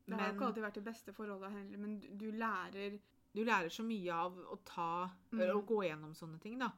[0.07, 2.99] Det har Men ikke alltid vært det beste forholdet heller, men du, du lærer
[3.35, 4.91] du lærer så mye av å ta
[5.27, 5.41] Mm.
[5.53, 6.71] Å gå gjennom sånne ting, da.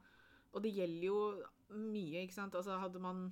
[0.50, 1.18] Og det gjelder jo
[1.70, 2.56] mye, ikke sant.
[2.58, 3.28] Altså, hadde man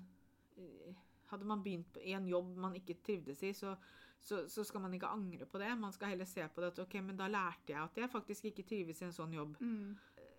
[0.57, 0.95] eh,
[1.29, 3.75] hadde man begynt i en jobb man ikke trivdes i, så,
[4.23, 5.71] så, så skal man ikke angre på det.
[5.79, 8.45] Man skal heller se på det at ok, men da lærte jeg at jeg faktisk
[8.51, 9.57] ikke trives i en sånn jobb.
[9.61, 9.97] mm.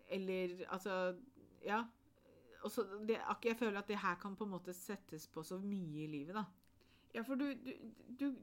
[0.09, 1.15] Eller altså
[1.65, 1.83] Ja.
[2.63, 5.59] Og så det, jeg føler at det her kan på en måte settes på så
[5.59, 6.43] mye i livet, da.
[7.13, 7.71] Ja, for du, du,
[8.19, 8.35] du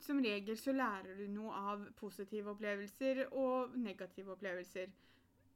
[0.00, 4.90] Som regel så lærer du noe av positive opplevelser og negative opplevelser.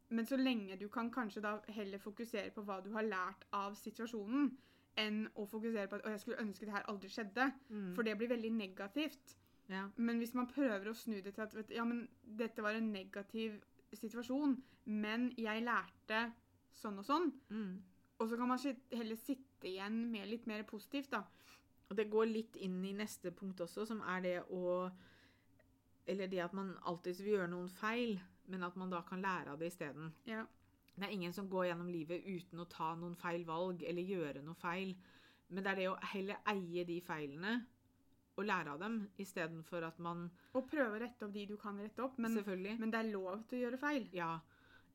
[0.08, 3.74] Men så lenge du kan kanskje da heller fokusere på hva du har lært av
[3.76, 4.50] situasjonen,
[4.96, 7.52] enn å fokusere på at jeg skulle ønske det her aldri skjedde.
[7.94, 9.36] For det blir veldig negativt.
[9.68, 9.88] ja.
[9.96, 12.72] Men hvis man prøver å snu det til at vet, du, ja, men dette var
[12.74, 13.60] en negativ
[13.92, 16.32] situasjon, men jeg lærte
[16.72, 17.82] sånn og sånn, Mm.
[18.20, 18.58] og så kan man
[18.92, 21.22] heller sitte igjen med litt mer positivt, da.
[21.90, 24.90] Og det går litt inn i neste punkt også, som er det å
[26.06, 29.48] Eller det at man alltid vil gjøre noen feil, men at man da kan lære
[29.52, 30.12] av det isteden.
[30.26, 30.46] Ja.
[30.98, 34.42] Det er ingen som går gjennom livet uten å ta noen feil valg eller gjøre
[34.44, 34.94] noe feil.
[35.48, 37.58] Men det er det å heller eie de feilene
[38.38, 41.78] og lære av dem, istedenfor at man Og prøve å rette opp de du kan
[41.82, 42.36] rette opp, men,
[42.78, 44.06] men det er lov til å gjøre feil.
[44.14, 44.36] Ja.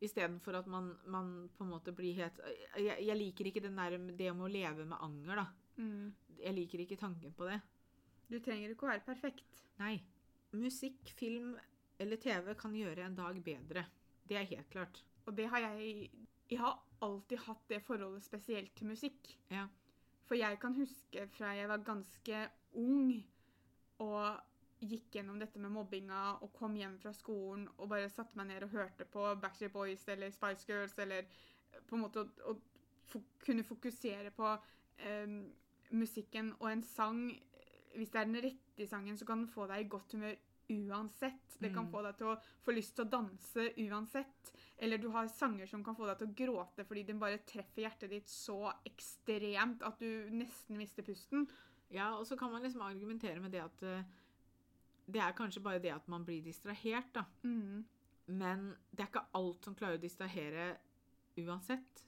[0.03, 2.39] Istedenfor at man, man på en måte blir helt
[2.79, 5.45] jeg, jeg liker ikke den der, det om å leve med anger, da.
[5.77, 6.13] Mm.
[6.39, 7.59] Jeg liker ikke tanken på det.
[8.31, 9.63] Du trenger ikke å være perfekt.
[9.79, 9.97] Nei.
[10.55, 11.53] Musikk, film
[12.01, 13.85] eller TV kan gjøre en dag bedre.
[14.27, 15.03] Det er helt klart.
[15.25, 16.09] Og det har jeg
[16.49, 19.29] Jeg har alltid hatt det forholdet spesielt til musikk.
[19.49, 19.65] Ja.
[20.27, 23.23] For jeg kan huske fra jeg var ganske ung,
[24.03, 24.39] og
[24.83, 28.65] gikk gjennom dette med mobbinga og kom hjem fra skolen og bare satte meg ned
[28.65, 31.27] og hørte på Backstreet Boys eller Spice Girls eller
[31.87, 34.49] på en måte å, å kunne fokusere på
[34.97, 35.37] eh,
[35.93, 37.25] musikken og en sang
[37.93, 40.33] Hvis det er den rette sangen, så kan den få deg i godt humør
[40.69, 41.57] uansett.
[41.59, 41.91] Det kan Mm.
[41.91, 44.51] få deg til å få lyst til å danse uansett.
[44.77, 47.81] Eller du har sanger som kan få deg til å gråte fordi den bare treffer
[47.83, 51.47] hjertet ditt så ekstremt at du nesten mister pusten.
[51.91, 54.03] Ja, og så kan man liksom argumentere med det at eh,
[55.07, 57.25] det er kanskje bare det at man blir distrahert, da.
[57.43, 57.85] Mm.
[58.27, 60.77] Men det er ikke alt som klarer å distrahere
[61.37, 62.03] uansett.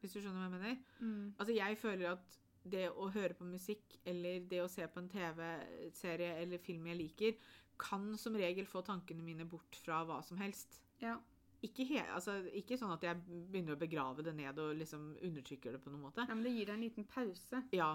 [0.00, 0.78] Hvis du skjønner hva jeg mener?
[1.00, 1.34] Mm.
[1.38, 5.08] Altså, jeg føler at det å høre på musikk eller det å se på en
[5.08, 7.34] TV-serie eller film jeg liker,
[7.78, 10.80] kan som regel få tankene mine bort fra hva som helst.
[11.00, 11.16] Ja.
[11.62, 15.72] Ikke, he altså, ikke sånn at jeg begynner å begrave det ned og liksom undertrykker
[15.76, 16.24] det på noen måte.
[16.26, 17.62] ja, men det gir deg en liten pause.
[17.72, 17.92] Ja,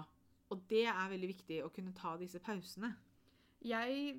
[0.48, 2.94] og det er veldig viktig å kunne ta disse pausene.
[3.60, 4.14] Jeg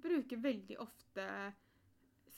[0.00, 1.26] bruker veldig ofte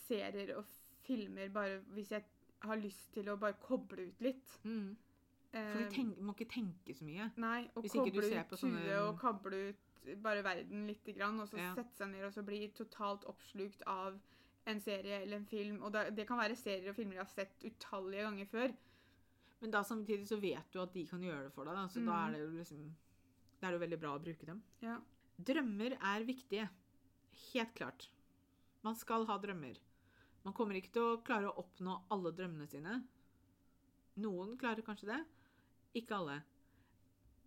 [0.07, 0.67] serier og
[1.07, 2.25] filmer bare hvis jeg
[2.67, 4.57] har lyst til å bare koble ut litt.
[4.63, 7.31] For du Eh, må ikke tenke så mye.
[7.41, 11.49] Nei, og Hvis koble ut på sånne- og kable ut bare verden lite grann, og
[11.49, 11.75] så Ja.
[11.75, 14.19] sette seg ned og så bli totalt oppslukt av
[14.67, 15.83] en serie eller en film.
[15.83, 18.77] Og da, det kan være serier og filmer jeg har sett utallige ganger før.
[19.61, 22.05] Men da samtidig så vet du at de kan gjøre det for deg, da, så
[22.05, 22.29] da Mm.
[22.29, 22.95] er det jo liksom
[23.61, 24.63] Da er det jo veldig bra å bruke dem.
[24.83, 25.01] Ja.
[25.43, 26.69] Drømmer er viktige.
[27.55, 28.09] Helt klart.
[28.85, 29.79] Man skal ha drømmer.
[30.45, 33.03] Man kommer ikke til å klare å oppnå alle drømmene sine.
[34.19, 35.25] Noen klarer kanskje det.
[35.95, 36.43] Ikke alle.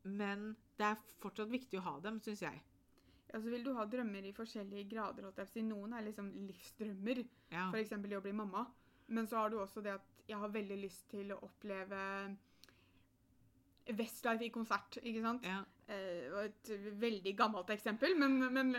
[0.04, 2.62] Men det er fortsatt viktig å ha dem, syns jeg.
[3.32, 5.28] Ja, så vil du ha drømmer i forskjellige grader.
[5.64, 7.70] Noen er liksom livsdrømmer, Ja.
[7.72, 7.90] f.eks.
[8.02, 8.66] det å bli mamma.
[9.08, 12.36] Men så har du også det at jeg har veldig lyst til å oppleve
[13.90, 15.46] Westlife i konsert, ikke sant?
[15.46, 15.64] ja.
[15.90, 16.70] Eh, et
[17.02, 18.76] veldig gammelt eksempel, men, men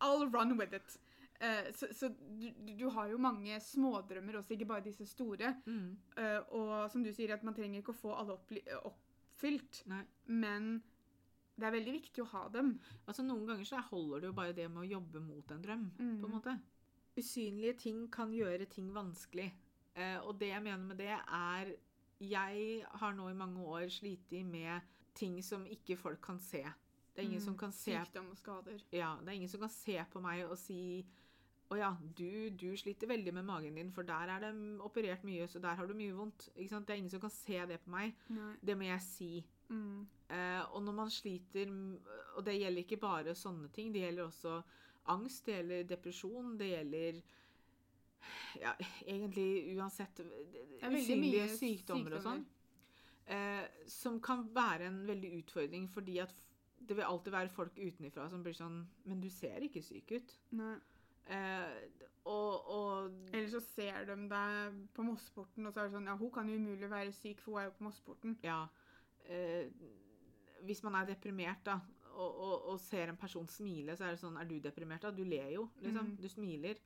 [0.00, 0.98] I'll run with it.
[1.42, 2.08] Eh, så så
[2.38, 5.56] du, du har jo mange smådrømmer også, ikke bare disse store.
[5.66, 5.96] Mm.
[6.16, 8.62] Eh, og som du sier, at man trenger ikke å få alle oppli-
[9.42, 10.02] oppfylt, Nei.
[10.26, 10.82] men
[11.58, 12.78] det er veldig viktig å ha dem.
[13.06, 15.90] Altså Noen ganger så holder det jo bare det med å jobbe mot en drøm.
[15.96, 16.30] på en Mm.
[16.30, 16.58] måte.
[17.16, 19.52] Usynlige ting kan gjøre ting vanskelig.
[19.94, 21.74] Eh, og det jeg mener med det, er
[22.20, 24.80] Jeg har nå i mange år slitt med
[25.12, 26.62] ting som ikke folk kan se.
[26.62, 28.80] Det er ingen Mm, som kan se Sykdom og skader.
[28.92, 31.04] ja, det er ingen som kan se på meg og si
[31.72, 34.52] å ja, du, du sliter veldig med magen din, for der er det
[34.84, 36.50] operert mye, så der har du mye vondt.
[36.54, 38.16] Det er ingen som kan se det på meg.
[38.34, 38.52] Nei.
[38.60, 39.32] Det må jeg si.
[39.72, 40.02] Mm.
[40.28, 41.70] Eh, og når man sliter
[42.36, 44.58] Og det gjelder ikke bare sånne ting, det gjelder også
[45.12, 47.22] angst, det gjelder depresjon, det gjelder
[48.60, 48.74] ja,
[49.06, 52.44] egentlig uansett usynlige mye sykdommer og sånn.
[53.32, 56.34] Eh, som kan være en veldig utfordring, fordi at
[56.82, 60.34] det vil alltid være folk utenfra som blir sånn Men du ser ikke syk ut.
[60.58, 60.74] Nei.
[61.26, 66.06] Eh, og, og Eller så ser de deg på Mossporten, og så er det sånn
[66.10, 68.36] Ja, hun kan jo umulig være syk, for hun er jo på Mossporten.
[68.46, 68.60] Ja.
[69.26, 69.70] Eh,
[70.66, 71.80] hvis man er deprimert, da,
[72.12, 75.10] og, og, og ser en person smile, så er det sånn Er du deprimert, da?
[75.14, 76.12] Du ler jo, liksom.
[76.12, 76.16] Mm.
[76.22, 76.78] Du smiler.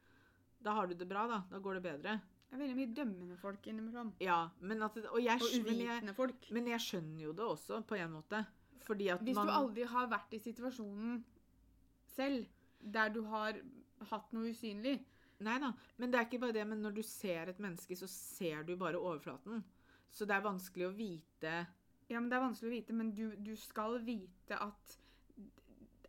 [0.64, 1.42] Da har du det bra, da.
[1.50, 2.16] Da går det bedre.
[2.46, 4.12] Det er veldig mye dømmende folk innimellom.
[4.22, 6.46] Ja, men at Og jeg, Og uvitende folk.
[6.54, 8.44] men jeg skjønner jo det også, på en måte.
[8.86, 11.24] Fordi at Hvis man du aldri har vært i situasjonen
[12.14, 12.46] selv,
[12.80, 13.58] der du har
[14.10, 14.98] hatt noe usynlig
[15.44, 15.68] Nei da.
[16.00, 16.62] Men det er ikke bare det.
[16.64, 19.60] Men når du ser et menneske, så ser du bare overflaten.
[20.08, 21.56] Så det er vanskelig å vite
[22.08, 24.96] Ja, men Det er vanskelig å vite, men du, du skal vite at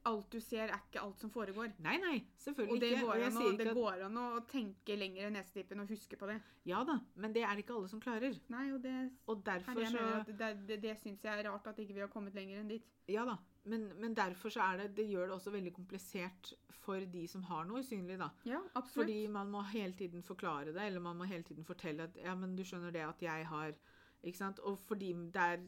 [0.07, 1.73] alt du ser, er ikke alt som foregår.
[1.83, 3.01] Nei, nei, selvfølgelig Og det ikke.
[3.03, 5.91] går, Og an sier ikke det at går an å tenke lenger enn nesetippen og
[5.91, 6.37] huske på det.
[6.69, 8.37] Ja da, men det er det ikke alle som klarer.
[8.53, 8.95] Nei, og det
[9.27, 12.37] Og derfor så det, det, det syns jeg er rart at ikke vi har kommet
[12.37, 12.87] lenger enn dit.
[13.11, 13.35] Ja da,
[13.67, 16.53] men, men derfor så er det Det gjør det også veldig komplisert
[16.87, 18.29] for de som har noe usynlig, da.
[18.47, 19.07] Ja, absolutt.
[19.07, 22.35] Fordi man må hele tiden forklare det, eller man må hele tiden fortelle at ja,
[22.35, 23.75] men du skjønner det at jeg har
[24.23, 24.59] Ikke sant?
[24.65, 25.59] Og fordi det er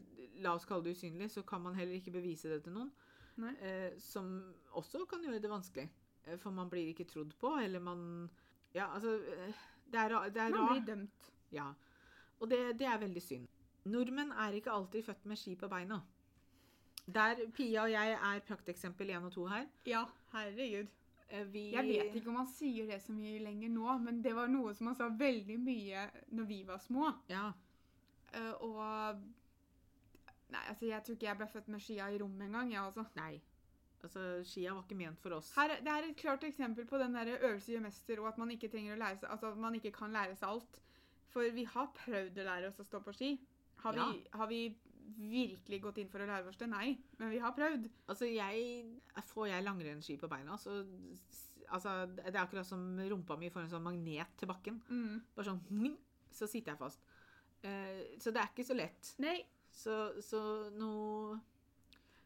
[0.42, 2.90] La oss kalle det usynlig, så kan man heller ikke bevise det til noen.
[3.38, 4.26] Eh, som
[4.76, 5.86] også kan gjøre det vanskelig.
[6.26, 8.30] Eh, For man blir ikke trodd på, eller man
[8.74, 9.54] Ja, altså eh,
[9.86, 11.30] Det er, det er Man blir dømt.
[11.52, 11.72] Ja.
[12.40, 13.48] Og det, det er veldig synd.
[13.84, 16.00] Nordmenn er ikke alltid født med ski på beina.
[17.14, 19.66] Der Pia og jeg er prakteksempel én og to her.
[19.86, 20.88] Ja, herregud.
[21.30, 24.32] Eh, Vi, Jeg vet ikke om man sier det så mye lenger nå, men det
[24.34, 27.12] var noe som man sa veldig mye når vi var små.
[27.30, 27.52] Ja.
[28.34, 29.20] Uh, og
[30.50, 33.04] Nei, altså, jeg tror ikke jeg ble født med skia i rommet engang, jeg altså.
[33.14, 33.36] Nei.
[34.02, 35.52] Altså, skia var ikke ment for oss.
[35.54, 38.38] Her, er- det er et klart eksempel på den der øvelse gjør mester, og at
[38.38, 40.80] man ikke trenger å lære seg, altså at man ikke kan lære seg alt.
[41.30, 43.28] For vi har prøvd å lære oss å stå på ski.
[43.84, 44.62] Har vi, har vi
[45.18, 46.68] virkelig gått inn for å lære oss det?
[46.70, 47.88] Nei, men vi har prøvd.
[48.10, 48.84] Altså, jeg,
[49.30, 50.82] Får jeg langrennsski på beina, så
[51.70, 54.80] Altså, det er akkurat som rumpa mi får en sånn magnet til bakken.
[54.90, 55.20] Mm.
[55.36, 55.92] Bare sånn
[56.34, 57.04] Så sitter jeg fast.
[57.62, 59.12] Uh, så det er ikke så lett.
[59.22, 59.38] Nei.
[59.70, 59.94] Så,
[60.26, 60.40] så
[60.74, 61.36] noe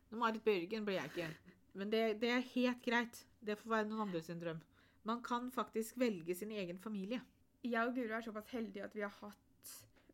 [0.09, 1.55] Noe Marit Bjørgen blir jeg ikke.
[1.77, 3.21] Men det, det er helt greit.
[3.45, 4.61] Det får være noen andre sin drøm.
[5.05, 7.21] Man kan faktisk velge sin egen familie.
[7.65, 9.44] Jeg og Guro er såpass heldige at vi har hatt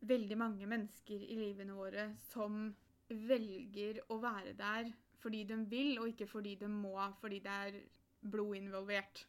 [0.01, 2.69] veldig mange mennesker i livene våre som
[3.11, 4.91] velger å være der
[5.21, 7.75] fordi de vil, og ikke fordi de må, fordi det er
[8.31, 9.25] blod involvert.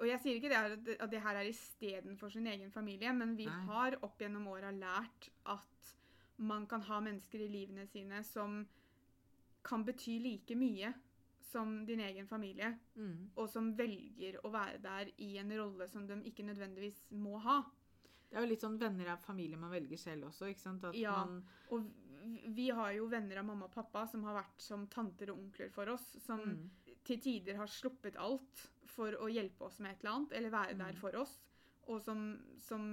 [0.00, 3.36] Og jeg sier ikke det her, at det her er istedenfor sin egen familie, men
[3.36, 3.58] vi Nei.
[3.68, 5.92] har opp gjennom åra lært at
[6.38, 8.62] man kan ha mennesker i livene sine som
[9.64, 10.90] kan bety like mye
[11.52, 13.30] som din egen familie, Mm.
[13.36, 17.60] og som velger å være der i en rolle som de ikke nødvendigvis må ha.
[18.34, 20.84] Det er jo litt sånn venner av familie man velger selv også, ikke sant?
[20.88, 21.20] At Ja.
[21.70, 21.84] Og
[22.56, 25.70] vi har jo venner av mamma og pappa som har vært som tanter og onkler
[25.70, 26.96] for oss, som mm.
[27.06, 30.78] til tider har sluppet alt for å hjelpe oss med et eller annet, eller være
[30.80, 31.00] der Mm.
[31.04, 31.36] for oss,
[31.86, 32.24] og som,
[32.58, 32.88] som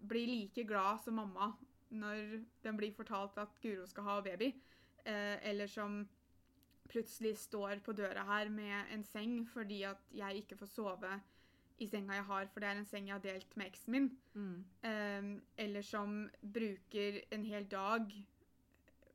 [0.00, 1.50] blir like glad som mamma
[1.90, 4.54] når den blir fortalt at Guro skal ha baby,
[5.04, 6.08] eh, eller som
[6.88, 11.20] plutselig står på døra her med en seng fordi at jeg ikke får sove
[11.80, 14.08] i senga jeg har, for det er en seng jeg har delt med eksen min.
[14.34, 14.64] Mm.
[14.84, 18.12] Um, eller som bruker en hel dag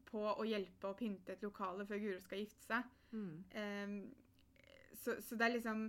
[0.10, 2.90] på å hjelpe å pynte et lokale før Guro skal gifte seg.
[3.12, 3.44] Mm.
[3.54, 3.96] Um,
[4.96, 5.86] så, så det er liksom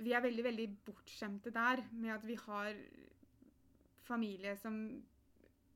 [0.00, 2.74] Vi er veldig, veldig bortskjemte der med at vi har
[4.08, 5.02] familie som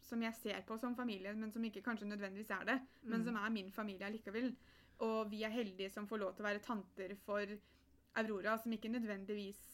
[0.04, 2.80] som jeg ser på som familie, men som ikke kanskje nødvendigvis er det.
[3.02, 3.24] Men Mm.
[3.24, 4.50] som er min familie allikevel.
[4.98, 7.46] Og vi er heldige som får lov til å være tanter for
[8.16, 9.73] Aurora, som ikke nødvendigvis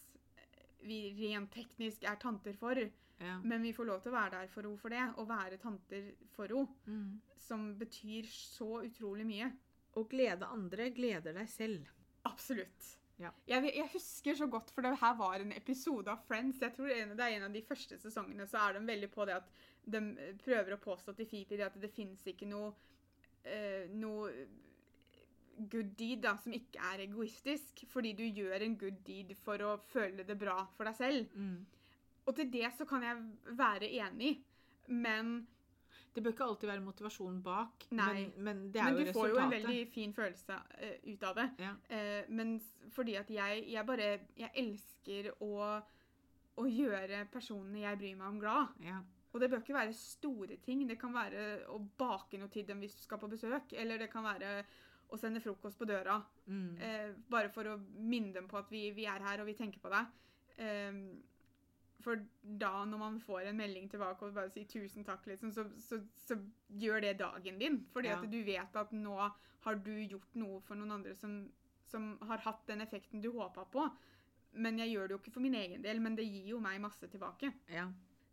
[0.82, 2.78] vi rent teknisk er tanter for.
[3.20, 3.34] Ja.
[3.44, 6.12] Men vi får lov til å være der for henne for det, og være tanter
[6.36, 7.20] for henne, Mm.
[7.36, 9.50] som betyr så utrolig mye.
[9.96, 11.86] Å glede andre gleder deg selv.
[12.24, 12.96] Absolutt.
[13.20, 13.30] Ja.
[13.46, 16.60] Jeg, jeg husker så godt, for det her var en episode av Friends.
[16.60, 19.26] Jeg tror en, Det er en av de første sesongene, så er de veldig på
[19.26, 19.50] det at
[19.84, 20.00] de
[20.44, 22.72] prøver å påstå til Phoebe at det fins ikke noe
[23.44, 24.30] eh, noe
[25.70, 29.76] good deed da, som ikke er egoistisk, fordi du gjør en good deed for å
[29.90, 31.34] føle det bra for deg selv.
[31.34, 31.66] Mm.
[32.26, 34.36] Og til det så kan jeg være enig,
[34.86, 35.46] men
[36.14, 38.06] Det bør ikke alltid være motivasjonen bak, Nei.
[38.12, 41.22] men, men det er Men jo du får jo en veldig fin følelse uh, ut
[41.22, 41.44] av det.
[41.62, 41.70] Ja.
[41.86, 42.56] Uh, men
[42.90, 45.78] fordi at jeg, jeg bare Jeg elsker å,
[46.56, 48.74] å gjøre personene jeg bryr meg om, glad.
[48.82, 48.98] Ja.
[49.30, 50.82] Og det bør ikke være store ting.
[50.88, 53.72] Det kan være å bake noe til dem hvis du skal på besøk.
[53.78, 54.64] Eller det kan være
[55.10, 56.18] å sende frokost på døra.
[56.46, 56.76] Mm.
[56.78, 59.82] Eh, bare for å minne dem på at vi, vi er her og vi tenker
[59.82, 60.06] på deg.
[60.58, 61.00] Eh,
[62.00, 65.66] for da, når man får en melding tilbake og bare sier tusen takk, liksom, så,
[65.76, 66.36] så, så
[66.80, 67.82] gjør det dagen din.
[67.92, 68.16] Fordi Ja.
[68.20, 69.16] at du vet at nå
[69.66, 71.34] har du gjort noe for noen andre som,
[71.90, 73.84] som har hatt den effekten du håpa på.
[74.52, 76.80] Men jeg gjør det jo ikke for min egen del, men det gir jo meg
[76.82, 77.52] masse tilbake.
[77.68, 77.84] Ja.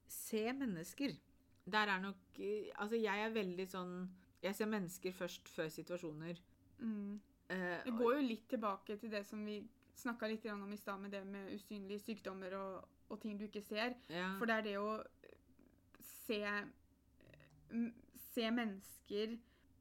[0.08, 1.12] Se mennesker.
[1.68, 3.90] Der er nok eh, Altså, jeg er veldig sånn
[4.40, 6.40] Jeg ser mennesker først før situasjoner.
[6.80, 7.20] Mm.
[7.50, 9.62] Eh, Det går jo litt tilbake til det som vi
[9.98, 13.62] snakka litt om i stad, med det med usynlige sykdommer og, og ting du ikke
[13.62, 13.96] ser.
[14.10, 14.34] ja.
[14.38, 15.04] For det er det å
[16.28, 16.42] se
[18.38, 19.38] Se mennesker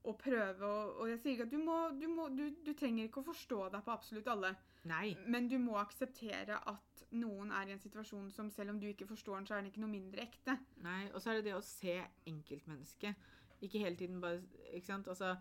[0.07, 3.09] og prøve å Og jeg sier ikke at du må, du må du, du trenger
[3.09, 4.53] ikke å forstå deg på absolutt alle,
[4.87, 5.17] Nei.
[5.27, 9.07] men du må akseptere at noen er i en situasjon som selv om du ikke
[9.07, 10.57] forstår den, så er den ikke noe mindre ekte.
[10.83, 11.09] Nei.
[11.13, 11.97] Og så er det det å se
[12.31, 13.19] enkeltmennesket.
[13.67, 14.43] Ikke hele tiden bare
[14.75, 15.07] Ikke sant?
[15.09, 15.35] Altså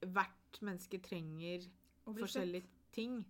[0.00, 1.64] Hvert menneske trenger
[2.04, 3.24] forskjellige ting.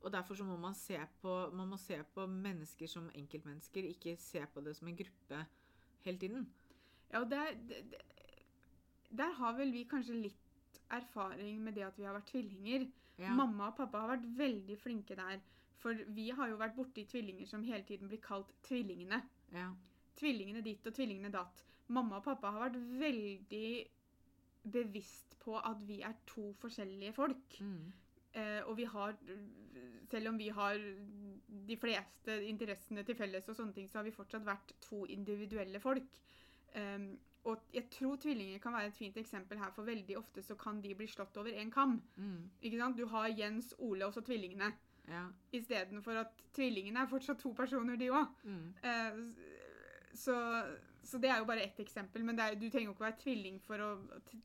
[0.00, 4.16] Og derfor så må man se på Man må se på mennesker som enkeltmennesker, ikke
[4.16, 5.46] se på det som en gruppe
[6.04, 6.48] hele tiden.
[7.12, 7.56] Ja, og der,
[9.10, 12.86] der har vel vi kanskje litt erfaring med det at vi har vært tvillinger.
[13.18, 13.34] Ja.
[13.34, 15.40] Mamma og pappa har vært veldig flinke der.
[15.78, 19.20] For vi har jo vært borti tvillinger som hele tiden blir kalt tvillingene.
[19.54, 19.70] Ja.
[20.18, 21.64] Tvillingene ditt og tvillingene datt.
[21.88, 23.68] Mamma og pappa har vært veldig
[24.72, 27.60] bevisst på at vi er to forskjellige folk.
[27.60, 27.92] Mm.
[28.38, 29.16] Eh, og vi har,
[30.10, 30.80] selv om vi har
[31.68, 35.80] de fleste interessene til felles, og sånne ting, så har vi fortsatt vært to individuelle
[35.80, 36.20] folk.
[36.76, 37.14] Um,
[37.48, 40.82] og jeg tror tvillinger kan være et fint eksempel her, for veldig ofte så kan
[40.84, 41.96] de bli slått over én kam.
[42.16, 42.50] Mm.
[42.60, 42.98] Ikke sant?
[42.98, 44.72] Du har Jens, Ole og så tvillingene.
[45.08, 45.24] Ja.
[45.52, 48.26] Istedenfor at tvillingene er fortsatt to personer, de òg.
[48.44, 48.74] Mm.
[48.84, 49.20] Eh,
[50.14, 50.36] så,
[51.08, 52.22] så det er jo bare ett eksempel.
[52.28, 53.90] Men det er, du trenger jo ikke være tvilling for å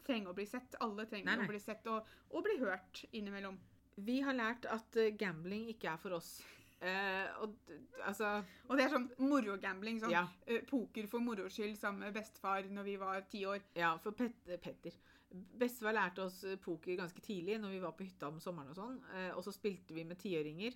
[0.08, 0.78] trenge å bli sett.
[0.84, 1.46] Alle trenger Nei, nei.
[1.46, 3.60] å bli sett og, og bli hørt innimellom.
[4.08, 6.38] Vi har lært at eh, gambling ikke er for oss.
[6.84, 7.54] Eh, og
[8.04, 10.00] altså Og det er sånn morogambling.
[10.02, 10.26] Sånn Ja.
[10.48, 13.62] eh, poker for moro skyld sammen med bestefar når vi var ti år.
[13.80, 14.34] Ja, for Pet
[14.64, 14.96] Petter
[15.34, 18.78] Bestefar lærte oss eh, poker ganske tidlig når vi var på hytta om sommeren og
[18.78, 18.98] sånn.
[19.16, 20.76] Eh, og så spilte vi med tiåringer.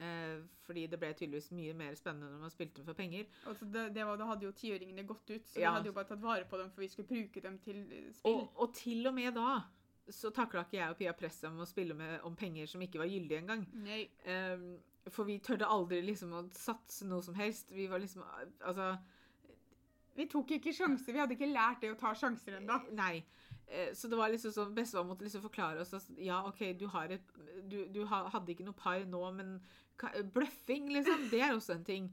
[0.00, 3.26] Eh, fordi det ble tydeligvis mye mer spennende når man spilte for penger.
[3.50, 5.70] Altså det, det var, da hadde jo tiåringene gått ut, så Ja.
[5.70, 8.06] vi hadde jo bare tatt vare på dem for vi skulle bruke dem til eh,
[8.16, 8.38] spill.
[8.40, 9.58] Og, og til og med da
[10.10, 12.98] så takla ikke jeg og Pia presset om å spille med, om penger som ikke
[12.98, 13.66] var gyldige engang.
[14.26, 14.64] Um,
[15.12, 17.70] for vi tørde aldri liksom å satse noe som helst.
[17.70, 18.24] Vi var liksom
[18.66, 18.88] Altså
[20.16, 21.12] Vi tok ikke sjanser.
[21.14, 22.80] Vi hadde ikke lært det å ta sjanser ennå.
[22.98, 23.22] Nei.
[23.70, 26.88] Eh, Så det var liksom sånn Bestefar måtte liksom forklare oss at ja, OK, du
[26.90, 27.22] har et
[27.70, 29.60] Du, du hadde ikke noe par nå, men
[30.00, 32.08] ka- bløffing, liksom, det er også en ting.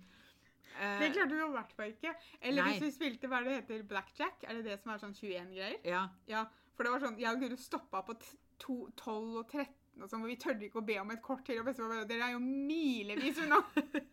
[0.80, 2.12] Eh, Det klarte vi i hvert fall ikke.
[2.42, 2.74] Eller Nei.
[2.76, 5.80] hvis vi spilte hva det heter, blackjack, er det det som er sånn 21-greier?
[5.88, 6.04] Ja.
[6.28, 6.44] Ja,
[6.76, 8.18] for det var sånn, jeg og Guro stoppa på
[8.60, 11.44] to- 12 og 13 og sånn, og vi tørde ikke å be om et kort
[11.48, 13.64] til, og bestefar bare, dere er jo milevis unna.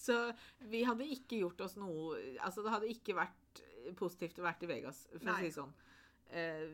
[0.00, 0.16] Så
[0.70, 3.60] vi hadde ikke gjort oss noe Altså, det hadde ikke vært
[3.98, 5.72] positivt å være i Vegas, for å si det sånn.
[6.30, 6.66] Eh,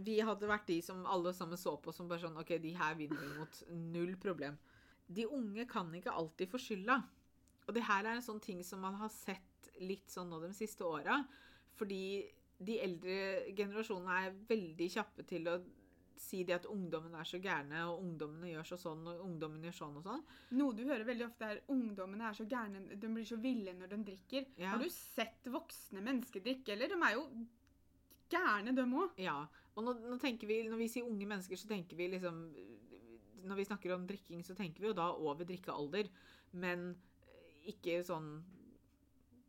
[0.00, 2.96] vi hadde vært de som alle sammen så på som bare sånn OK, de her
[2.98, 3.62] vinner vi mot.
[3.94, 4.58] Null problem.
[5.10, 7.00] De unge kan ikke alltid få skylda.
[7.66, 10.52] Og det her er en sånn ting som man har sett litt sånn nå de
[10.56, 11.20] siste åra.
[11.78, 12.04] Fordi
[12.60, 13.18] de eldre
[13.56, 15.60] generasjonene er veldig kjappe til å
[16.20, 19.76] si det at ungdommen er så gærne, og ungdommene gjør så sånn, og ungdommen gjør
[19.78, 20.24] sånn og sånn.
[20.58, 23.94] Noe du hører veldig ofte er ungdommene er så gærne, de blir så ville når
[23.94, 24.50] de drikker.
[24.60, 24.74] Ja.
[24.74, 26.92] Har du sett voksne mennesker drikke, eller?
[26.92, 27.24] De er jo
[28.30, 29.16] gærne, de òg.
[29.20, 29.38] Ja,
[29.74, 32.42] og nå, nå tenker vi, når vi sier unge mennesker, så tenker vi liksom
[33.40, 36.10] Når vi snakker om drikking, så tenker vi jo da over drikkealder,
[36.52, 36.90] men
[37.24, 38.32] eh, ikke sånn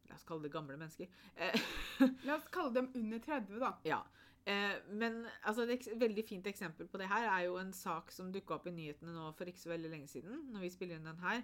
[0.07, 1.07] La oss kalle det gamle mennesker.
[1.35, 1.69] Eh,
[2.27, 3.75] La oss kalle dem under 30, da.
[3.87, 4.01] ja.
[4.45, 8.31] Eh, men altså, et veldig fint eksempel på det her er jo en sak som
[8.33, 11.11] dukka opp i nyhetene nå for ikke så veldig lenge siden, når vi spiller inn
[11.11, 11.43] den her,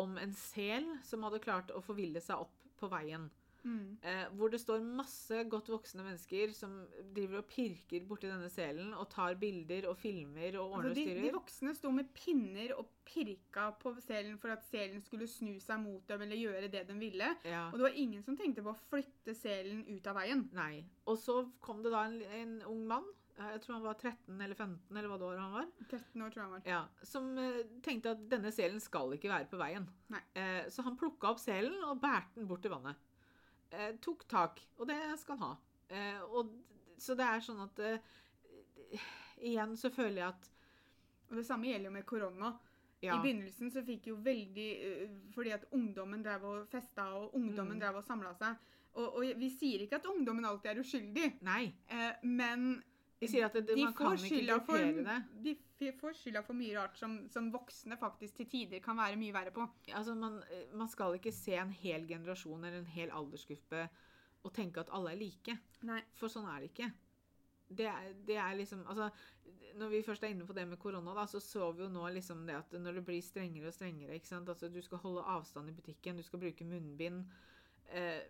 [0.00, 3.30] om en sel som hadde klart å forville seg opp på veien.
[3.64, 3.96] Mm.
[4.04, 6.76] Eh, hvor det står masse godt voksne mennesker som
[7.16, 11.16] driver og pirker borti denne selen og tar bilder og filmer og ordner Altså, de,
[11.16, 15.56] og de voksne sto med pinner og pirka på selen for at selen skulle snu
[15.62, 17.30] seg mot dem eller gjøre det de ville.
[17.44, 17.66] Ja.
[17.70, 20.46] Og det var ingen som tenkte på å flytte selen ut av veien.
[20.56, 20.84] Nei.
[21.08, 23.08] Og så kom det da en, en ung mann,
[23.38, 26.26] eh, jeg tror han var 13 eller 15 eller hva det var han var, 13
[26.26, 26.68] år, tror jeg han var.
[26.68, 26.82] ja,
[27.14, 29.88] som eh, tenkte at denne selen skal ikke være på veien.
[30.12, 30.22] Nei.
[30.36, 33.00] Eh, så han plukka opp selen og bærte den bort til vannet.
[33.74, 35.56] Eh, tok tak, og det skal han ha.
[35.90, 36.52] Eh, og,
[36.98, 37.98] så det er sånn at eh,
[39.44, 40.46] Igjen så føler jeg at
[41.30, 42.52] Og det samme gjelder jo med korona.
[43.02, 47.34] ja, I begynnelsen så fikk jo veldig øh, Fordi at ungdommen drev og festa, og
[47.34, 47.80] ungdommen Mm.
[47.82, 48.56] drev og samla seg.
[48.94, 51.72] Og, og vi sier ikke at ungdommen alltid er uskyldig, Nei.
[51.90, 52.82] eh, men
[53.20, 55.16] Vi sier at det, de man kan ikke gruppere det.
[55.42, 55.54] de
[55.84, 59.34] f- får skylda for mye rart som, som voksne faktisk til tider kan være mye
[59.34, 59.66] verre på.
[59.92, 63.88] Altså, man, eh, man skal ikke se en hel generasjon eller en hel aldersgruppe
[64.44, 65.56] og tenke at alle er like.
[65.88, 66.02] Nei.
[66.14, 66.90] For sånn er det ikke.
[67.74, 69.08] Det er, det er liksom Altså,
[69.80, 72.04] når vi først er inne på det med korona, da, så så vi jo nå
[72.12, 74.48] liksom det at når det blir strengere og strengere ikke sant?
[74.48, 77.24] Altså, Du skal holde avstand i butikken, du skal bruke munnbind.
[77.88, 78.20] Eh,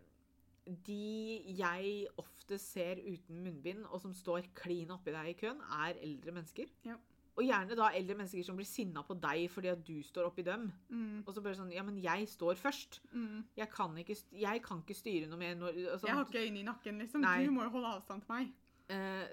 [0.87, 5.99] de jeg ofte ser uten munnbind, og som står klin oppi deg i køen, er
[6.01, 6.71] eldre mennesker.
[6.87, 6.97] Ja.
[7.37, 10.43] Og gjerne da eldre mennesker som blir sinna på deg fordi at du står oppi
[10.47, 10.69] dem.
[10.89, 13.01] Mm, Og så bare sånn Ja, men jeg står først.
[13.13, 13.45] mm.
[13.57, 15.55] Jeg kan ikke, jeg kan ikke styre noe mer.
[15.57, 17.21] Når, altså, Jeg har ikke øynene i nakken, liksom.
[17.21, 17.45] Nei.
[17.47, 18.53] Du må jo holde avstand til meg.
[18.85, 19.25] Uh,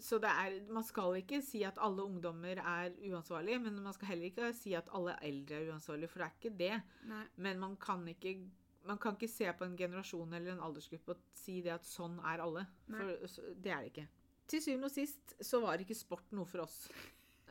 [0.00, 4.06] så det er Man skal ikke si at alle ungdommer er uansvarlige, men man skal
[4.12, 6.82] heller ikke si at alle eldre er uansvarlige, for det er ikke det.
[7.10, 7.24] Nei.
[7.36, 8.38] Men man kan ikke
[8.86, 12.16] man kan ikke se på en generasjon eller en aldersgruppe og si det at sånn
[12.24, 12.66] er alle.
[12.88, 14.08] For så- det er det ikke.
[14.48, 16.88] Til syvende og sist så var ikke sport noe for oss.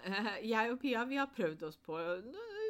[0.53, 1.97] Jeg og Pia vi har prøvd oss på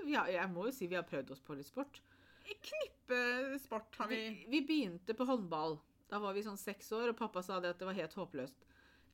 [0.10, 2.02] Jeg må jo si vi har prøvd oss på litt sport.
[2.50, 3.20] Knippe
[3.62, 4.18] sport har vi.
[4.18, 5.78] Vi, vi begynte på håndball.
[6.10, 8.66] Da var vi sånn seks år, og pappa sa det at det var helt håpløst.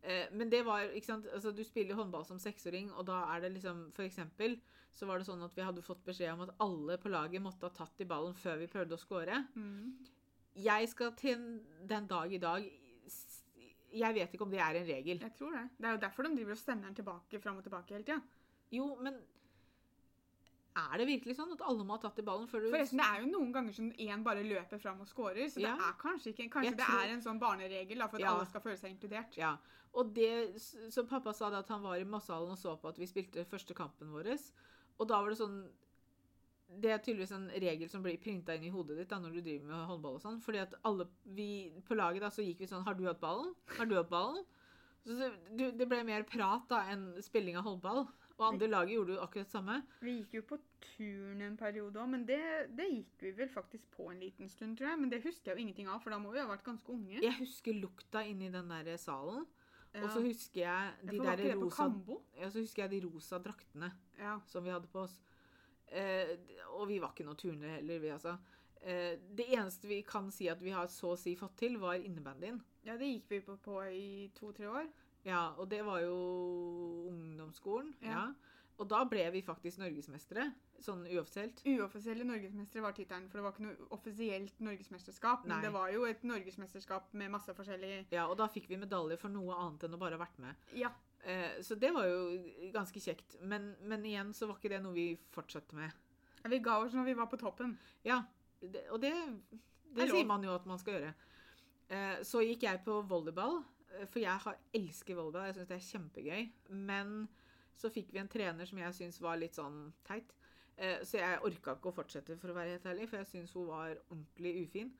[0.05, 3.43] Eh, men det var, ikke sant, altså du spiller håndball som seksåring, og da er
[3.43, 4.55] det liksom, for eksempel,
[4.95, 7.67] så var det sånn at vi hadde fått beskjed om at alle på laget måtte
[7.67, 9.41] ha tatt i ballen før vi prøvde å score.
[9.57, 9.91] Mm.
[10.63, 11.41] Jeg skal til
[11.83, 12.67] den dag i dag,
[13.95, 15.19] jeg vet ikke om det er en regel.
[15.23, 15.63] Jeg tror det.
[15.80, 18.22] Det er jo derfor de driver og sender den tilbake fram og tilbake hele tida.
[18.72, 19.17] Jo, men
[20.76, 22.67] er det virkelig sånn at alle må ha tatt i ballen før du...
[22.73, 25.72] Forresten, det er jo noen ganger som én bare løper fram og scorer, så Ja.
[25.80, 28.26] det er kanskje ikke Kanskje Jeg det tror- er en sånn barneregel da, for at
[28.26, 28.34] Ja.
[28.34, 29.38] alle skal føle seg inkludert.
[29.39, 29.53] Ja,
[29.93, 30.59] og det,
[30.91, 33.45] så pappa sa det at han var i Mosshallen og så på at vi spilte
[33.47, 34.35] første kampen vår,
[34.99, 35.69] og da var det sånn,
[36.67, 39.41] det er tydeligvis en regel som blir printet inn i hodet ditt da, når du
[39.45, 41.05] driver med håndball og sånn, fordi at alle,
[41.37, 41.47] vi,
[41.87, 43.53] på laget da, så gikk vi sånn, har du hatt ballen?
[43.77, 44.43] Har du hatt ballen?
[45.05, 48.95] Så det, du- det ble mer prat da enn spilling av håndball, og andre laget
[48.97, 49.75] gjorde jo akkurat det samme.
[50.01, 50.57] Vi gikk jo på
[50.97, 52.39] turn en periode òg, men det,
[52.75, 54.99] det gikk vi vel faktisk på en liten stund, tror jeg.
[54.99, 57.21] Men det husker jeg jo ingenting av, for da må vi ha vært ganske unge.
[57.21, 59.45] Jeg husker lukta inni den der salen,
[59.95, 61.85] og så husker jeg de Ja, der rosa,
[62.41, 63.93] ja, så husker jeg de rosa draktene.
[64.19, 64.39] Ja.
[64.49, 65.21] som vi hadde på oss.
[65.89, 66.35] Eh,
[66.75, 68.37] og vi var ikke noen turnere heller, vi altså.
[68.81, 71.97] Eh, det eneste vi kan si at vi har så å si fått til, var
[71.97, 72.59] innebandyen.
[72.85, 74.89] Ja, det gikk vi på, på i to-tre år.
[75.25, 76.17] Ja, og det var jo
[77.09, 77.95] ungdomsskolen.
[78.05, 78.19] Ja.
[78.19, 78.55] Ja.
[78.75, 80.49] Og da ble vi faktisk norgesmestere,
[80.83, 81.61] sånn uoffisielt.
[81.63, 85.45] Uoffisielle norgesmestere var tittelen, for det var ikke noe offisielt norgesmesterskap.
[85.47, 85.61] Men Nei.
[85.63, 89.31] det var jo et norgesmesterskap med masse forskjellig Ja, og da fikk vi medalje for
[89.31, 90.67] noe annet enn å bare ha vært med.
[90.75, 90.91] Ja.
[91.26, 92.19] Eh, så det var jo
[92.73, 93.38] ganske kjekt.
[93.41, 96.02] Men, men igjen så var ikke det noe vi fortsatte med.
[96.45, 97.73] Vi ga oss når vi var på toppen.
[98.06, 98.19] Ja,
[98.61, 99.14] det, og det,
[99.95, 101.15] Det er sier man jo at man skal gjøre.
[101.89, 103.64] Eh, så gikk jeg på volleyball,
[103.95, 105.49] eh, for jeg har, elsker volleyball.
[105.49, 106.47] Jeg syns det er kjempegøy.
[106.85, 107.18] Men
[107.76, 110.35] så fikk vi en trener som jeg syns var litt sånn teit.
[110.77, 113.56] Eh, så jeg orka ikke å fortsette, for å være helt ærlig, for jeg syns
[113.56, 114.93] hun var ordentlig ufin.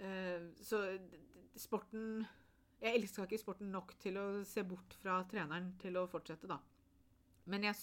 [0.00, 0.82] Eh, så
[1.58, 2.22] sporten
[2.80, 6.56] Jeg elska ikke sporten nok til å se bort fra treneren til å fortsette, da.
[7.50, 7.76] Men jeg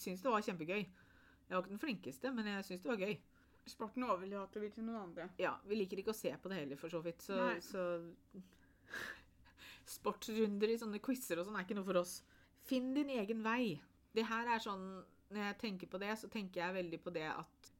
[0.00, 0.82] syns det var kjempegøy.
[0.84, 3.14] Jeg var ikke den flinkeste, men jeg syns det var gøy.
[3.64, 5.30] Sporten overlater vi til noen andre.
[5.40, 7.24] Ja, vi liker ikke å se på det heller, for så vidt.
[7.24, 7.84] Så, så
[9.96, 12.18] Sportsrunder i sånne quizer og sånn er ikke noe for oss.
[12.68, 13.78] Finn din egen vei.
[14.14, 14.84] Det her er sånn
[15.34, 17.70] Når jeg tenker på det, så tenker jeg veldig på det at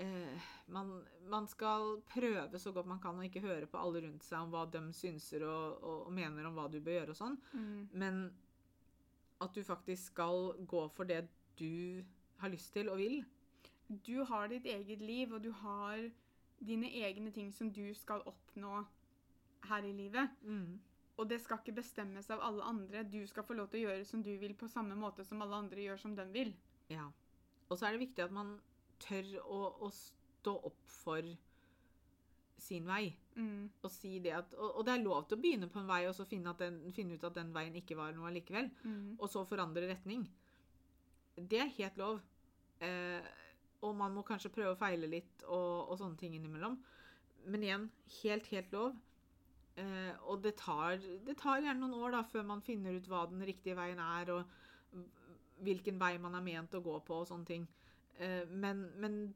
[0.00, 0.94] eh, man,
[1.28, 4.54] man skal prøve så godt man kan å ikke høre på alle rundt seg om
[4.54, 7.38] hva de synser og, og, og mener om hva du bør gjøre og sånn,
[7.92, 8.24] men
[9.42, 11.24] at du faktisk skal gå for det
[11.58, 12.02] du
[12.42, 13.22] har lyst til og vil.
[14.06, 15.98] Du har ditt eget liv, og du har
[16.62, 18.84] dine egne ting som du skal oppnå
[19.68, 20.30] her i livet.
[21.20, 23.02] Og det skal ikke bestemmes av alle andre.
[23.02, 25.58] Du skal få lov til å gjøre som du vil, på samme måte som alle
[25.58, 26.54] andre gjør som de vil.
[26.90, 27.10] Ja.
[27.68, 28.56] Og så er det viktig at man
[29.02, 31.26] tør å, å stå opp for
[32.62, 33.12] sin vei.
[33.34, 33.70] Mm.
[33.82, 36.02] Og si det at Og, og det er lov til å begynne på en vei
[36.08, 38.70] og så finne, at den, finne ut at den veien ikke var noe likevel.
[38.84, 39.14] Mm.
[39.18, 40.26] Og så forandre retning.
[41.36, 42.20] Det er helt lov.
[42.82, 43.30] Eh,
[43.82, 46.76] og man må kanskje prøve å feile litt og, og sånne ting innimellom.
[47.50, 47.88] Men igjen,
[48.20, 48.92] helt, helt lov.
[49.80, 53.24] Eh, og det tar, det tar gjerne noen år da, før man finner ut hva
[53.30, 55.00] den riktige veien er, og
[55.62, 57.64] hvilken vei man er ment å gå på og sånne ting.
[58.18, 59.34] Eh, men, men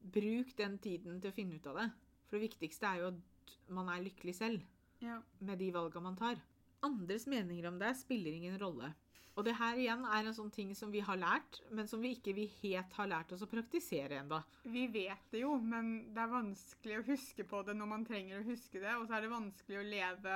[0.00, 1.88] bruk den tiden til å finne ut av det.
[2.28, 4.62] For det viktigste er jo at man er lykkelig selv
[5.00, 5.20] Ja.
[5.40, 6.40] med de valga man tar.
[6.82, 8.94] Andres meninger om det spiller ingen rolle.
[9.36, 12.10] Og det her igjen er en sånn ting som vi har lært, men som vi
[12.16, 14.42] ikke vi helt har lært oss å praktisere enda.
[14.64, 18.40] Vi vet det jo, men det er vanskelig å huske på det når man trenger
[18.40, 18.96] å huske det.
[18.98, 20.34] Og så er det vanskelig å leve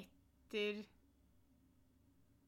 [0.00, 0.82] etter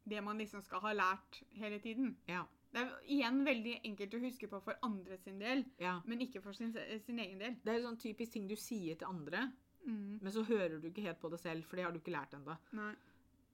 [0.05, 2.17] det man liksom skal ha lært hele tiden.
[2.29, 2.45] Ja.
[2.75, 5.93] Det er igjen veldig enkelt å huske på for andre sin del, ja.
[6.11, 6.73] men ikke for sin,
[7.07, 7.55] sin egen del.
[7.63, 9.51] Det er sånn typisk ting du sier til andre,
[9.85, 10.19] Mm.
[10.23, 12.33] men så hører du ikke helt på det selv, for det har du ikke lært
[12.33, 12.55] enda.
[12.73, 12.95] Nei.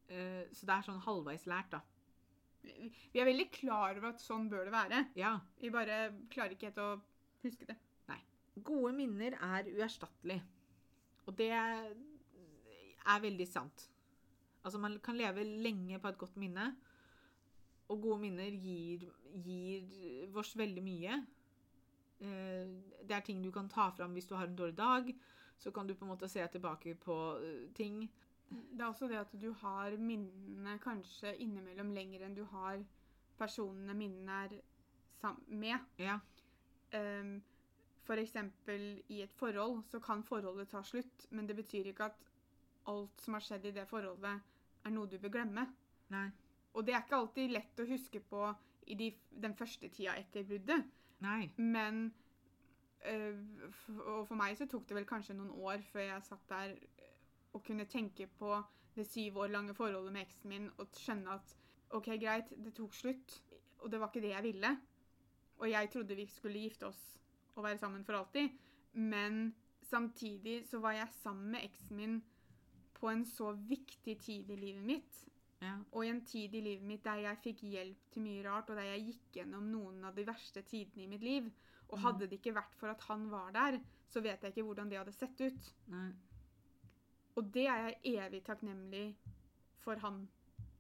[0.09, 1.81] Eh, så det er sånn halvveis lært, da.
[2.63, 5.01] Vi vi er veldig klar over at sånn bør det være.
[5.19, 5.33] Ja.
[5.61, 5.97] Vi bare
[6.31, 7.01] klarer ikke helt å
[7.43, 7.77] huske det.
[8.63, 10.41] Gode minner er uerstattelig.
[11.27, 13.89] Og det er veldig sant.
[14.65, 16.77] Altså, man kan leve lenge på et godt minne.
[17.91, 19.09] Og gode minner gir,
[19.43, 21.21] gir oss veldig mye.
[22.21, 22.67] Eh,
[23.03, 25.15] Det er ting du kan ta fram hvis du har en dårlig dag.
[25.59, 28.05] Så kan du på en måte se tilbake på eh, ting.
[28.51, 32.83] Det er også det at du har minnene kanskje innimellom lenger enn du har
[33.39, 34.57] personene minnene er
[35.47, 35.79] med.
[35.99, 36.19] Ja.
[36.95, 37.43] Um,
[38.03, 42.31] for eksempel i et forhold så kan forholdet ta slutt, men det betyr ikke at
[42.91, 44.41] alt som har skjedd i det forholdet,
[44.85, 45.67] er noe du bør glemme.
[46.11, 46.31] Nei.
[46.75, 48.45] Og det er ikke alltid lett å huske på
[48.91, 49.11] i de,
[49.43, 50.87] den første tida etter bruddet.
[51.21, 51.51] Nei.
[51.57, 52.13] Men
[53.07, 53.41] øh,
[53.99, 57.09] Og for meg så tok det vel kanskje noen år før jeg satt der øh,
[57.53, 58.55] og kunne tenke på
[58.95, 61.57] det syv år lange forholdet med eksen min og skjønne at
[61.91, 63.41] OK, greit, det tok slutt,
[63.83, 64.71] og det var ikke det jeg ville.
[65.59, 67.01] Og jeg trodde vi skulle gifte oss
[67.57, 68.55] og være sammen for alltid.
[68.93, 72.21] Men samtidig så var jeg sammen med eksen min
[72.95, 75.25] på en så viktig tid i livet mitt.
[75.61, 75.75] Ja.
[75.93, 78.77] Og i en tid i livet mitt der jeg fikk hjelp til mye rart, og
[78.77, 81.51] der jeg gikk gjennom noen av de verste tidene i mitt liv.
[81.91, 82.03] Og Mm.
[82.05, 84.99] hadde det ikke vært for at han var der, så vet jeg ikke hvordan det
[84.99, 85.73] hadde sett ut.
[85.89, 86.13] Nei.
[87.37, 89.17] Og det er jeg evig takknemlig
[89.79, 90.29] for han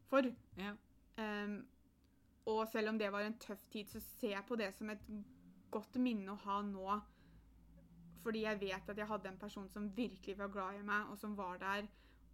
[0.08, 0.22] for.
[0.56, 0.72] Ja.
[1.18, 1.66] Um,
[2.46, 5.02] og selv om det var en tøff tid, så ser jeg på det som et
[5.70, 7.00] godt minne å ha nå.
[8.22, 11.18] Fordi jeg vet at jeg hadde en person som virkelig var glad i meg, og
[11.18, 11.86] som var der,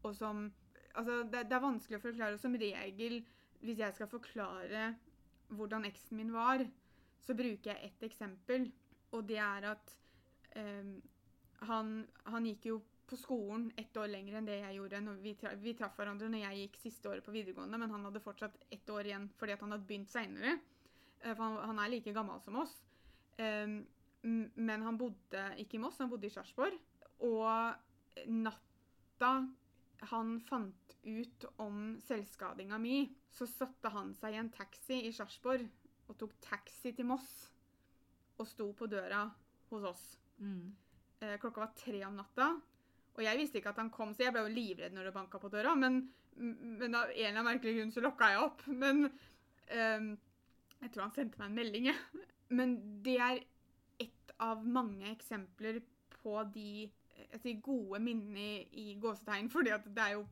[0.02, 0.52] og som
[0.96, 2.40] Altså, det, det er vanskelig å forklare.
[2.40, 3.20] Som regel,
[3.62, 4.88] hvis jeg skal forklare
[5.56, 6.64] hvordan eksen min var,
[7.22, 8.68] så bruker jeg ett eksempel,
[9.14, 9.92] og det er at
[10.58, 10.96] ehm,
[11.68, 11.96] han,
[12.26, 15.00] han gikk jo på skolen ett år lenger enn det jeg gjorde.
[15.22, 18.22] Vi, tra vi traff hverandre når jeg gikk siste året på videregående, men han hadde
[18.24, 20.56] fortsatt ett år igjen fordi han hadde begynt seinere.
[21.20, 22.74] eh, for han, han er like gammel som oss.
[23.38, 23.84] Em,
[24.22, 26.78] men han bodde ikke i Moss, han bodde i Sarpsborg.
[27.26, 29.30] Og natta
[30.10, 35.66] han fant ut om selvskadinga mi, så satte han seg i en taxi i Sarpsborg
[36.06, 37.30] og tok taxi til Moss
[38.36, 39.24] og sto på døra
[39.70, 40.04] hos oss.
[40.38, 40.74] Mm.
[41.20, 42.50] Eh, klokka var tre om natta.
[43.16, 45.40] Og jeg visste ikke at han kom, så jeg ble jo livredd når det banka
[45.40, 45.72] på døra.
[45.78, 46.02] Men,
[46.36, 48.64] men av en eller annen merkelig grunn så lokka jeg opp.
[48.68, 49.06] Men
[49.72, 50.10] ehm,
[50.82, 52.26] jeg tror han sendte meg en melding, jeg.
[52.52, 52.76] Men
[53.06, 53.40] det er
[54.04, 55.80] ett av mange eksempler
[56.20, 60.26] på de jeg sier gode minnene i, i gåsetegn, fordi det er jo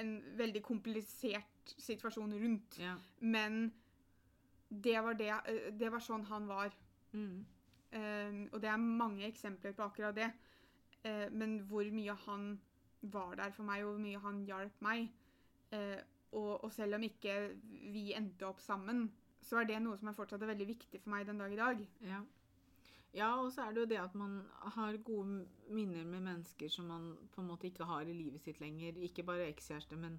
[0.00, 2.78] en veldig komplisert situasjon rundt.
[2.80, 2.94] Ja.
[3.20, 3.72] Men
[4.68, 6.74] det var, det, eh, det var sånn han var.
[7.12, 7.44] Mm.
[7.96, 10.30] Eh, og det er mange eksempler på akkurat det.
[11.06, 12.46] Uh, men hvor mye han
[13.00, 15.10] var der for meg, og hvor mye han hjalp meg.
[15.70, 16.00] Uh,
[16.32, 17.36] og, og selv om ikke
[17.92, 19.06] vi endte opp sammen,
[19.42, 21.84] så er det noe som er fortsatt veldig viktig for meg den dag i dag.
[22.08, 22.22] Ja.
[23.14, 24.40] Ja, og så er det jo det at man
[24.76, 28.60] har gode minner med mennesker som man på en måte ikke har i livet sitt
[28.60, 28.98] lenger.
[29.02, 30.18] Ikke bare ekskjæreste, men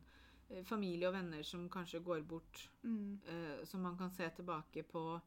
[0.50, 2.70] eh, familie og venner som kanskje går bort.
[2.84, 3.20] Mm.
[3.28, 5.20] Uh, som man kan se tilbake på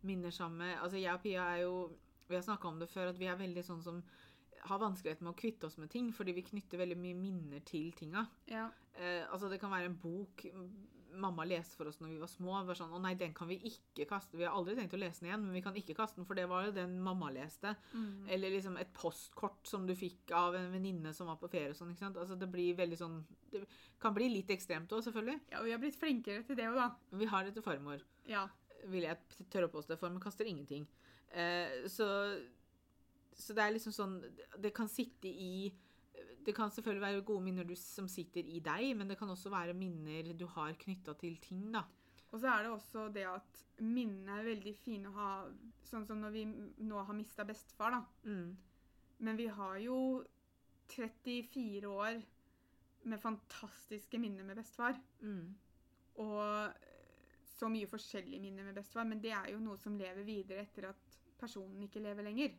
[0.00, 0.78] minner sammen med.
[0.82, 1.90] Altså jeg og Pia er jo
[2.28, 4.02] Vi har snakka om det før, at vi er veldig sånn som
[4.68, 7.92] har vanskelighet med å kvitte oss med ting, fordi vi knytter veldig mye minner til
[7.96, 8.26] tinga.
[8.50, 8.66] Ja.
[8.92, 10.44] Eh, altså Det kan være en bok
[11.14, 12.58] mamma leste for oss når vi var små.
[12.68, 14.36] Var sånn, å nei, den kan vi ikke kaste.
[14.36, 16.34] Vi har aldri tenkt å lese den igjen, men vi kan ikke kaste den, for
[16.38, 17.74] det var jo den mamma leste.
[17.94, 18.28] Mm.
[18.28, 21.70] Eller liksom et postkort som du fikk av en venninne som var på ferie.
[21.70, 22.16] og sånn, ikke sant?
[22.20, 23.18] Altså Det blir veldig sånn
[23.50, 23.64] Det
[24.00, 25.40] kan bli litt ekstremt òg, selvfølgelig.
[25.50, 26.90] ja, og vi har blitt flinkere til det òg, da.
[27.18, 28.48] Vi har det til farmor Ja.
[28.86, 29.18] vil jeg
[29.50, 30.86] tørre å påstå, for man kaster ingenting.
[31.32, 32.38] Eh, så,
[33.36, 34.14] så det er liksom sånn
[34.58, 35.72] Det kan sitte i
[36.48, 39.50] Det kan selvfølgelig være gode minner du, som sitter i deg, men det kan også
[39.52, 41.82] være minner du har knytta til ting, da.
[42.30, 45.28] Og så er det også det at minnene er veldig fine å ha,
[45.84, 48.00] sånn som når vi nå har mista bestefar, da.
[48.24, 48.56] Mm.
[49.28, 49.98] Men vi har jo
[50.94, 52.20] 34 år
[53.08, 54.96] med fantastiske minner med bestefar.
[55.20, 55.52] Mm.
[56.24, 56.88] Og eh,
[57.58, 60.88] så mye forskjellige minner med bestefar, men det er jo noe som lever videre etter
[60.94, 62.56] at personen ikke lever lenger.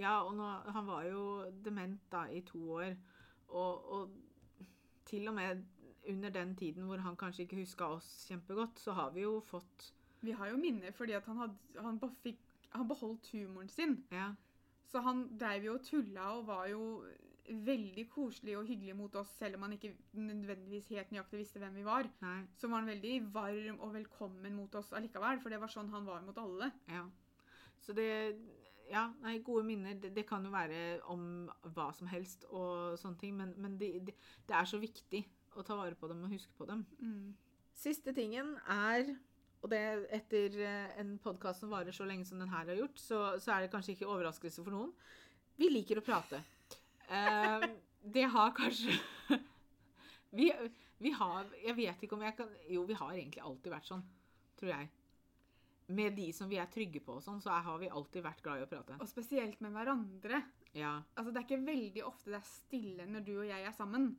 [0.00, 1.24] Ja, og nå, han var jo
[1.64, 2.94] dement da i to år,
[3.48, 4.14] og, og
[5.04, 5.64] til og med
[6.08, 9.92] under den tiden hvor han kanskje ikke huska oss kjempegodt, så har vi jo fått
[10.22, 12.38] Vi har jo minner fordi at han, had, han, fikk,
[12.70, 13.96] han beholdt humoren sin.
[14.10, 14.28] Ja.
[14.86, 16.82] Så han dreiv jo og tulla og var jo
[17.66, 21.74] veldig koselig og hyggelig mot oss, selv om han ikke nødvendigvis helt nøyaktig visste hvem
[21.80, 22.06] vi var.
[22.22, 22.36] Nei.
[22.54, 26.06] Så var han veldig varm og velkommen mot oss allikevel, for det var sånn han
[26.06, 26.70] var mot alle.
[26.92, 27.02] Ja.
[27.82, 28.08] Så det
[28.92, 33.20] Ja, nei, gode minner, det, det kan jo være om hva som helst og sånne
[33.20, 34.16] ting, men, men det, det,
[34.48, 35.22] det er så viktig
[35.56, 36.84] å ta vare på dem og huske på dem.
[37.00, 37.32] Mm.
[37.82, 39.14] Siste tingen er
[39.62, 42.98] og det etter eh, en podkast som varer så lenge som den her har gjort,
[42.98, 44.90] så, så er det kanskje ikke overraskelse for noen.
[45.58, 46.40] Vi liker å prate.
[47.06, 47.68] Eh,
[48.16, 48.96] det har kanskje
[50.38, 50.48] vi,
[50.98, 54.02] vi har Jeg vet ikke om jeg kan Jo, vi har egentlig alltid vært sånn,
[54.58, 54.90] tror jeg.
[55.88, 58.60] Med de som vi er trygge på og sånn, så har vi alltid vært glad
[58.60, 58.96] i å prate.
[59.00, 60.42] Og spesielt med hverandre.
[60.74, 61.02] Ja.
[61.16, 64.16] Altså, det er ikke veldig ofte det er stille når du og jeg er sammen.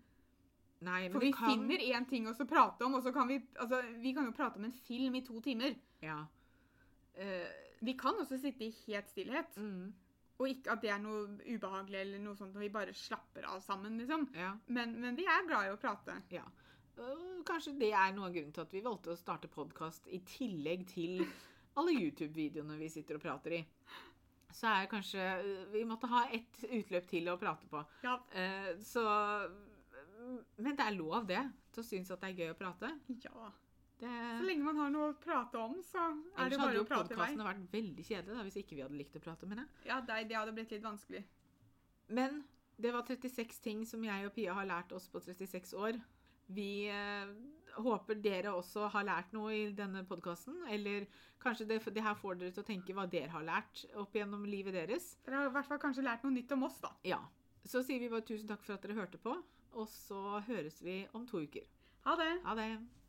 [0.84, 3.82] Nei, For vi kan- finner én ting å prate om, og så kan vi Altså,
[4.02, 5.76] vi kan jo prate om en film i to timer.
[6.02, 6.26] Ja.
[7.18, 7.48] Uh,
[7.84, 9.56] Vi kan også sitte i helt stillhet.
[9.58, 9.94] mm,
[10.40, 13.62] Og ikke at det er noe ubehagelig eller noe sånt når vi bare slapper av
[13.62, 14.28] sammen, liksom.
[14.36, 14.54] ja.
[14.68, 16.22] Men, men vi er glad i å prate.
[16.32, 16.44] Ja.
[16.98, 20.20] Uh, Kanskje det er noe av grunnen til at vi valgte å starte podkast i
[20.20, 21.26] tillegg til
[21.80, 23.62] alle YouTube-videoene vi sitter og prater i.
[24.54, 25.24] Så er kanskje
[25.74, 27.82] Vi måtte ha ett utløp til å prate på.
[28.06, 28.20] Ja.
[28.32, 29.02] Eh, så
[30.62, 31.42] Men det er lov, det,
[31.74, 32.94] til å synes at det er gøy å prate.
[33.26, 33.52] ja.
[34.04, 34.10] Det,
[34.40, 37.14] Så lenge man har noe å prate om, så er ellers det bare å prate
[37.14, 37.16] i vei.
[37.16, 39.48] podkastene vært veldig kjedelige da, hvis ikke vi hadde likt å prate.
[39.48, 39.66] med det.
[39.88, 41.22] Ja, det, det hadde blitt litt vanskelig.
[42.10, 42.42] Men
[42.84, 46.00] det var 36 ting som jeg og Pia har lært oss på 36 år.
[46.52, 47.32] Vi eh,
[47.82, 50.62] håper dere også har lært noe i denne podkasten.
[50.72, 51.08] Eller
[51.44, 54.46] kanskje det, det her får dere til å tenke hva dere har lært opp gjennom
[54.48, 55.14] livet deres.
[55.26, 56.94] Dere har i hvert fall kanskje lært noe nytt om oss, da.
[57.08, 57.22] Ja.
[57.66, 59.38] Så sier vi bare tusen takk for at dere hørte på,
[59.74, 61.70] og så høres vi om to uker.
[62.04, 62.34] Ha det!
[62.44, 62.70] Ha det.